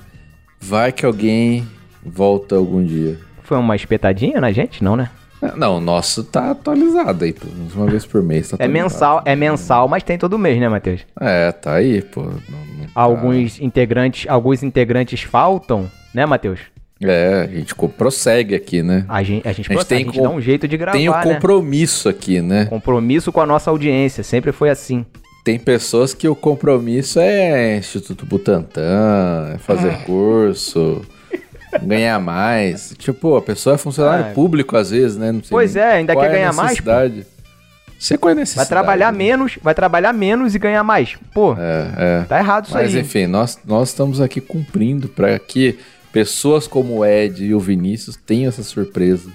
Vai 0.60 0.90
que 0.90 1.06
alguém 1.06 1.64
volta 2.04 2.56
algum 2.56 2.84
dia. 2.84 3.20
Foi 3.44 3.56
uma 3.56 3.76
espetadinha 3.76 4.40
na 4.40 4.50
gente? 4.50 4.82
Não, 4.82 4.96
né? 4.96 5.08
Ah, 5.40 5.54
Não, 5.56 5.76
o 5.76 5.80
nosso 5.80 6.24
tá 6.24 6.50
atualizado 6.50 7.24
aí, 7.24 7.32
uma 7.76 7.86
vez 7.86 8.04
por 8.04 8.20
mês. 8.20 8.50
Tá 8.50 8.56
É 8.58 8.66
mensal, 8.66 9.22
é 9.24 9.36
mensal, 9.36 9.86
mas 9.86 10.02
tem 10.02 10.18
todo 10.18 10.36
mês, 10.36 10.58
né, 10.60 10.68
Matheus? 10.68 11.02
É, 11.20 11.52
tá 11.52 11.74
aí, 11.74 12.02
pô. 12.02 12.22
Não- 12.22 12.30
não 12.30 12.84
tá- 12.86 12.90
Alguns 12.96 13.60
integrantes, 13.60 14.28
alguns 14.28 14.62
integrantes 14.64 15.22
faltam, 15.22 15.88
né, 16.12 16.26
Matheus? 16.26 16.58
É, 17.04 17.48
a 17.50 17.56
gente 17.56 17.74
prossegue 17.74 18.54
aqui, 18.54 18.82
né? 18.82 19.04
A 19.08 19.22
gente, 19.22 19.46
a 19.46 19.48
gente, 19.48 19.48
A 19.48 19.52
gente 19.52 19.68
prossegue, 19.68 19.88
tem 20.04 20.10
a 20.10 20.12
gente 20.12 20.22
dá 20.22 20.30
um 20.30 20.40
jeito 20.40 20.68
de 20.68 20.76
gravar, 20.76 20.96
Tem 20.98 21.08
o 21.08 21.12
né? 21.12 21.22
compromisso 21.22 22.08
aqui, 22.08 22.40
né? 22.40 22.66
Compromisso 22.66 23.32
com 23.32 23.40
a 23.40 23.46
nossa 23.46 23.70
audiência, 23.70 24.22
sempre 24.22 24.52
foi 24.52 24.70
assim. 24.70 25.04
Tem 25.44 25.58
pessoas 25.58 26.14
que 26.14 26.28
o 26.28 26.36
compromisso 26.36 27.18
é 27.18 27.76
Instituto 27.78 28.24
Butantan, 28.24 29.52
é 29.54 29.58
fazer 29.58 29.90
Ah. 29.90 30.02
curso, 30.06 31.02
ganhar 31.82 32.20
mais. 32.20 32.94
Tipo, 32.98 33.36
a 33.36 33.42
pessoa 33.42 33.74
é 33.74 33.78
funcionário 33.78 34.26
Ah. 34.26 34.34
público 34.34 34.76
às 34.76 34.90
vezes, 34.90 35.16
né? 35.16 35.32
Não 35.32 35.40
sei 35.42 35.50
Pois 35.50 35.74
é, 35.74 35.94
ainda 35.94 36.14
quer 36.14 36.26
é 36.26 36.32
ganhar 36.32 36.52
mais, 36.52 36.80
pô. 36.80 36.90
Você 37.98 38.18
qual 38.18 38.30
é 38.30 38.32
a 38.32 38.34
Vai 38.34 38.42
necessidade? 38.42 38.68
trabalhar 38.68 39.12
né? 39.12 39.18
menos, 39.18 39.58
vai 39.62 39.74
trabalhar 39.74 40.12
menos 40.12 40.54
e 40.56 40.58
ganhar 40.58 40.82
mais. 40.82 41.16
Pô, 41.32 41.54
É, 41.58 42.20
é. 42.22 42.24
tá 42.28 42.38
errado 42.38 42.64
isso 42.66 42.74
Mas 42.74 42.94
aí. 42.94 43.00
enfim, 43.00 43.26
nós, 43.28 43.58
nós 43.64 43.90
estamos 43.90 44.20
aqui 44.20 44.40
cumprindo 44.40 45.08
para 45.08 45.38
que 45.38 45.78
pessoas 46.12 46.66
como 46.66 46.98
o 46.98 47.04
Ed 47.04 47.44
e 47.44 47.54
o 47.54 47.60
Vinícius 47.60 48.16
tenham 48.16 48.48
essa 48.48 48.62
surpresa 48.62 49.28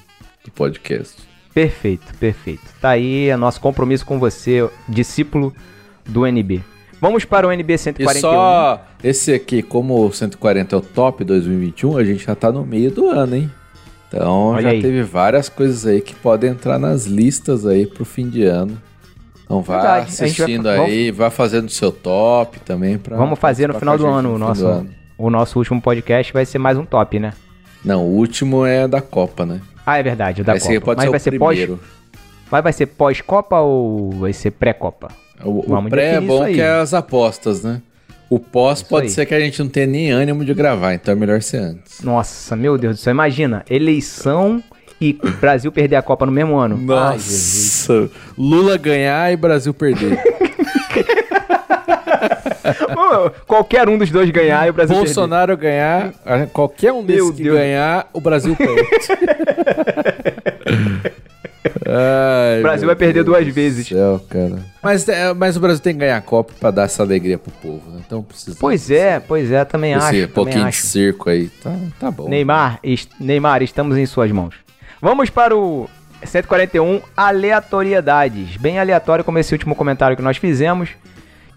do 0.45 0.51
podcast. 0.51 1.15
Perfeito, 1.53 2.05
perfeito. 2.19 2.61
Tá 2.79 2.89
aí 2.91 3.29
é 3.29 3.35
nosso 3.35 3.59
compromisso 3.59 4.05
com 4.05 4.19
você, 4.19 4.67
discípulo 4.87 5.53
do 6.05 6.25
NB. 6.25 6.61
Vamos 7.01 7.25
para 7.25 7.47
o 7.47 7.51
NB 7.51 7.73
E 7.73 7.77
141. 7.77 8.21
só 8.21 8.81
esse 9.03 9.33
aqui, 9.33 9.61
como 9.61 10.05
o 10.05 10.11
140 10.11 10.75
é 10.75 10.79
o 10.79 10.81
top 10.81 11.23
2021, 11.23 11.97
a 11.97 12.03
gente 12.03 12.25
já 12.25 12.35
tá 12.35 12.51
no 12.51 12.65
meio 12.65 12.91
do 12.91 13.07
ano, 13.09 13.35
hein? 13.35 13.51
Então 14.07 14.47
Olha 14.47 14.61
já 14.61 14.69
aí. 14.69 14.81
teve 14.81 15.03
várias 15.03 15.49
coisas 15.49 15.85
aí 15.85 15.99
que 16.01 16.15
podem 16.15 16.51
entrar 16.51 16.79
nas 16.79 17.05
listas 17.05 17.65
aí 17.65 17.85
pro 17.85 18.05
fim 18.05 18.29
de 18.29 18.43
ano. 18.43 18.81
Então 19.43 19.61
vá 19.61 19.75
Verdade, 19.79 19.97
a 19.97 20.05
gente 20.05 20.17
vai- 20.17 20.27
assistindo 20.29 20.69
aí, 20.69 21.11
vá 21.11 21.29
fazendo 21.29 21.69
seu 21.69 21.91
top 21.91 22.59
também 22.61 22.97
pra 22.97 23.15
Vamos 23.17 23.37
fazer 23.39 23.67
no 23.67 23.73
final 23.79 23.97
do 23.97 24.05
ano 24.07 24.35
o 24.35 24.37
nosso, 24.37 24.65
ano. 24.65 24.89
O 25.17 25.29
nosso 25.29 25.57
último 25.59 25.81
podcast 25.81 26.31
vai 26.33 26.45
ser 26.45 26.57
mais 26.59 26.77
um 26.77 26.85
top, 26.85 27.19
né? 27.19 27.33
Não, 27.83 28.03
o 28.05 28.15
último 28.17 28.65
é 28.65 28.87
da 28.87 29.01
Copa, 29.01 29.45
né? 29.45 29.61
Ah, 29.85 29.97
é 29.97 30.03
verdade, 30.03 30.41
o 30.41 30.45
da 30.45 30.55
Esse 30.55 30.73
Copa. 30.79 30.85
pode 30.85 30.97
Mas 30.97 31.05
ser 31.05 31.09
vai 31.11 31.19
o 31.19 31.21
ser 31.21 31.39
pós, 31.39 31.57
primeiro. 31.57 31.79
mas 32.51 32.63
vai 32.63 32.73
ser 32.73 32.85
pós-Copa 32.87 33.59
ou 33.59 34.11
vai 34.11 34.33
ser 34.33 34.51
pré-Copa? 34.51 35.09
O, 35.43 35.73
o 35.73 35.89
pré 35.89 36.15
é 36.15 36.21
bom 36.21 36.45
que 36.45 36.59
é 36.59 36.69
as 36.79 36.93
apostas, 36.93 37.63
né? 37.63 37.81
O 38.29 38.39
pós 38.39 38.79
Isso 38.79 38.89
pode 38.89 39.05
aí. 39.07 39.11
ser 39.11 39.25
que 39.25 39.33
a 39.33 39.39
gente 39.39 39.59
não 39.61 39.69
tenha 39.69 39.87
nem 39.87 40.11
ânimo 40.11 40.43
de 40.43 40.53
gravar, 40.53 40.93
então 40.93 41.13
é 41.13 41.15
melhor 41.15 41.41
ser 41.41 41.57
antes. 41.57 42.01
Nossa, 42.01 42.55
meu 42.57 42.77
Deus 42.77 42.97
do 42.97 42.99
céu. 42.99 43.11
Imagina, 43.11 43.63
eleição 43.69 44.61
e 44.99 45.13
Brasil 45.39 45.71
perder 45.71 45.95
a 45.95 46.01
Copa 46.01 46.25
no 46.25 46.31
mesmo 46.31 46.57
ano. 46.57 46.75
Ai. 46.75 46.85
Nossa, 47.13 48.09
Lula 48.37 48.77
ganhar 48.77 49.31
e 49.31 49.37
Brasil 49.37 49.73
perder. 49.73 50.19
Qualquer 53.45 53.87
um 53.89 53.97
dos 53.97 54.09
dois 54.11 54.29
ganhar 54.29 54.67
e 54.67 54.69
o 54.69 54.73
Brasil 54.73 54.95
perder. 54.95 55.05
Bolsonaro 55.13 55.57
ganhar, 55.57 56.13
a- 56.25 56.45
qualquer 56.47 56.91
um 56.93 57.03
desses 57.05 57.31
que 57.31 57.43
ganhar, 57.43 58.07
o 58.13 58.19
Brasil 58.21 58.55
perde. 58.57 58.81
Ai, 61.85 62.59
O 62.59 62.61
Brasil 62.63 62.85
vai 62.87 62.95
perder 62.95 63.23
Deus 63.23 63.25
duas 63.25 63.47
vezes. 63.47 63.87
Céu, 63.87 64.21
cara. 64.29 64.59
Mas, 64.81 65.07
é, 65.09 65.33
mas 65.33 65.57
o 65.57 65.59
Brasil 65.59 65.81
tem 65.81 65.93
que 65.93 65.99
ganhar 65.99 66.17
a 66.17 66.21
Copa 66.21 66.53
pra 66.59 66.71
dar 66.71 66.83
essa 66.83 67.03
alegria 67.03 67.37
pro 67.37 67.51
povo, 67.51 67.89
né? 67.91 68.01
Então 68.05 68.21
precisa. 68.23 68.57
Pois 68.59 68.89
é, 68.89 69.19
pois 69.19 69.51
é, 69.51 69.63
também 69.65 69.93
acho. 69.93 70.15
Esse 70.15 70.27
pouquinho 70.27 70.61
de 70.63 70.67
acho. 70.69 70.81
circo 70.81 71.29
aí. 71.29 71.47
Tá, 71.61 71.75
tá 71.99 72.11
bom. 72.11 72.27
Neymar, 72.29 72.79
est- 72.83 73.09
Neymar, 73.19 73.61
estamos 73.63 73.97
em 73.97 74.05
suas 74.05 74.31
mãos. 74.31 74.55
Vamos 75.01 75.29
para 75.29 75.55
o 75.55 75.89
141 76.23 77.01
aleatoriedades. 77.15 78.57
Bem 78.57 78.79
aleatório 78.79 79.23
como 79.23 79.37
esse 79.39 79.53
último 79.53 79.75
comentário 79.75 80.15
que 80.17 80.23
nós 80.23 80.37
fizemos. 80.37 80.89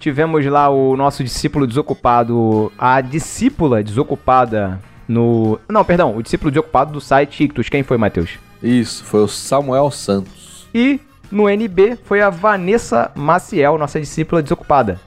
Tivemos 0.00 0.44
lá 0.46 0.70
o 0.70 0.96
nosso 0.96 1.22
discípulo 1.22 1.66
desocupado, 1.66 2.72
a 2.78 3.02
discípula 3.02 3.82
desocupada 3.82 4.80
no. 5.06 5.60
Não, 5.68 5.84
perdão, 5.84 6.16
o 6.16 6.22
discípulo 6.22 6.50
desocupado 6.50 6.90
do 6.90 7.02
site 7.02 7.44
Ictus. 7.44 7.68
Quem 7.68 7.82
foi, 7.82 7.98
Matheus? 7.98 8.38
Isso, 8.62 9.04
foi 9.04 9.20
o 9.20 9.28
Samuel 9.28 9.90
Santos. 9.90 10.66
E 10.74 10.98
no 11.30 11.50
NB 11.50 11.98
foi 12.02 12.22
a 12.22 12.30
Vanessa 12.30 13.10
Maciel, 13.14 13.76
nossa 13.76 14.00
discípula 14.00 14.42
desocupada. 14.42 14.98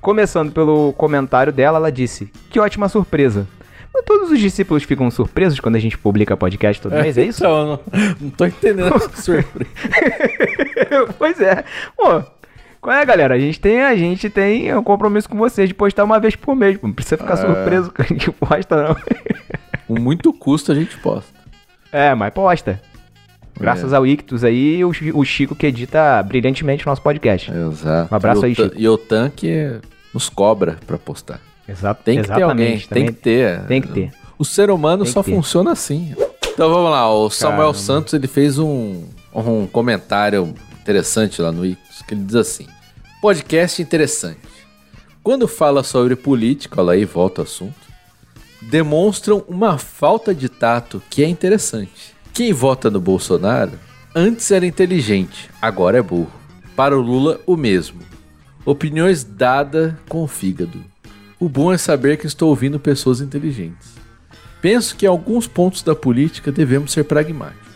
Começando 0.00 0.50
pelo 0.52 0.94
comentário 0.94 1.52
dela, 1.52 1.76
ela 1.76 1.92
disse: 1.92 2.32
Que 2.48 2.58
ótima 2.58 2.88
surpresa. 2.88 3.46
Mas 3.92 4.04
todos 4.06 4.30
os 4.30 4.38
discípulos 4.38 4.84
ficam 4.84 5.10
surpresos 5.10 5.60
quando 5.60 5.76
a 5.76 5.80
gente 5.80 5.98
publica 5.98 6.34
podcast 6.34 6.80
todo 6.80 6.94
mês, 6.94 7.18
é 7.18 7.24
isso? 7.24 7.40
Então, 7.44 7.66
não, 7.66 7.80
não 8.20 8.30
tô 8.30 8.46
entendendo 8.46 8.94
essa 8.94 9.10
surpresa. 9.20 9.66
pois 11.18 11.40
é. 11.40 11.62
Pô, 11.94 12.22
qual 12.80 12.96
é, 12.96 13.04
galera? 13.04 13.34
A 13.34 13.38
gente 13.38 13.60
tem, 13.60 13.82
a 13.82 13.94
gente 13.94 14.30
tem 14.30 14.74
um 14.74 14.82
compromisso 14.82 15.28
com 15.28 15.36
vocês 15.36 15.68
de 15.68 15.74
postar 15.74 16.04
uma 16.04 16.18
vez 16.18 16.34
por 16.34 16.56
mês. 16.56 16.78
Não 16.82 16.92
precisa 16.92 17.18
ficar 17.18 17.36
surpreso 17.36 17.90
que 17.90 18.02
a 18.02 18.04
gente 18.04 18.30
posta, 18.32 18.88
não. 18.88 18.96
Com 19.86 20.00
muito 20.00 20.32
custo 20.32 20.70
a 20.70 20.74
gente 20.74 20.96
posta. 20.98 21.32
É, 21.90 22.14
mas 22.14 22.32
posta. 22.32 22.80
Graças 23.58 23.92
ao 23.92 24.06
Ictus 24.06 24.44
aí, 24.44 24.84
o, 24.84 24.92
o 25.14 25.24
Chico 25.24 25.56
que 25.56 25.66
edita 25.66 26.22
brilhantemente 26.22 26.86
o 26.86 26.88
nosso 26.88 27.02
podcast. 27.02 27.50
Exato. 27.50 28.14
Um 28.14 28.16
abraço 28.16 28.46
aí, 28.46 28.54
Chico. 28.54 28.74
E 28.76 28.88
o 28.88 28.96
tanque 28.96 29.80
nos 30.14 30.28
cobra 30.28 30.78
pra 30.86 30.96
postar. 30.96 31.40
Exato, 31.68 32.02
Tem 32.04 32.22
que 32.22 32.28
ter 32.28 32.42
alguém, 32.42 32.78
tem 32.78 33.06
que 33.06 33.12
ter. 33.12 33.60
Tem 33.66 33.82
que 33.82 33.88
ter. 33.88 34.12
O 34.38 34.44
ser 34.44 34.70
humano 34.70 35.04
Tem 35.04 35.12
só 35.12 35.22
funciona 35.22 35.72
assim. 35.72 36.14
Então 36.52 36.70
vamos 36.70 36.90
lá, 36.90 37.12
o 37.12 37.28
Samuel 37.28 37.58
Caramba. 37.58 37.74
Santos 37.74 38.14
ele 38.14 38.26
fez 38.26 38.58
um, 38.58 39.04
um 39.34 39.66
comentário 39.66 40.54
interessante 40.80 41.42
lá 41.42 41.52
no 41.52 41.64
Ictus, 41.64 41.89
que 42.10 42.14
ele 42.14 42.24
diz 42.24 42.34
assim: 42.34 42.66
podcast 43.22 43.80
interessante. 43.80 44.40
Quando 45.22 45.46
fala 45.46 45.84
sobre 45.84 46.16
política, 46.16 46.80
olha 46.80 46.92
aí, 46.92 47.04
volta 47.04 47.40
ao 47.40 47.44
assunto, 47.44 47.78
demonstram 48.62 49.44
uma 49.46 49.78
falta 49.78 50.34
de 50.34 50.48
tato 50.48 51.00
que 51.08 51.22
é 51.22 51.28
interessante. 51.28 52.16
Quem 52.34 52.52
vota 52.52 52.90
no 52.90 53.00
Bolsonaro 53.00 53.78
antes 54.14 54.50
era 54.50 54.66
inteligente, 54.66 55.48
agora 55.62 55.98
é 55.98 56.02
burro. 56.02 56.32
Para 56.74 56.98
o 56.98 57.02
Lula, 57.02 57.40
o 57.46 57.56
mesmo. 57.56 58.00
Opiniões 58.64 59.22
dadas 59.22 59.94
com 60.08 60.24
o 60.24 60.28
fígado. 60.28 60.82
O 61.38 61.48
bom 61.48 61.72
é 61.72 61.78
saber 61.78 62.16
que 62.16 62.26
estou 62.26 62.48
ouvindo 62.48 62.80
pessoas 62.80 63.20
inteligentes. 63.20 63.90
Penso 64.60 64.96
que 64.96 65.06
em 65.06 65.08
alguns 65.08 65.46
pontos 65.46 65.82
da 65.82 65.94
política 65.94 66.50
devemos 66.50 66.92
ser 66.92 67.04
pragmáticos. 67.04 67.68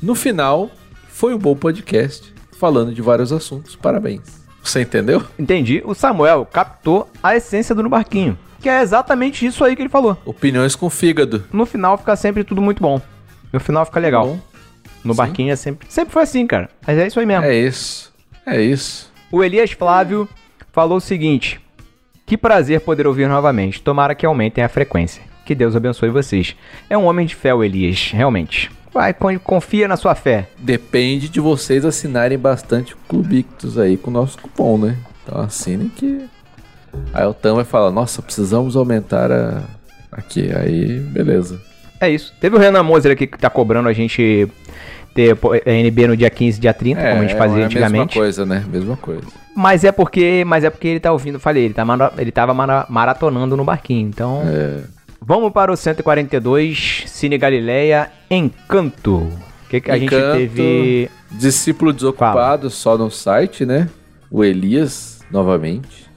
No 0.00 0.14
final, 0.14 0.70
foi 1.08 1.34
um 1.34 1.38
bom 1.38 1.56
podcast, 1.56 2.33
falando 2.58 2.92
de 2.92 3.02
vários 3.02 3.32
assuntos. 3.32 3.76
Parabéns. 3.76 4.44
Você 4.62 4.80
entendeu? 4.80 5.22
Entendi. 5.38 5.82
O 5.84 5.94
Samuel 5.94 6.46
captou 6.50 7.08
a 7.22 7.36
essência 7.36 7.74
do 7.74 7.82
No 7.82 7.88
Barquinho. 7.88 8.38
Que 8.60 8.68
é 8.68 8.80
exatamente 8.80 9.44
isso 9.44 9.62
aí 9.62 9.76
que 9.76 9.82
ele 9.82 9.90
falou. 9.90 10.16
Opiniões 10.24 10.74
com 10.74 10.88
fígado. 10.88 11.44
No 11.52 11.66
final 11.66 11.98
fica 11.98 12.16
sempre 12.16 12.42
tudo 12.44 12.62
muito 12.62 12.82
bom. 12.82 13.00
No 13.52 13.60
final 13.60 13.84
fica 13.84 14.00
legal. 14.00 14.26
Bom, 14.26 14.40
no 15.04 15.12
sim. 15.12 15.18
Barquinho 15.18 15.52
é 15.52 15.56
sempre. 15.56 15.86
Sempre 15.90 16.12
foi 16.14 16.22
assim, 16.22 16.46
cara. 16.46 16.70
Mas 16.86 16.96
é 16.98 17.06
isso 17.06 17.20
aí 17.20 17.26
mesmo. 17.26 17.44
é 17.44 17.54
isso. 17.54 18.12
É 18.46 18.60
isso. 18.62 19.12
O 19.30 19.44
Elias 19.44 19.72
Flávio 19.72 20.26
falou 20.72 20.96
o 20.96 21.00
seguinte: 21.00 21.60
Que 22.24 22.38
prazer 22.38 22.80
poder 22.80 23.06
ouvir 23.06 23.28
novamente. 23.28 23.82
Tomara 23.82 24.14
que 24.14 24.24
aumentem 24.24 24.64
a 24.64 24.68
frequência. 24.68 25.22
Que 25.44 25.54
Deus 25.54 25.76
abençoe 25.76 26.08
vocês. 26.08 26.56
É 26.88 26.96
um 26.96 27.04
homem 27.04 27.26
de 27.26 27.34
fé, 27.34 27.52
o 27.54 27.62
Elias, 27.62 28.12
realmente. 28.12 28.70
Vai, 28.94 29.12
con- 29.12 29.38
confia 29.40 29.88
na 29.88 29.96
sua 29.96 30.14
fé. 30.14 30.46
Depende 30.56 31.28
de 31.28 31.40
vocês 31.40 31.84
assinarem 31.84 32.38
bastante 32.38 32.94
Clubictus 33.08 33.76
aí 33.76 33.96
com 33.96 34.08
o 34.10 34.14
nosso 34.14 34.38
cupom, 34.38 34.78
né? 34.78 34.96
Então 35.24 35.40
assinem 35.42 35.88
que. 35.88 36.26
Aí 37.12 37.26
o 37.26 37.34
Tam 37.34 37.56
vai 37.56 37.64
falar, 37.64 37.90
nossa, 37.90 38.22
precisamos 38.22 38.76
aumentar 38.76 39.32
a. 39.32 39.62
Aqui, 40.12 40.48
aí, 40.54 41.00
beleza. 41.00 41.60
É 42.00 42.08
isso. 42.08 42.32
Teve 42.40 42.54
o 42.54 42.58
Renan 42.58 42.84
Moser 42.84 43.10
aqui 43.10 43.26
que 43.26 43.36
tá 43.36 43.50
cobrando 43.50 43.88
a 43.88 43.92
gente 43.92 44.46
ter 45.12 45.36
é, 45.66 45.74
NB 45.80 46.06
no 46.08 46.16
dia 46.16 46.30
15, 46.30 46.60
dia 46.60 46.72
30, 46.72 47.00
como 47.00 47.22
a 47.22 47.26
gente 47.26 47.36
fazia 47.36 47.62
é 47.62 47.64
a 47.64 47.68
mesma 47.68 47.80
antigamente. 47.86 48.14
coisa, 48.16 48.46
né? 48.46 48.64
Mesma 48.70 48.96
coisa. 48.96 49.22
Mas 49.56 49.82
é 49.82 49.90
porque, 49.90 50.44
mas 50.46 50.62
é 50.62 50.70
porque 50.70 50.86
ele 50.86 51.00
tá 51.00 51.10
ouvindo, 51.10 51.40
falei, 51.40 51.64
ele 51.64 51.74
tá 51.74 51.84
mara- 51.84 52.12
ele 52.16 52.30
tava 52.30 52.54
mara- 52.54 52.86
maratonando 52.88 53.56
no 53.56 53.64
barquinho. 53.64 54.08
Então, 54.08 54.42
É. 54.46 54.82
vamos 55.26 55.52
para 55.52 55.72
o 55.72 55.76
142 55.76 57.04
Cine 57.06 57.38
Galileia 57.38 58.10
Encanto. 58.30 59.16
O 59.16 59.68
que, 59.70 59.80
que 59.80 59.90
a 59.90 59.98
gente 59.98 60.14
Encanto, 60.14 60.36
teve? 60.36 61.10
Discípulo 61.30 61.92
desocupado 61.92 62.68
só 62.68 62.98
no 62.98 63.10
site, 63.10 63.64
né? 63.64 63.88
O 64.30 64.44
Elias, 64.44 65.20
novamente. 65.30 66.10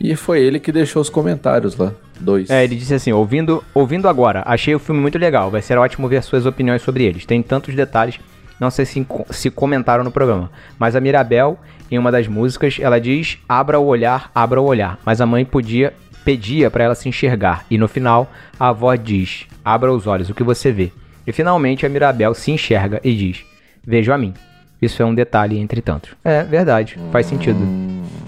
E 0.00 0.16
foi 0.16 0.40
ele 0.40 0.58
que 0.58 0.72
deixou 0.72 1.02
os 1.02 1.10
comentários 1.10 1.76
lá. 1.76 1.92
Dois. 2.18 2.48
É, 2.48 2.64
ele 2.64 2.76
disse 2.76 2.94
assim: 2.94 3.12
ouvindo, 3.12 3.62
ouvindo 3.74 4.08
agora, 4.08 4.42
achei 4.46 4.74
o 4.74 4.78
filme 4.78 5.00
muito 5.00 5.18
legal. 5.18 5.50
Vai 5.50 5.60
ser 5.60 5.76
ótimo 5.76 6.08
ver 6.08 6.22
suas 6.22 6.46
opiniões 6.46 6.82
sobre 6.82 7.04
eles. 7.04 7.26
Tem 7.26 7.42
tantos 7.42 7.74
detalhes, 7.74 8.18
não 8.58 8.70
sei 8.70 8.84
se, 8.84 9.06
se 9.30 9.50
comentaram 9.50 10.04
no 10.04 10.10
programa. 10.10 10.50
Mas 10.78 10.96
a 10.96 11.00
Mirabel, 11.00 11.58
em 11.90 11.98
uma 11.98 12.12
das 12.12 12.28
músicas, 12.28 12.78
ela 12.80 13.00
diz: 13.00 13.38
abra 13.48 13.78
o 13.78 13.86
olhar, 13.86 14.30
abra 14.34 14.60
o 14.60 14.64
olhar. 14.64 14.98
Mas 15.04 15.20
a 15.20 15.26
mãe 15.26 15.44
podia, 15.44 15.92
pedia 16.24 16.70
para 16.70 16.84
ela 16.84 16.94
se 16.94 17.08
enxergar. 17.08 17.64
E 17.70 17.76
no 17.76 17.88
final, 17.88 18.30
a 18.58 18.68
avó 18.68 18.94
diz: 18.94 19.46
abra 19.64 19.92
os 19.92 20.06
olhos, 20.06 20.30
o 20.30 20.34
que 20.34 20.42
você 20.42 20.72
vê. 20.72 20.92
E 21.26 21.32
finalmente 21.32 21.86
a 21.86 21.88
Mirabel 21.88 22.34
se 22.34 22.50
enxerga 22.50 23.00
e 23.04 23.14
diz: 23.14 23.44
vejo 23.86 24.12
a 24.12 24.18
mim. 24.18 24.34
Isso 24.80 25.02
é 25.02 25.06
um 25.06 25.14
detalhe 25.14 25.58
entre 25.58 25.80
tantos. 25.80 26.10
É 26.24 26.42
verdade, 26.42 26.98
faz 27.10 27.26
sentido. 27.26 27.60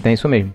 Tem 0.01 0.13
isso 0.13 0.27
mesmo. 0.27 0.53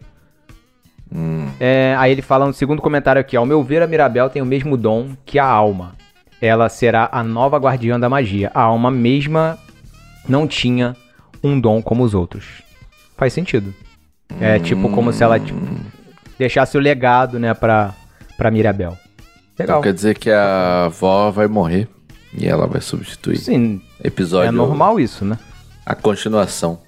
É, 1.60 1.94
aí 1.98 2.10
ele 2.10 2.22
fala 2.22 2.46
no 2.46 2.52
segundo 2.52 2.82
comentário 2.82 3.20
aqui: 3.20 3.36
Ao 3.36 3.46
meu 3.46 3.62
ver, 3.62 3.82
a 3.82 3.86
Mirabel 3.86 4.30
tem 4.30 4.42
o 4.42 4.46
mesmo 4.46 4.76
dom 4.76 5.10
que 5.24 5.38
a 5.38 5.44
alma. 5.44 5.94
Ela 6.40 6.68
será 6.68 7.08
a 7.12 7.22
nova 7.22 7.56
guardiã 7.56 8.00
da 8.00 8.08
magia. 8.08 8.50
A 8.52 8.62
alma 8.62 8.90
mesma 8.90 9.56
não 10.28 10.46
tinha 10.46 10.96
um 11.42 11.60
dom 11.60 11.80
como 11.80 12.02
os 12.02 12.14
outros. 12.14 12.62
Faz 13.16 13.32
sentido. 13.32 13.72
É 14.40 14.58
tipo 14.58 14.88
como 14.90 15.12
se 15.12 15.22
ela 15.22 15.38
tipo, 15.38 15.60
deixasse 16.42 16.76
o 16.76 16.80
legado, 16.80 17.38
né, 17.38 17.54
pra, 17.54 17.94
pra 18.36 18.50
Mirabel. 18.50 18.98
Legal. 19.58 19.78
Então 19.78 19.82
quer 19.82 19.92
dizer 19.94 20.18
que 20.18 20.30
a 20.30 20.86
avó 20.86 21.30
vai 21.30 21.46
morrer 21.46 21.86
e 22.36 22.48
ela 22.48 22.66
vai 22.66 22.80
substituir. 22.80 23.38
Sim, 23.38 23.80
Episódio. 24.02 24.48
é 24.48 24.50
normal 24.50 24.98
isso, 24.98 25.24
né? 25.24 25.38
A 25.86 25.94
continuação. 25.94 26.80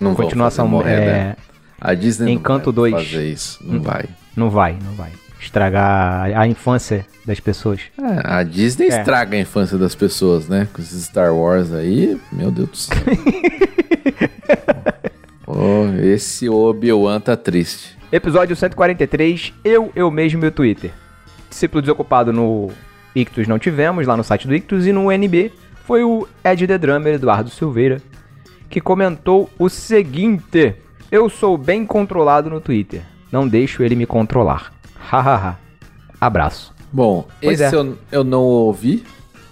Não 0.00 0.14
vão 0.14 0.24
Continuação 0.24 0.64
fazer 0.64 0.76
morrer, 0.76 1.02
é, 1.02 1.06
né? 1.12 1.36
A 1.78 1.92
Disney 1.94 2.32
Encanto 2.32 2.72
não 2.72 2.82
vai 2.82 2.90
2. 2.92 3.04
fazer 3.06 3.28
isso. 3.28 3.58
Não 3.62 3.82
vai. 3.82 4.04
Não 4.34 4.48
vai, 4.50 4.78
não 4.82 4.92
vai. 4.94 5.10
Estragar 5.38 6.30
a 6.38 6.46
infância 6.46 7.06
das 7.26 7.40
pessoas. 7.40 7.80
É, 7.98 8.20
a 8.24 8.42
Disney 8.42 8.86
É. 8.90 8.98
estraga 9.00 9.36
a 9.36 9.40
infância 9.40 9.76
das 9.76 9.94
pessoas, 9.94 10.48
né? 10.48 10.66
Com 10.72 10.80
esses 10.80 11.04
Star 11.04 11.34
Wars 11.34 11.72
aí, 11.72 12.18
meu 12.32 12.50
Deus 12.50 12.70
do 12.70 12.76
céu. 12.76 12.96
Pô, 15.44 15.86
esse 16.02 16.48
Obi-Wan 16.48 17.20
tá 17.20 17.36
triste. 17.36 17.98
Episódio 18.12 18.56
143, 18.56 19.52
eu, 19.64 19.92
eu 19.94 20.10
mesmo 20.10 20.44
e 20.44 20.48
o 20.48 20.50
Twitter. 20.50 20.90
Discípulo 21.48 21.80
desocupado 21.80 22.32
no 22.32 22.70
Ictus 23.14 23.46
não 23.46 23.58
tivemos, 23.58 24.06
lá 24.06 24.16
no 24.16 24.24
site 24.24 24.48
do 24.48 24.54
Ictus, 24.54 24.86
e 24.86 24.92
no 24.92 25.10
NB 25.12 25.52
foi 25.84 26.02
o 26.02 26.26
Ed 26.44 26.66
The 26.66 26.78
Drummer, 26.78 27.14
Eduardo 27.14 27.50
Silveira, 27.50 28.00
que 28.68 28.80
comentou 28.80 29.48
o 29.58 29.68
seguinte: 29.68 30.74
Eu 31.10 31.28
sou 31.28 31.56
bem 31.56 31.86
controlado 31.86 32.50
no 32.50 32.60
Twitter, 32.60 33.02
não 33.30 33.46
deixo 33.46 33.82
ele 33.82 33.94
me 33.94 34.06
controlar. 34.06 34.72
Hahaha. 34.98 35.56
Abraço. 36.20 36.74
Bom, 36.92 37.26
Pois 37.40 37.60
esse 37.60 37.74
é. 37.74 37.78
eu, 37.78 37.96
eu 38.10 38.24
não 38.24 38.42
ouvi, 38.42 39.04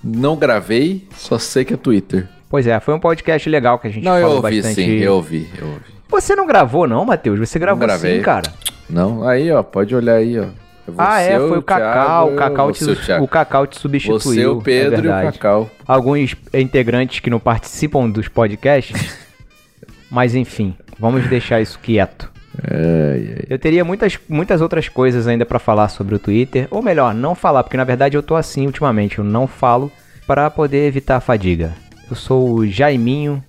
não 0.02 0.36
gravei, 0.36 1.06
só 1.16 1.38
sei 1.38 1.64
que 1.64 1.74
é 1.74 1.76
Twitter. 1.76 2.28
Pois 2.50 2.66
é, 2.66 2.78
foi 2.80 2.94
um 2.94 3.00
podcast 3.00 3.48
legal 3.48 3.78
que 3.78 3.86
a 3.86 3.90
gente 3.90 4.04
Não, 4.04 4.16
eu 4.16 4.22
falou 4.22 4.36
ouvi 4.44 4.56
bastante. 4.62 4.74
sim, 4.74 4.90
eu 4.98 5.14
ouvi, 5.14 5.48
eu 5.58 5.66
ouvi. 5.68 5.97
Você 6.08 6.34
não 6.34 6.46
gravou, 6.46 6.86
não, 6.86 7.04
Matheus? 7.04 7.38
Você 7.38 7.58
gravou 7.58 7.88
sim, 7.90 8.20
cara. 8.22 8.50
Não? 8.88 9.26
Aí, 9.26 9.50
ó, 9.52 9.62
pode 9.62 9.94
olhar 9.94 10.14
aí, 10.14 10.38
ó. 10.38 10.44
É 10.44 10.92
ah, 10.96 11.20
é, 11.20 11.38
você, 11.38 11.48
foi 11.48 11.58
o 11.58 11.62
Cacau. 11.62 12.28
Thiago, 12.28 12.32
O 12.32 12.36
Cacau, 12.36 12.72
te, 12.72 12.84
você, 12.84 13.18
o 13.18 13.28
Cacau 13.28 13.66
te 13.66 13.78
substituiu. 13.78 14.20
Você, 14.20 14.46
o 14.46 14.58
é 14.58 14.62
Pedro 14.62 15.06
e 15.06 15.08
o. 15.08 15.32
Cacau. 15.32 15.70
Alguns 15.86 16.34
integrantes 16.54 17.20
que 17.20 17.28
não 17.28 17.38
participam 17.38 18.08
dos 18.08 18.26
podcasts. 18.26 19.18
mas 20.10 20.34
enfim, 20.34 20.74
vamos 20.98 21.28
deixar 21.28 21.60
isso 21.60 21.78
quieto. 21.78 22.30
Ai, 22.62 23.34
ai. 23.36 23.44
Eu 23.50 23.58
teria 23.58 23.84
muitas, 23.84 24.18
muitas 24.28 24.62
outras 24.62 24.88
coisas 24.88 25.28
ainda 25.28 25.44
pra 25.44 25.58
falar 25.58 25.88
sobre 25.88 26.14
o 26.14 26.18
Twitter. 26.18 26.66
Ou 26.70 26.82
melhor, 26.82 27.14
não 27.14 27.34
falar, 27.34 27.62
porque 27.62 27.76
na 27.76 27.84
verdade 27.84 28.16
eu 28.16 28.22
tô 28.22 28.34
assim 28.34 28.64
ultimamente. 28.64 29.18
Eu 29.18 29.24
não 29.24 29.46
falo 29.46 29.92
para 30.26 30.48
poder 30.50 30.86
evitar 30.86 31.16
a 31.16 31.20
fadiga. 31.20 31.74
Eu 32.08 32.16
sou 32.16 32.54
o 32.54 32.66
Jaiminho 32.66 33.44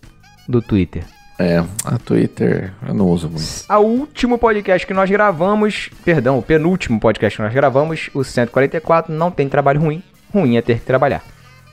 do 0.47 0.61
Twitter. 0.61 1.03
É, 1.39 1.63
a 1.85 1.97
Twitter 1.97 2.73
eu 2.85 2.93
não 2.93 3.07
uso 3.07 3.29
muito. 3.29 3.45
A 3.69 3.79
último 3.79 4.37
podcast 4.37 4.85
que 4.85 4.93
nós 4.93 5.09
gravamos, 5.09 5.89
perdão, 6.03 6.37
o 6.37 6.41
penúltimo 6.43 6.99
podcast 6.99 7.37
que 7.37 7.41
nós 7.43 7.53
gravamos, 7.53 8.09
o 8.13 8.23
144, 8.25 9.13
não 9.13 9.31
tem 9.31 9.47
trabalho 9.47 9.79
ruim. 9.79 10.03
Ruim 10.33 10.57
é 10.57 10.61
ter 10.61 10.79
que 10.79 10.85
trabalhar. 10.85 11.23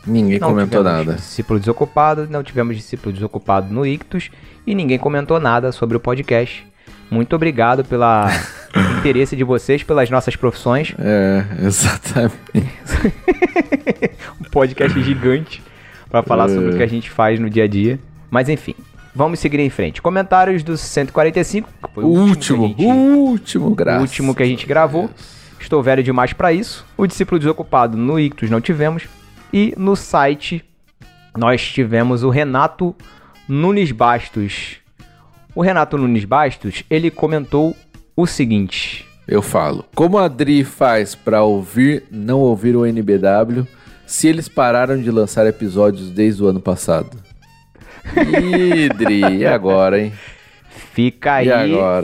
Ninguém 0.06 0.38
Não 0.38 0.50
comentou 0.50 0.84
nada. 0.84 1.14
Discípulo 1.14 1.58
desocupado, 1.58 2.28
não 2.30 2.44
tivemos 2.44 2.76
discípulo 2.76 3.12
desocupado 3.12 3.74
no 3.74 3.84
Ictus 3.84 4.30
e 4.64 4.72
ninguém 4.72 4.98
comentou 5.00 5.40
nada 5.40 5.72
sobre 5.72 5.96
o 5.96 6.00
podcast. 6.00 6.64
Muito 7.10 7.34
obrigado 7.34 7.84
pelo 7.84 8.04
interesse 9.00 9.34
de 9.34 9.42
vocês 9.42 9.82
pelas 9.82 10.08
nossas 10.08 10.36
profissões. 10.36 10.94
É, 10.98 11.44
exatamente. 11.66 12.36
Um 14.40 14.44
podcast 14.50 15.02
gigante 15.02 15.62
para 16.08 16.22
falar 16.22 16.44
É. 16.48 16.54
sobre 16.54 16.70
o 16.70 16.76
que 16.76 16.82
a 16.82 16.86
gente 16.86 17.10
faz 17.10 17.38
no 17.40 17.50
dia 17.50 17.64
a 17.64 17.68
dia. 17.68 17.98
Mas 18.30 18.48
enfim, 18.48 18.74
vamos 19.16 19.40
seguir 19.40 19.58
em 19.60 19.70
frente. 19.70 20.00
Comentários 20.02 20.62
do 20.62 20.76
145, 20.76 21.68
que 21.68 21.94
foi 21.94 22.04
O 22.04 22.08
último, 22.08 22.64
a 22.66 22.68
gente- 22.68 22.84
o 22.84 22.88
último, 22.90 23.74
graças. 23.74 23.98
o 24.00 24.02
último 24.02 24.34
que 24.34 24.42
a 24.42 24.46
gente 24.46 24.66
gravou. 24.66 25.10
Estou 25.58 25.82
velho 25.82 26.02
demais 26.02 26.32
para 26.34 26.52
isso. 26.52 26.84
O 26.96 27.06
discípulo 27.06 27.38
desocupado 27.38 27.96
no 27.96 28.20
Ictus 28.20 28.50
não 28.50 28.60
tivemos. 28.60 29.04
E 29.52 29.72
no 29.76 29.96
site 29.96 30.62
nós 31.36 31.62
tivemos 31.66 32.22
o 32.22 32.28
Renato 32.30 32.94
Nunes 33.48 33.90
Bastos. 33.90 34.76
O 35.54 35.62
Renato 35.62 35.96
Nunes 35.96 36.24
Bastos, 36.26 36.84
ele 36.90 37.10
comentou 37.10 37.74
o 38.14 38.26
seguinte: 38.26 39.08
Eu 39.26 39.40
falo. 39.40 39.84
Como 39.94 40.18
a 40.18 40.28
Dri 40.28 40.62
faz 40.62 41.14
pra 41.14 41.42
ouvir, 41.42 42.04
não 42.10 42.40
ouvir 42.40 42.76
o 42.76 42.84
NBW, 42.84 43.66
se 44.06 44.28
eles 44.28 44.48
pararam 44.48 45.00
de 45.00 45.10
lançar 45.10 45.46
episódios 45.46 46.10
desde 46.10 46.42
o 46.42 46.46
ano 46.48 46.60
passado? 46.60 47.16
Ih, 48.14 48.88
Dri, 48.90 49.20
e 49.38 49.46
agora, 49.46 50.00
hein? 50.00 50.12
Fica 50.92 51.34
aí, 51.34 51.50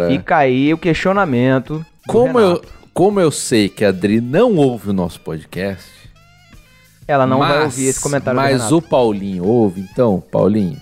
fica 0.09 0.36
aí 0.36 0.72
o 0.74 0.78
questionamento. 0.78 1.84
Como 2.07 2.38
eu, 2.38 2.62
como 2.92 3.20
eu 3.20 3.30
sei 3.30 3.68
que 3.68 3.84
a 3.84 3.92
Dri 3.92 4.20
não 4.20 4.57
ouve 4.57 4.90
o 4.90 4.92
nosso 4.92 5.20
podcast, 5.20 5.90
Ela 7.09 7.26
não 7.26 7.38
vai 7.38 7.48
mas- 7.61 7.64
ouvir 7.64 7.86
esse 7.86 8.00
comentário 8.00 8.38
Mas 8.40 8.70
o 8.72 8.80
Paulinho 8.82 9.44
ouve, 9.44 9.80
então, 9.80 10.22
Paulinho, 10.30 10.78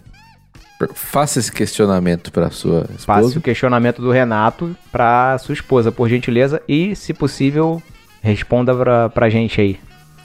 faça 0.94 1.38
esse 1.38 1.52
questionamento 1.52 2.32
pra 2.32 2.50
sua 2.50 2.86
esposa. 2.98 3.38
o 3.38 3.42
questionamento 3.42 4.00
do 4.02 4.10
Renato 4.10 4.74
pra 4.90 5.36
sua 5.38 5.52
esposa, 5.52 5.92
por 5.92 6.08
gentileza, 6.08 6.60
e, 6.68 6.96
se 6.96 7.12
possível, 7.14 7.82
responda 8.22 8.74
pra, 8.74 9.08
pra 9.08 9.28
gente 9.28 9.60
aí. 9.60 9.78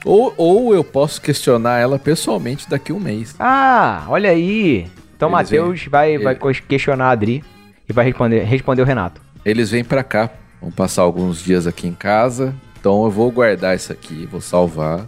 Ou, 0.06 0.32
ou 0.36 0.72
eu 0.74 0.84
posso 0.84 1.20
questionar 1.20 1.78
ela 1.80 1.98
pessoalmente 1.98 2.68
daqui 2.70 2.92
a 2.92 2.94
um 2.94 3.00
mês. 3.00 3.34
Ah, 3.40 4.04
olha 4.08 4.30
aí. 4.30 4.86
Então, 5.16 5.28
Eles 5.28 5.32
Matheus 5.50 5.84
vai, 5.86 6.14
ele- 6.14 6.24
vai 6.24 6.36
questionar 6.68 7.06
a 7.06 7.10
Adri 7.10 7.42
e 7.88 7.92
vai 7.92 8.04
responder, 8.04 8.44
responder 8.44 8.82
o 8.82 8.84
Renato. 8.84 9.20
Eles 9.44 9.70
vêm 9.70 9.82
pra 9.84 10.04
cá, 10.04 10.30
vão 10.60 10.70
passar 10.70 11.02
alguns 11.02 11.42
dias 11.42 11.66
aqui 11.66 11.88
em 11.88 11.92
casa. 11.92 12.54
Então 12.78 13.04
eu 13.04 13.10
vou 13.10 13.30
guardar 13.32 13.74
isso 13.74 13.90
aqui, 13.92 14.26
vou 14.30 14.40
salvar, 14.40 15.06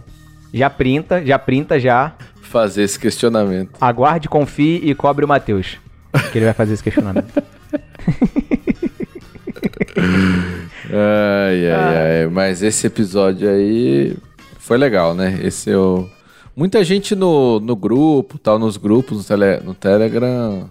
Já 0.53 0.69
printa, 0.69 1.23
já 1.25 1.39
printa 1.39 1.79
já. 1.79 2.13
fazer 2.41 2.83
esse 2.83 2.99
questionamento. 2.99 3.77
Aguarde, 3.79 4.27
confie 4.27 4.81
e 4.83 4.93
cobre 4.95 5.23
o 5.23 5.27
Matheus. 5.27 5.77
Que 6.31 6.39
ele 6.39 6.45
vai 6.45 6.53
fazer 6.53 6.73
esse 6.73 6.83
questionamento. 6.83 7.31
Ai, 10.91 11.71
ai, 11.71 12.21
ai. 12.21 12.27
Mas 12.27 12.61
esse 12.63 12.87
episódio 12.87 13.47
aí 13.49 14.15
foi 14.69 14.77
legal, 14.77 15.15
né? 15.15 15.39
Esse 15.41 15.71
eu. 15.71 16.07
Muita 16.55 16.83
gente 16.83 17.15
no, 17.15 17.59
no 17.59 17.75
grupo, 17.75 18.37
tal, 18.37 18.59
nos 18.59 18.77
grupos, 18.77 19.17
no, 19.17 19.23
tele, 19.23 19.59
no 19.63 19.73
Telegram, 19.73 20.69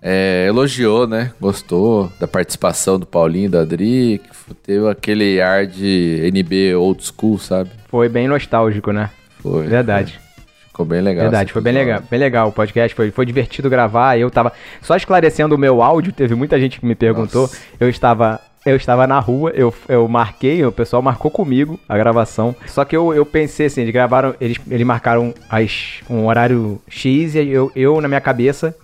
é, 0.00 0.46
elogiou, 0.48 1.06
né? 1.06 1.32
Gostou 1.38 2.10
da 2.18 2.26
participação 2.26 2.98
do 2.98 3.04
Paulinho 3.04 3.50
da 3.50 3.60
Adri, 3.60 4.22
que 4.46 4.54
teve 4.54 4.88
aquele 4.88 5.42
ar 5.42 5.66
de 5.66 6.22
NB 6.32 6.74
old 6.76 7.04
school, 7.04 7.38
sabe? 7.38 7.68
Foi 7.88 8.08
bem 8.08 8.26
nostálgico, 8.26 8.92
né? 8.92 9.10
Foi. 9.40 9.66
Verdade. 9.66 10.12
foi. 10.12 10.42
Ficou 10.68 10.86
bem 10.86 11.02
legal. 11.02 11.24
Verdade, 11.24 11.48
esse 11.48 11.52
foi 11.52 11.60
bem 11.60 11.74
legal. 11.74 12.02
Bem 12.10 12.18
legal 12.18 12.48
o 12.48 12.52
podcast. 12.52 12.96
Foi, 12.96 13.10
foi 13.10 13.26
divertido 13.26 13.68
gravar. 13.68 14.16
Eu 14.16 14.30
tava. 14.30 14.54
Só 14.80 14.96
esclarecendo 14.96 15.54
o 15.54 15.58
meu 15.58 15.82
áudio, 15.82 16.12
teve 16.14 16.34
muita 16.34 16.58
gente 16.58 16.80
que 16.80 16.86
me 16.86 16.94
perguntou. 16.94 17.42
Nossa. 17.42 17.58
Eu 17.78 17.90
estava. 17.90 18.40
Eu 18.66 18.76
estava 18.76 19.06
na 19.06 19.18
rua, 19.18 19.50
eu, 19.54 19.72
eu 19.88 20.06
marquei, 20.08 20.64
o 20.64 20.72
pessoal 20.72 21.00
marcou 21.00 21.30
comigo 21.30 21.78
a 21.88 21.96
gravação. 21.96 22.54
Só 22.66 22.84
que 22.84 22.96
eu, 22.96 23.14
eu 23.14 23.24
pensei 23.24 23.66
assim, 23.66 23.82
eles 23.82 23.92
gravaram, 23.92 24.34
eles, 24.40 24.58
eles 24.68 24.86
marcaram 24.86 25.32
as, 25.48 26.00
um 26.10 26.26
horário 26.26 26.80
X 26.88 27.34
e 27.34 27.48
eu, 27.48 27.70
eu, 27.74 28.00
na 28.00 28.08
minha 28.08 28.20
cabeça, 28.20 28.74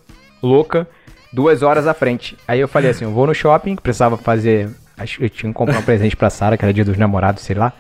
louca, 0.43 0.89
duas 1.33 1.63
horas 1.63 1.87
à 1.87 1.93
frente. 1.93 2.37
Aí 2.47 2.61
eu 2.61 2.69
falei 2.69 2.91
assim, 2.91 3.05
eu 3.05 3.11
vou 3.11 3.27
no 3.27 3.35
shopping, 3.35 3.77
que 3.77 3.83
precisava 3.83 4.17
fazer. 4.17 4.71
Eu 5.19 5.29
tinha 5.29 5.51
que 5.51 5.59
comprar 5.59 5.79
um 5.79 5.83
presente 5.83 6.17
pra 6.17 6.31
Sara, 6.31 6.57
que 6.57 6.65
era 6.65 6.73
dia 6.73 6.85
dos 6.85 6.97
namorados, 6.97 7.43
sei 7.43 7.57
lá. 7.57 7.73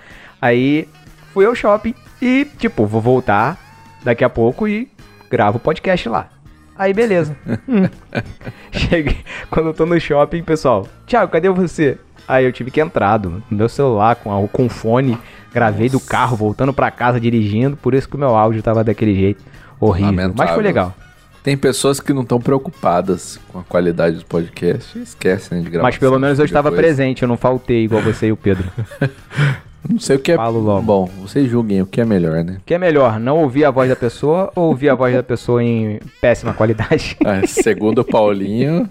Aí 0.42 0.88
fui 1.32 1.47
ao 1.47 1.55
shopping 1.55 1.95
e, 2.20 2.45
tipo, 2.59 2.86
vou 2.86 3.01
voltar 3.01 3.57
daqui 4.03 4.24
a 4.24 4.28
pouco 4.28 4.66
e 4.66 4.88
gravo 5.30 5.57
o 5.59 5.61
podcast 5.61 6.09
lá. 6.09 6.34
Aí, 6.77 6.93
beleza. 6.93 7.37
Hum. 7.68 7.89
Cheguei. 8.72 9.18
Quando 9.51 9.66
eu 9.68 9.75
tô 9.75 9.87
no 9.87 9.99
shopping, 10.01 10.43
pessoal, 10.43 10.87
Thiago, 11.07 11.31
cadê 11.31 11.49
você? 11.49 11.99
Aí 12.27 12.45
eu 12.45 12.53
tive 12.53 12.70
que 12.70 12.81
entrar 12.81 13.18
do 13.18 13.31
no 13.51 13.57
meu 13.57 13.68
celular 13.68 14.16
com, 14.16 14.33
a- 14.45 14.49
com 14.49 14.68
fone, 14.68 15.18
gravei 15.53 15.89
do 15.89 16.01
carro, 16.01 16.37
voltando 16.37 16.72
pra 16.72 16.91
casa, 16.91 17.20
dirigindo, 17.20 17.77
por 17.77 17.95
isso 17.95 18.09
que 18.09 18.16
o 18.16 18.18
meu 18.18 18.35
áudio 18.35 18.62
tava 18.62 18.83
daquele 18.83 19.14
jeito. 19.14 19.43
Horrível. 19.79 20.12
Mas 20.12 20.22
Lamentável. 20.25 20.55
foi 20.55 20.62
legal. 20.62 20.95
Tem 21.43 21.57
pessoas 21.59 22.01
que 22.01 22.14
não 22.14 22.22
estão 22.22 22.41
preocupadas 22.41 23.39
com 23.49 23.59
a 23.59 23.62
qualidade 23.64 24.16
do 24.16 24.25
podcast 24.25 24.99
e 24.99 25.03
esquecem 25.03 25.59
né, 25.59 25.64
de 25.64 25.68
gravar. 25.70 25.89
Mas 25.89 25.99
pelo 25.99 26.18
menos 26.18 26.39
eu 26.39 26.45
estava 26.47 26.72
presente, 26.72 27.20
eu 27.22 27.29
não 27.29 27.37
faltei 27.37 27.85
igual 27.85 28.01
você 28.01 28.29
e 28.29 28.33
o 28.33 28.37
Pedro. 28.37 28.64
Não 29.89 29.99
sei 29.99 30.16
o 30.16 30.18
que 30.18 30.32
é. 30.32 30.37
Falo 30.37 30.61
logo. 30.61 30.82
Bom, 30.82 31.07
vocês 31.20 31.49
julguem 31.51 31.82
o 31.82 31.87
que 31.87 32.01
é 32.01 32.05
melhor, 32.05 32.43
né? 32.45 32.57
O 32.61 32.64
que 32.64 32.74
é 32.74 32.78
melhor, 32.78 33.18
não 33.20 33.39
ouvir 33.43 33.64
a 33.64 33.70
voz 33.70 33.89
da 33.89 33.97
pessoa 33.97 34.51
ou 34.57 34.68
ouvir 34.68 34.89
a 34.89 34.95
voz 34.95 35.14
da 35.14 35.22
pessoa 35.22 35.62
em 35.62 36.01
péssima 36.20 36.55
qualidade? 36.55 37.16
Ah, 37.24 37.43
segundo 37.49 38.01
o 38.01 38.05
Paulinho. 38.05 38.89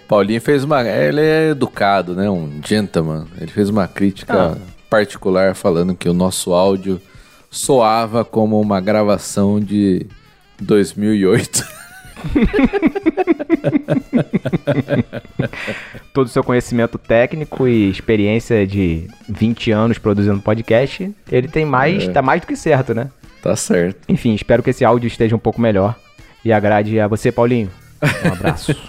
Paulinho 0.09 0.41
fez 0.41 0.65
uma. 0.65 0.83
Ele 0.83 1.21
é 1.21 1.51
educado, 1.51 2.15
né? 2.15 2.29
Um 2.29 2.61
gentleman. 2.65 3.27
Ele 3.41 3.51
fez 3.51 3.69
uma 3.69 3.87
crítica 3.87 4.53
Ah. 4.53 4.57
particular 4.91 5.55
falando 5.55 5.95
que 5.95 6.09
o 6.09 6.15
nosso 6.15 6.53
áudio 6.53 7.01
soava 7.51 8.25
como 8.25 8.61
uma 8.61 8.81
gravação 8.81 9.61
de 9.61 10.07
2008. 10.61 11.65
Todo 16.13 16.27
o 16.27 16.31
seu 16.31 16.43
conhecimento 16.43 16.99
técnico 16.99 17.67
e 17.69 17.91
experiência 17.91 18.67
de 18.67 19.09
20 19.29 19.71
anos 19.71 19.99
produzindo 19.99 20.41
podcast, 20.41 21.15
ele 21.31 21.49
tem 21.49 21.65
mais, 21.65 22.09
tá 22.09 22.23
mais 22.23 22.41
do 22.41 22.47
que 22.47 22.57
certo, 22.57 22.95
né? 22.95 23.11
tá 23.47 23.55
certo. 23.55 24.01
Enfim, 24.09 24.35
espero 24.35 24.63
que 24.63 24.71
esse 24.71 24.85
áudio 24.85 25.07
esteja 25.07 25.37
um 25.37 25.39
pouco 25.39 25.61
melhor 25.61 25.95
e 26.45 26.53
agrade 26.53 26.99
a 26.99 27.07
você, 27.07 27.31
Paulinho. 27.31 27.71
Um 28.25 28.33
abraço. 28.33 28.75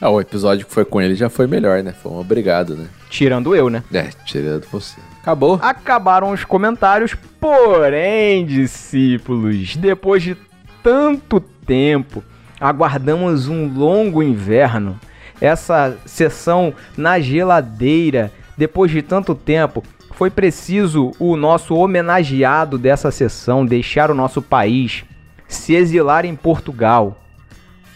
Ah, 0.00 0.10
o 0.10 0.20
episódio 0.20 0.64
que 0.64 0.72
foi 0.72 0.84
com 0.84 1.00
ele 1.00 1.16
já 1.16 1.28
foi 1.28 1.48
melhor, 1.48 1.82
né? 1.82 1.92
Foi 1.92 2.12
um 2.12 2.20
obrigado, 2.20 2.76
né? 2.76 2.86
Tirando 3.10 3.54
eu, 3.54 3.68
né? 3.68 3.82
É, 3.92 4.10
tirando 4.24 4.64
você. 4.70 5.00
Acabou. 5.20 5.58
Acabaram 5.60 6.30
os 6.30 6.44
comentários, 6.44 7.16
porém, 7.40 8.46
discípulos, 8.46 9.74
depois 9.74 10.22
de 10.22 10.36
tanto 10.82 11.40
tempo, 11.40 12.22
aguardamos 12.60 13.48
um 13.48 13.72
longo 13.72 14.22
inverno. 14.22 14.98
Essa 15.40 15.96
sessão 16.04 16.74
na 16.96 17.20
geladeira, 17.20 18.32
depois 18.56 18.90
de 18.90 19.02
tanto 19.02 19.34
tempo, 19.34 19.84
foi 20.12 20.30
preciso 20.30 21.12
o 21.18 21.36
nosso 21.36 21.76
homenageado 21.76 22.76
dessa 22.76 23.10
sessão 23.10 23.64
deixar 23.64 24.10
o 24.10 24.14
nosso 24.14 24.42
país, 24.42 25.04
se 25.46 25.74
exilar 25.74 26.24
em 26.24 26.34
Portugal, 26.34 27.16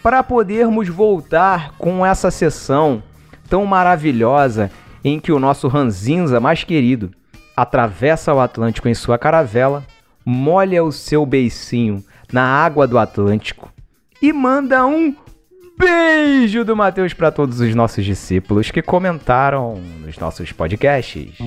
para 0.01 0.23
podermos 0.23 0.87
voltar 0.87 1.73
com 1.77 2.05
essa 2.05 2.31
sessão 2.31 3.03
tão 3.49 3.65
maravilhosa 3.65 4.71
em 5.03 5.19
que 5.19 5.33
o 5.33 5.39
nosso 5.39 5.67
ranzinza 5.67 6.39
mais 6.39 6.63
querido 6.63 7.11
atravessa 7.57 8.33
o 8.33 8.39
Atlântico 8.39 8.87
em 8.87 8.93
sua 8.93 9.17
caravela, 9.17 9.83
molha 10.25 10.81
o 10.81 10.93
seu 10.93 11.25
beicinho 11.25 12.01
na 12.31 12.43
água 12.43 12.87
do 12.87 12.97
Atlântico 12.97 13.72
e 14.23 14.31
manda 14.31 14.85
um 14.85 15.13
beijo 15.77 16.63
do 16.63 16.77
Mateus 16.77 17.13
para 17.13 17.29
todos 17.29 17.59
os 17.59 17.75
nossos 17.75 18.05
discípulos 18.05 18.71
que 18.71 18.81
comentaram 18.81 19.75
nos 19.99 20.17
nossos 20.17 20.49
podcasts. 20.53 21.37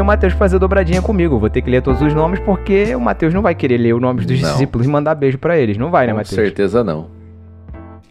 Tenho 0.00 0.06
o 0.06 0.06
Mateus 0.06 0.32
pra 0.32 0.38
fazer 0.38 0.58
dobradinha 0.58 1.02
comigo. 1.02 1.38
Vou 1.38 1.50
ter 1.50 1.60
que 1.60 1.68
ler 1.70 1.82
todos 1.82 2.00
os 2.00 2.14
nomes 2.14 2.40
porque 2.40 2.94
o 2.96 3.00
Mateus 3.00 3.34
não 3.34 3.42
vai 3.42 3.54
querer 3.54 3.76
ler 3.76 3.94
os 3.94 4.00
nomes 4.00 4.24
dos 4.24 4.40
Não. 4.40 4.48
discípulos 4.50 4.86
e 4.86 4.90
mandar 4.90 5.14
beijo 5.14 5.36
pra 5.36 5.58
eles. 5.58 5.76
Não 5.76 5.90
vai, 5.90 6.06
né, 6.06 6.12
Com 6.14 6.16
Mateus? 6.20 6.34
certeza 6.34 6.82
não. 6.82 7.08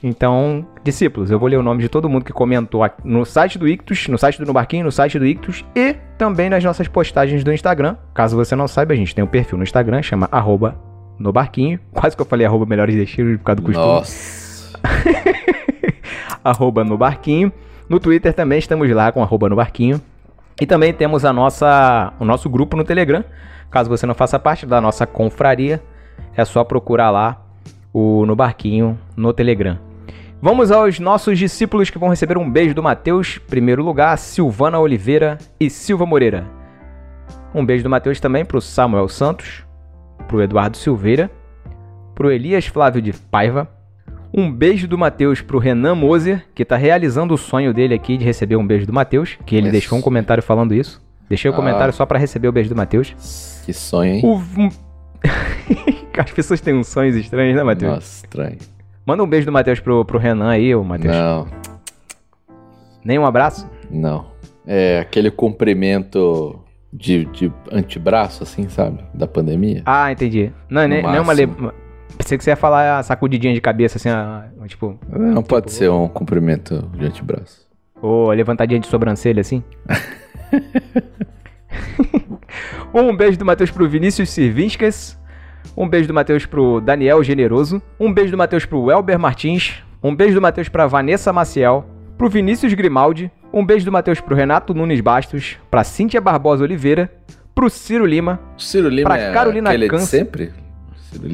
Então, 0.04 0.68
discípulos, 0.84 1.32
eu 1.32 1.40
vou 1.40 1.50
ler 1.50 1.58
o 1.58 1.64
nome 1.64 1.82
de 1.82 1.90
todo 1.90 2.08
mundo 2.08 2.24
que 2.24 2.32
comentou 2.32 2.88
no 3.04 3.26
site 3.26 3.58
do 3.58 3.68
Ictus, 3.68 4.08
no 4.08 4.20
site 4.20 4.38
do 4.38 4.46
No 4.46 4.54
Barquinho, 4.54 4.86
no 4.86 4.92
site 4.92 5.18
do 5.18 5.26
Ictus 5.26 5.66
e 5.76 5.96
também 6.16 6.48
nas 6.48 6.64
nossas 6.64 6.88
postagens 6.88 7.44
do 7.44 7.52
Instagram. 7.52 7.96
Caso 8.14 8.36
você 8.38 8.56
não 8.56 8.68
saiba, 8.68 8.94
a 8.94 8.96
gente 8.96 9.16
tem 9.16 9.24
um 9.24 9.28
perfil 9.28 9.58
no 9.58 9.64
Instagram, 9.64 10.04
chama 10.04 10.30
arroba 10.32 10.76
no 11.18 11.34
barquinho. 11.34 11.80
Quase 11.92 12.16
que 12.16 12.22
eu 12.22 12.26
falei 12.28 12.46
arroba 12.46 12.68
melhores 12.68 12.94
destinos 12.96 13.36
por 13.40 13.46
causa 13.46 13.56
do 13.62 13.64
costume. 13.66 13.88
Nossa. 13.88 14.80
arroba 16.46 16.84
no 16.84 17.00
barquinho. 17.00 17.52
No 17.90 18.00
Twitter 18.00 18.32
também 18.32 18.60
estamos 18.60 18.88
lá 18.92 19.12
com 19.12 19.24
arroba 19.24 19.50
no 19.50 19.56
barquinho. 19.56 20.00
E 20.60 20.66
também 20.66 20.94
temos 20.94 21.24
a 21.24 21.32
nossa, 21.32 22.14
o 22.20 22.26
nosso 22.26 22.50
grupo 22.50 22.76
no 22.76 22.84
Telegram. 22.84 23.24
Caso 23.72 23.90
você 23.90 24.06
não 24.06 24.16
faça 24.16 24.38
parte 24.38 24.66
da 24.66 24.82
nossa 24.82 25.06
confraria, 25.06 25.82
é 26.36 26.44
só 26.44 26.64
procurar 26.64 27.12
lá 27.12 27.42
o 27.94 28.26
no 28.26 28.36
barquinho 28.36 28.98
no 29.16 29.32
Telegram. 29.32 29.78
Vamos 30.42 30.72
aos 30.72 31.00
nossos 31.00 31.38
discípulos 31.38 31.90
que 31.90 32.00
vão 32.00 32.10
receber 32.10 32.38
um 32.38 32.50
beijo 32.50 32.74
do 32.74 32.82
Mateus. 32.82 33.38
Primeiro 33.38 33.84
lugar, 33.84 34.18
Silvana 34.18 34.80
Oliveira 34.80 35.38
e 35.60 35.70
Silva 35.70 36.06
Moreira. 36.06 36.48
Um 37.54 37.66
beijo 37.66 37.84
do 37.84 37.90
Mateus 37.90 38.20
também 38.20 38.46
para 38.46 38.58
o 38.58 38.62
Samuel 38.62 39.08
Santos, 39.10 39.66
para 40.28 40.38
o 40.38 40.42
Eduardo 40.42 40.78
Silveira, 40.78 41.30
para 42.16 42.28
o 42.28 42.32
Elias 42.32 42.68
Flávio 42.68 43.02
de 43.02 43.12
Paiva, 43.12 43.68
um 44.34 44.52
beijo 44.52 44.88
do 44.88 44.98
Matheus 44.98 45.42
pro 45.42 45.58
Renan 45.60 45.96
Moser, 45.96 46.46
que 46.54 46.64
tá 46.64 46.76
realizando 46.78 47.34
o 47.34 47.38
sonho 47.38 47.74
dele 47.74 47.94
aqui 47.94 48.18
de 48.18 48.24
receber 48.26 48.56
um 48.56 48.66
beijo 48.66 48.86
do 48.86 48.94
Matheus, 48.94 49.38
que 49.46 49.56
ele 49.56 49.72
deixou 49.72 49.98
um 49.98 50.02
comentário 50.02 50.44
falando 50.44 50.74
isso. 50.74 51.02
Deixei 51.28 51.50
o 51.50 51.54
Ah. 51.54 51.58
comentário 51.58 51.94
só 51.94 52.06
pra 52.06 52.18
receber 52.20 52.48
o 52.48 52.52
beijo 52.52 52.70
do 52.70 52.76
Matheus. 52.76 53.62
Que 53.66 53.74
sonho, 53.74 54.14
hein? 54.16 54.22
O... 54.24 54.36
um- 54.38 54.70
As 56.18 56.32
pessoas 56.32 56.60
têm 56.60 56.74
uns 56.74 56.88
sonhos 56.88 57.16
estranhos, 57.16 57.56
né, 57.56 57.64
Matheus? 57.64 57.94
Nossa, 57.94 58.26
estranho. 58.26 58.58
Manda 59.06 59.24
um 59.24 59.28
beijo 59.28 59.46
do 59.46 59.52
Matheus 59.52 59.80
pro, 59.80 60.04
pro 60.06 60.20
Renan 60.20 60.50
aí, 60.50 60.74
ô 60.76 60.84
Matheus. 60.84 61.16
Não, 61.16 61.48
Nem 63.04 63.18
um 63.20 63.26
abraço? 63.26 63.70
não. 63.90 64.38
É 64.72 65.00
aquele 65.00 65.32
cumprimento 65.32 66.60
de, 66.94 67.26
de 67.26 67.52
antebraço, 67.72 68.44
assim, 68.44 68.70
sabe? 68.70 69.00
Da 69.16 69.26
pandemia. 69.26 69.82
Ah, 69.84 70.12
entendi. 70.12 70.52
Não, 70.70 70.88
nem, 70.88 71.02
nem 71.02 71.20
uma... 71.20 71.34
Le... 71.34 71.50
Pensei 72.18 72.38
que 72.38 72.44
você 72.44 72.50
ia 72.52 72.56
falar 72.56 73.00
a 73.00 73.04
sacudidinha 73.04 73.54
de 73.54 73.62
cabeça, 73.62 73.98
assim, 73.98 74.10
a- 74.10 74.46
tipo... 74.68 74.98
Não 75.10 75.44
pode 75.44 75.72
ser 75.72 75.90
um 75.90 76.08
cumprimento 76.08 76.82
de 76.98 77.06
antebraço. 77.06 77.68
Ou 78.02 78.30
levantadinha 78.32 78.80
de 78.80 78.88
sobrancelha, 78.88 79.42
assim. 79.42 79.64
um 82.94 83.16
beijo 83.16 83.38
do 83.38 83.46
Matheus 83.46 83.72
pro 83.72 83.88
Vinícius 83.88 84.30
Sirvinskas. 84.30 85.18
Um 85.76 85.88
beijo 85.88 86.08
do 86.08 86.14
Matheus 86.14 86.46
pro 86.46 86.82
Daniel 86.82 87.24
Generoso. 87.24 87.82
Um 88.00 88.12
beijo 88.14 88.32
do 88.32 88.38
Matheus 88.38 88.66
pro 88.66 88.90
Elber 88.92 89.20
Martins. 89.20 89.82
Um 90.04 90.16
beijo 90.16 90.36
do 90.36 90.42
Matheus 90.42 90.70
pra 90.70 90.88
Vanessa 90.88 91.32
Maciel. 91.32 91.86
Pro 92.18 92.30
Vinícius 92.30 92.74
Grimaldi. 92.74 93.32
Um 93.54 93.66
beijo 93.66 93.86
do 93.86 93.92
Matheus 93.92 94.20
pro 94.20 94.36
Renato 94.36 94.74
Nunes 94.74 95.02
Bastos. 95.02 95.58
Pra 95.70 95.84
Cíntia 95.84 96.20
Barbosa 96.22 96.64
Oliveira. 96.64 97.12
Pro 97.54 97.70
Ciro 97.70 98.06
Lima. 98.06 98.40
Ciro 98.58 98.90
Lima 98.90 99.10
Pra 99.10 99.20
é 99.20 99.34
Carolina 99.34 99.78
Câncer. 99.88 100.20
sempre? 100.20 100.52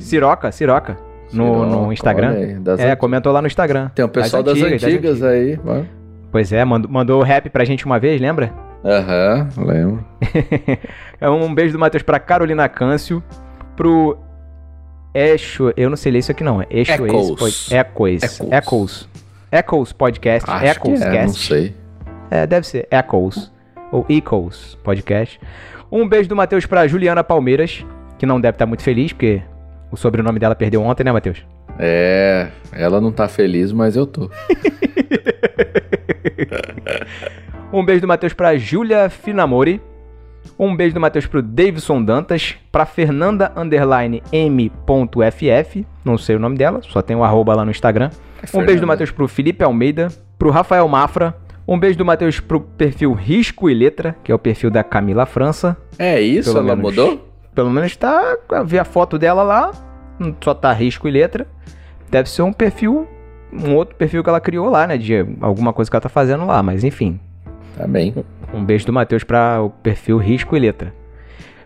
Siroca, 0.01 0.51
Siroca. 0.51 0.97
No, 1.33 1.65
no 1.65 1.91
Instagram. 1.93 2.29
aí, 2.31 2.53
das 2.55 2.79
é, 2.79 2.83
antigas. 2.83 2.99
comentou 2.99 3.31
lá 3.31 3.41
no 3.41 3.47
Instagram. 3.47 3.89
Tem 3.95 4.05
o 4.05 4.09
pessoal 4.09 4.43
das 4.43 4.61
antigas, 4.61 5.21
aí. 5.23 5.59
ó. 5.65 5.81
Pois 6.31 6.51
é, 6.51 6.63
mandou, 6.63 6.89
mandou 6.91 7.21
rap 7.21 7.49
pra 7.49 7.65
gente 7.65 7.85
uma 7.85 7.99
vez, 7.99 8.21
lembra? 8.21 8.53
Aham, 8.83 9.49
lembro. 9.57 10.05
É 11.19 11.27
um 11.29 11.53
beijo 11.53 11.73
do 11.73 11.79
Matheus 11.79 12.03
pra 12.03 12.19
Carolina 12.19 12.69
Câncio, 12.69 13.23
pro 13.75 14.17
Exo, 15.13 15.73
eu 15.75 15.89
não 15.89 15.97
sei 15.97 16.11
ler 16.11 16.19
isso 16.19 16.31
aqui 16.31 16.43
não, 16.43 16.61
é 16.61 16.67
Exo 16.69 16.91
Echoes. 17.05 17.71
Echoes. 17.71 17.71
Echoes. 17.71 18.41
Echoes. 18.51 19.09
Echoes 19.51 19.93
Podcast, 19.93 20.49
Acho 20.49 20.65
Echoes 20.65 20.99
que 20.99 21.07
é, 21.07 21.11
Cast. 21.11 21.27
não 21.27 21.33
sei. 21.59 21.75
É, 22.29 22.45
deve 22.45 22.67
ser 22.67 22.87
Echoes 22.91 23.51
ou 23.91 24.05
Echoes 24.09 24.77
Podcast. 24.83 25.39
Um 25.91 26.07
beijo 26.07 26.27
do 26.27 26.35
Matheus 26.35 26.65
pra 26.65 26.87
Juliana 26.87 27.23
Palmeiras, 27.23 27.85
que 28.17 28.25
não 28.25 28.39
deve 28.41 28.55
estar 28.55 28.65
muito 28.65 28.83
feliz 28.83 29.13
porque 29.13 29.41
o 29.91 29.97
sobrenome 29.97 30.39
dela 30.39 30.55
perdeu 30.55 30.81
ontem, 30.81 31.03
né, 31.03 31.11
Matheus? 31.11 31.45
É, 31.77 32.49
ela 32.71 33.01
não 33.01 33.11
tá 33.11 33.27
feliz, 33.27 33.71
mas 33.71 33.95
eu 33.95 34.05
tô. 34.05 34.29
Um 37.73 37.83
beijo 37.83 38.01
do 38.01 38.07
Matheus 38.07 38.31
pra 38.31 38.57
Júlia 38.57 39.09
Finamori. 39.09 39.81
Um 40.57 40.73
beijo 40.73 40.93
do 40.93 40.99
Matheus 41.01 41.25
pro 41.25 41.41
Davidson 41.41 42.01
Dantas. 42.01 42.55
Pra 42.71 42.85
Fernanda 42.85 43.51
underline 43.55 44.23
M.ff. 44.31 45.85
Não 46.03 46.17
sei 46.17 46.37
o 46.37 46.39
nome 46.39 46.57
dela, 46.57 46.79
só 46.83 47.01
tem 47.01 47.15
o 47.17 47.23
arroba 47.23 47.53
lá 47.53 47.65
no 47.65 47.71
Instagram. 47.71 48.11
Um 48.53 48.63
beijo 48.63 48.79
do 48.79 48.87
Matheus 48.87 49.11
pro 49.11 49.27
Felipe 49.27 49.63
Almeida. 49.63 50.07
Pro 50.37 50.51
Rafael 50.51 50.87
Mafra. 50.87 51.35
Um 51.67 51.79
beijo 51.79 51.97
do 51.97 52.05
Matheus 52.05 52.39
pro 52.39 52.61
perfil 52.61 53.11
Risco 53.13 53.69
e 53.69 53.73
Letra, 53.73 54.15
que 54.23 54.31
é 54.31 54.35
o 54.35 54.39
perfil 54.39 54.69
da 54.69 54.83
Camila 54.83 55.25
França. 55.25 55.75
É 55.97 56.21
isso? 56.21 56.51
Ela 56.51 56.75
menos. 56.75 56.81
mudou? 56.81 57.34
Pelo 57.55 57.69
menos 57.71 57.95
tá. 57.95 58.37
Vi 58.65 58.77
a 58.77 58.83
foto 58.85 59.17
dela 59.17 59.41
lá. 59.41 59.71
Só 60.43 60.53
tá 60.53 60.71
Risco 60.73 61.07
e 61.07 61.11
Letra. 61.11 61.47
Deve 62.09 62.29
ser 62.29 62.41
um 62.41 62.53
perfil. 62.53 63.07
Um 63.51 63.73
outro 63.73 63.95
perfil 63.95 64.21
que 64.23 64.29
ela 64.29 64.41
criou 64.41 64.69
lá, 64.69 64.85
né? 64.85 64.97
De 64.97 65.13
alguma 65.41 65.71
coisa 65.71 65.89
que 65.89 65.95
ela 65.95 66.01
tá 66.01 66.09
fazendo 66.09 66.45
lá, 66.45 66.61
mas 66.61 66.83
enfim. 66.83 67.19
Tá 67.77 67.87
bem. 67.87 68.13
Um 68.53 68.63
beijo 68.63 68.85
do 68.85 68.93
Matheus 68.93 69.23
para 69.23 69.61
o 69.61 69.69
perfil 69.69 70.17
Risco 70.17 70.55
e 70.55 70.59
Letra. 70.59 70.93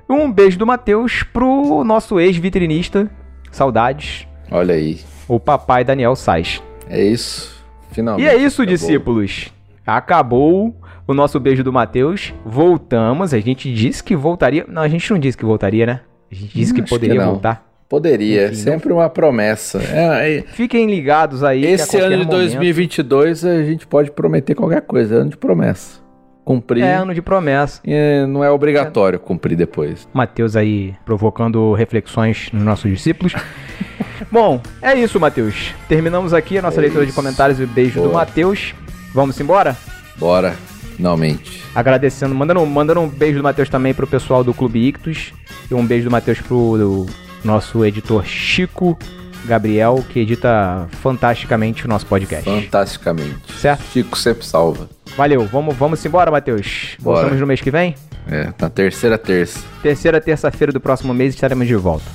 Um 0.08 0.32
beijo 0.32 0.58
do 0.58 0.66
Matheus 0.66 1.22
pro 1.24 1.84
nosso 1.84 2.20
ex-vitrinista, 2.20 3.10
saudades, 3.52 4.28
Olha 4.50 4.74
aí. 4.74 5.00
o 5.28 5.40
papai 5.40 5.84
Daniel 5.84 6.16
Sais. 6.16 6.64
É 6.90 7.04
isso. 7.04 7.64
Finalmente. 7.92 8.26
E 8.26 8.28
é 8.28 8.36
isso, 8.36 8.64
acabou. 8.64 8.76
discípulos. 8.76 9.54
Acabou 9.86 10.76
o 11.12 11.14
nosso 11.16 11.40
beijo 11.40 11.64
do 11.64 11.72
Matheus. 11.74 12.34
Voltamos. 12.46 13.34
A 13.34 13.40
gente 13.40 13.74
disse 13.74 14.04
que 14.04 14.16
voltaria. 14.16 14.66
Não, 14.68 14.82
a 14.82 14.88
gente 14.88 15.10
não 15.12 15.18
disse 15.20 15.38
que 15.38 15.46
voltaria, 15.46 15.86
né? 15.86 16.00
A 16.32 16.36
gente 16.36 16.54
disse 16.56 16.72
Hum, 16.72 16.76
que 16.76 16.82
poderia 16.84 17.16
que 17.16 17.22
não. 17.22 17.32
voltar. 17.32 17.68
Poderia, 17.90 18.46
Enfim, 18.48 18.56
sempre 18.56 18.94
uma 18.94 19.10
promessa. 19.10 19.80
É, 19.82 20.38
é- 20.38 20.42
Fiquem 20.44 20.86
ligados 20.86 21.44
aí. 21.44 21.66
esse 21.66 21.98
ano 21.98 22.10
de 22.10 22.16
momento- 22.18 22.30
2022 22.30 23.44
a 23.44 23.64
gente 23.64 23.88
pode 23.88 24.12
prometer 24.12 24.54
qualquer 24.54 24.82
coisa, 24.82 25.16
é 25.16 25.18
ano 25.22 25.32
de 25.32 25.38
promessa. 25.38 26.00
Cumprir 26.46 26.84
É 26.84 26.94
ano 26.96 27.14
de 27.16 27.22
promessa. 27.22 27.82
é, 27.86 28.26
não 28.28 28.44
é 28.44 28.52
obrigatório 28.52 29.20
cumprir 29.20 29.56
depois. 29.56 30.08
Matheus 30.14 30.56
aí 30.56 30.94
provocando 31.06 31.74
reflexões 31.74 32.50
nos 32.54 32.62
nossos 32.64 32.92
discípulos. 32.92 33.34
Bom, 34.32 34.62
é 34.84 34.94
isso, 34.96 35.20
Matheus. 35.20 35.74
Terminamos 35.88 36.34
aqui 36.34 36.58
a 36.60 36.62
nossa 36.62 36.80
É 36.80 36.82
leitura 36.82 37.04
de 37.06 37.10
isso. 37.12 37.16
comentários 37.20 37.60
e 37.60 37.66
beijo 37.66 37.96
do 38.02 38.10
Boa. 38.10 38.14
Matheus. 38.20 38.76
Vamos 39.14 39.40
embora? 39.40 39.76
Bora, 40.18 40.54
finalmente. 41.00 41.64
Agradecendo, 41.74 42.36
mandando, 42.36 42.66
mandando 42.66 43.00
um 43.00 43.08
beijo 43.08 43.38
do 43.38 43.44
Matheus 43.44 43.70
também 43.70 43.94
pro 43.94 44.06
pessoal 44.06 44.44
do 44.44 44.54
Clube 44.54 44.86
Ictus. 44.86 45.34
E 45.72 45.74
um 45.74 45.86
beijo 45.86 46.06
do 46.06 46.12
Matheus 46.12 46.42
pro 46.42 46.78
do 46.78 47.06
nosso 47.44 47.86
editor 47.86 48.26
Chico 48.26 49.00
Gabriel, 49.46 50.04
que 50.10 50.20
edita 50.20 50.88
fantasticamente 51.02 51.86
o 51.86 51.88
nosso 51.88 52.06
podcast. 52.06 52.44
Fantasticamente. 52.44 53.54
Certo? 53.58 53.82
Chico 53.94 54.18
sempre 54.18 54.46
salva. 54.46 54.90
Valeu, 55.16 55.46
vamos, 55.46 55.76
vamos 55.76 56.06
embora, 56.06 56.30
Matheus. 56.30 56.98
Bora. 57.00 57.22
Voltamos 57.22 57.40
no 57.40 57.48
mês 57.48 57.62
que 57.62 57.72
vem? 57.72 57.96
É, 58.30 58.54
na 58.60 58.70
terceira 58.70 59.18
terça. 59.18 59.62
Terceira 59.82 60.20
terça-feira 60.20 60.74
do 60.74 60.82
próximo 60.82 61.14
mês 61.14 61.34
estaremos 61.34 61.66
de 61.66 61.76
volta. 61.76 62.06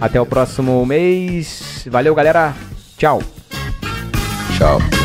Até 0.00 0.18
o 0.18 0.24
próximo 0.24 0.84
mês. 0.86 1.86
Valeu, 1.90 2.14
galera. 2.14 2.54
Tchau. 2.96 3.22
Tchau. 4.56 5.01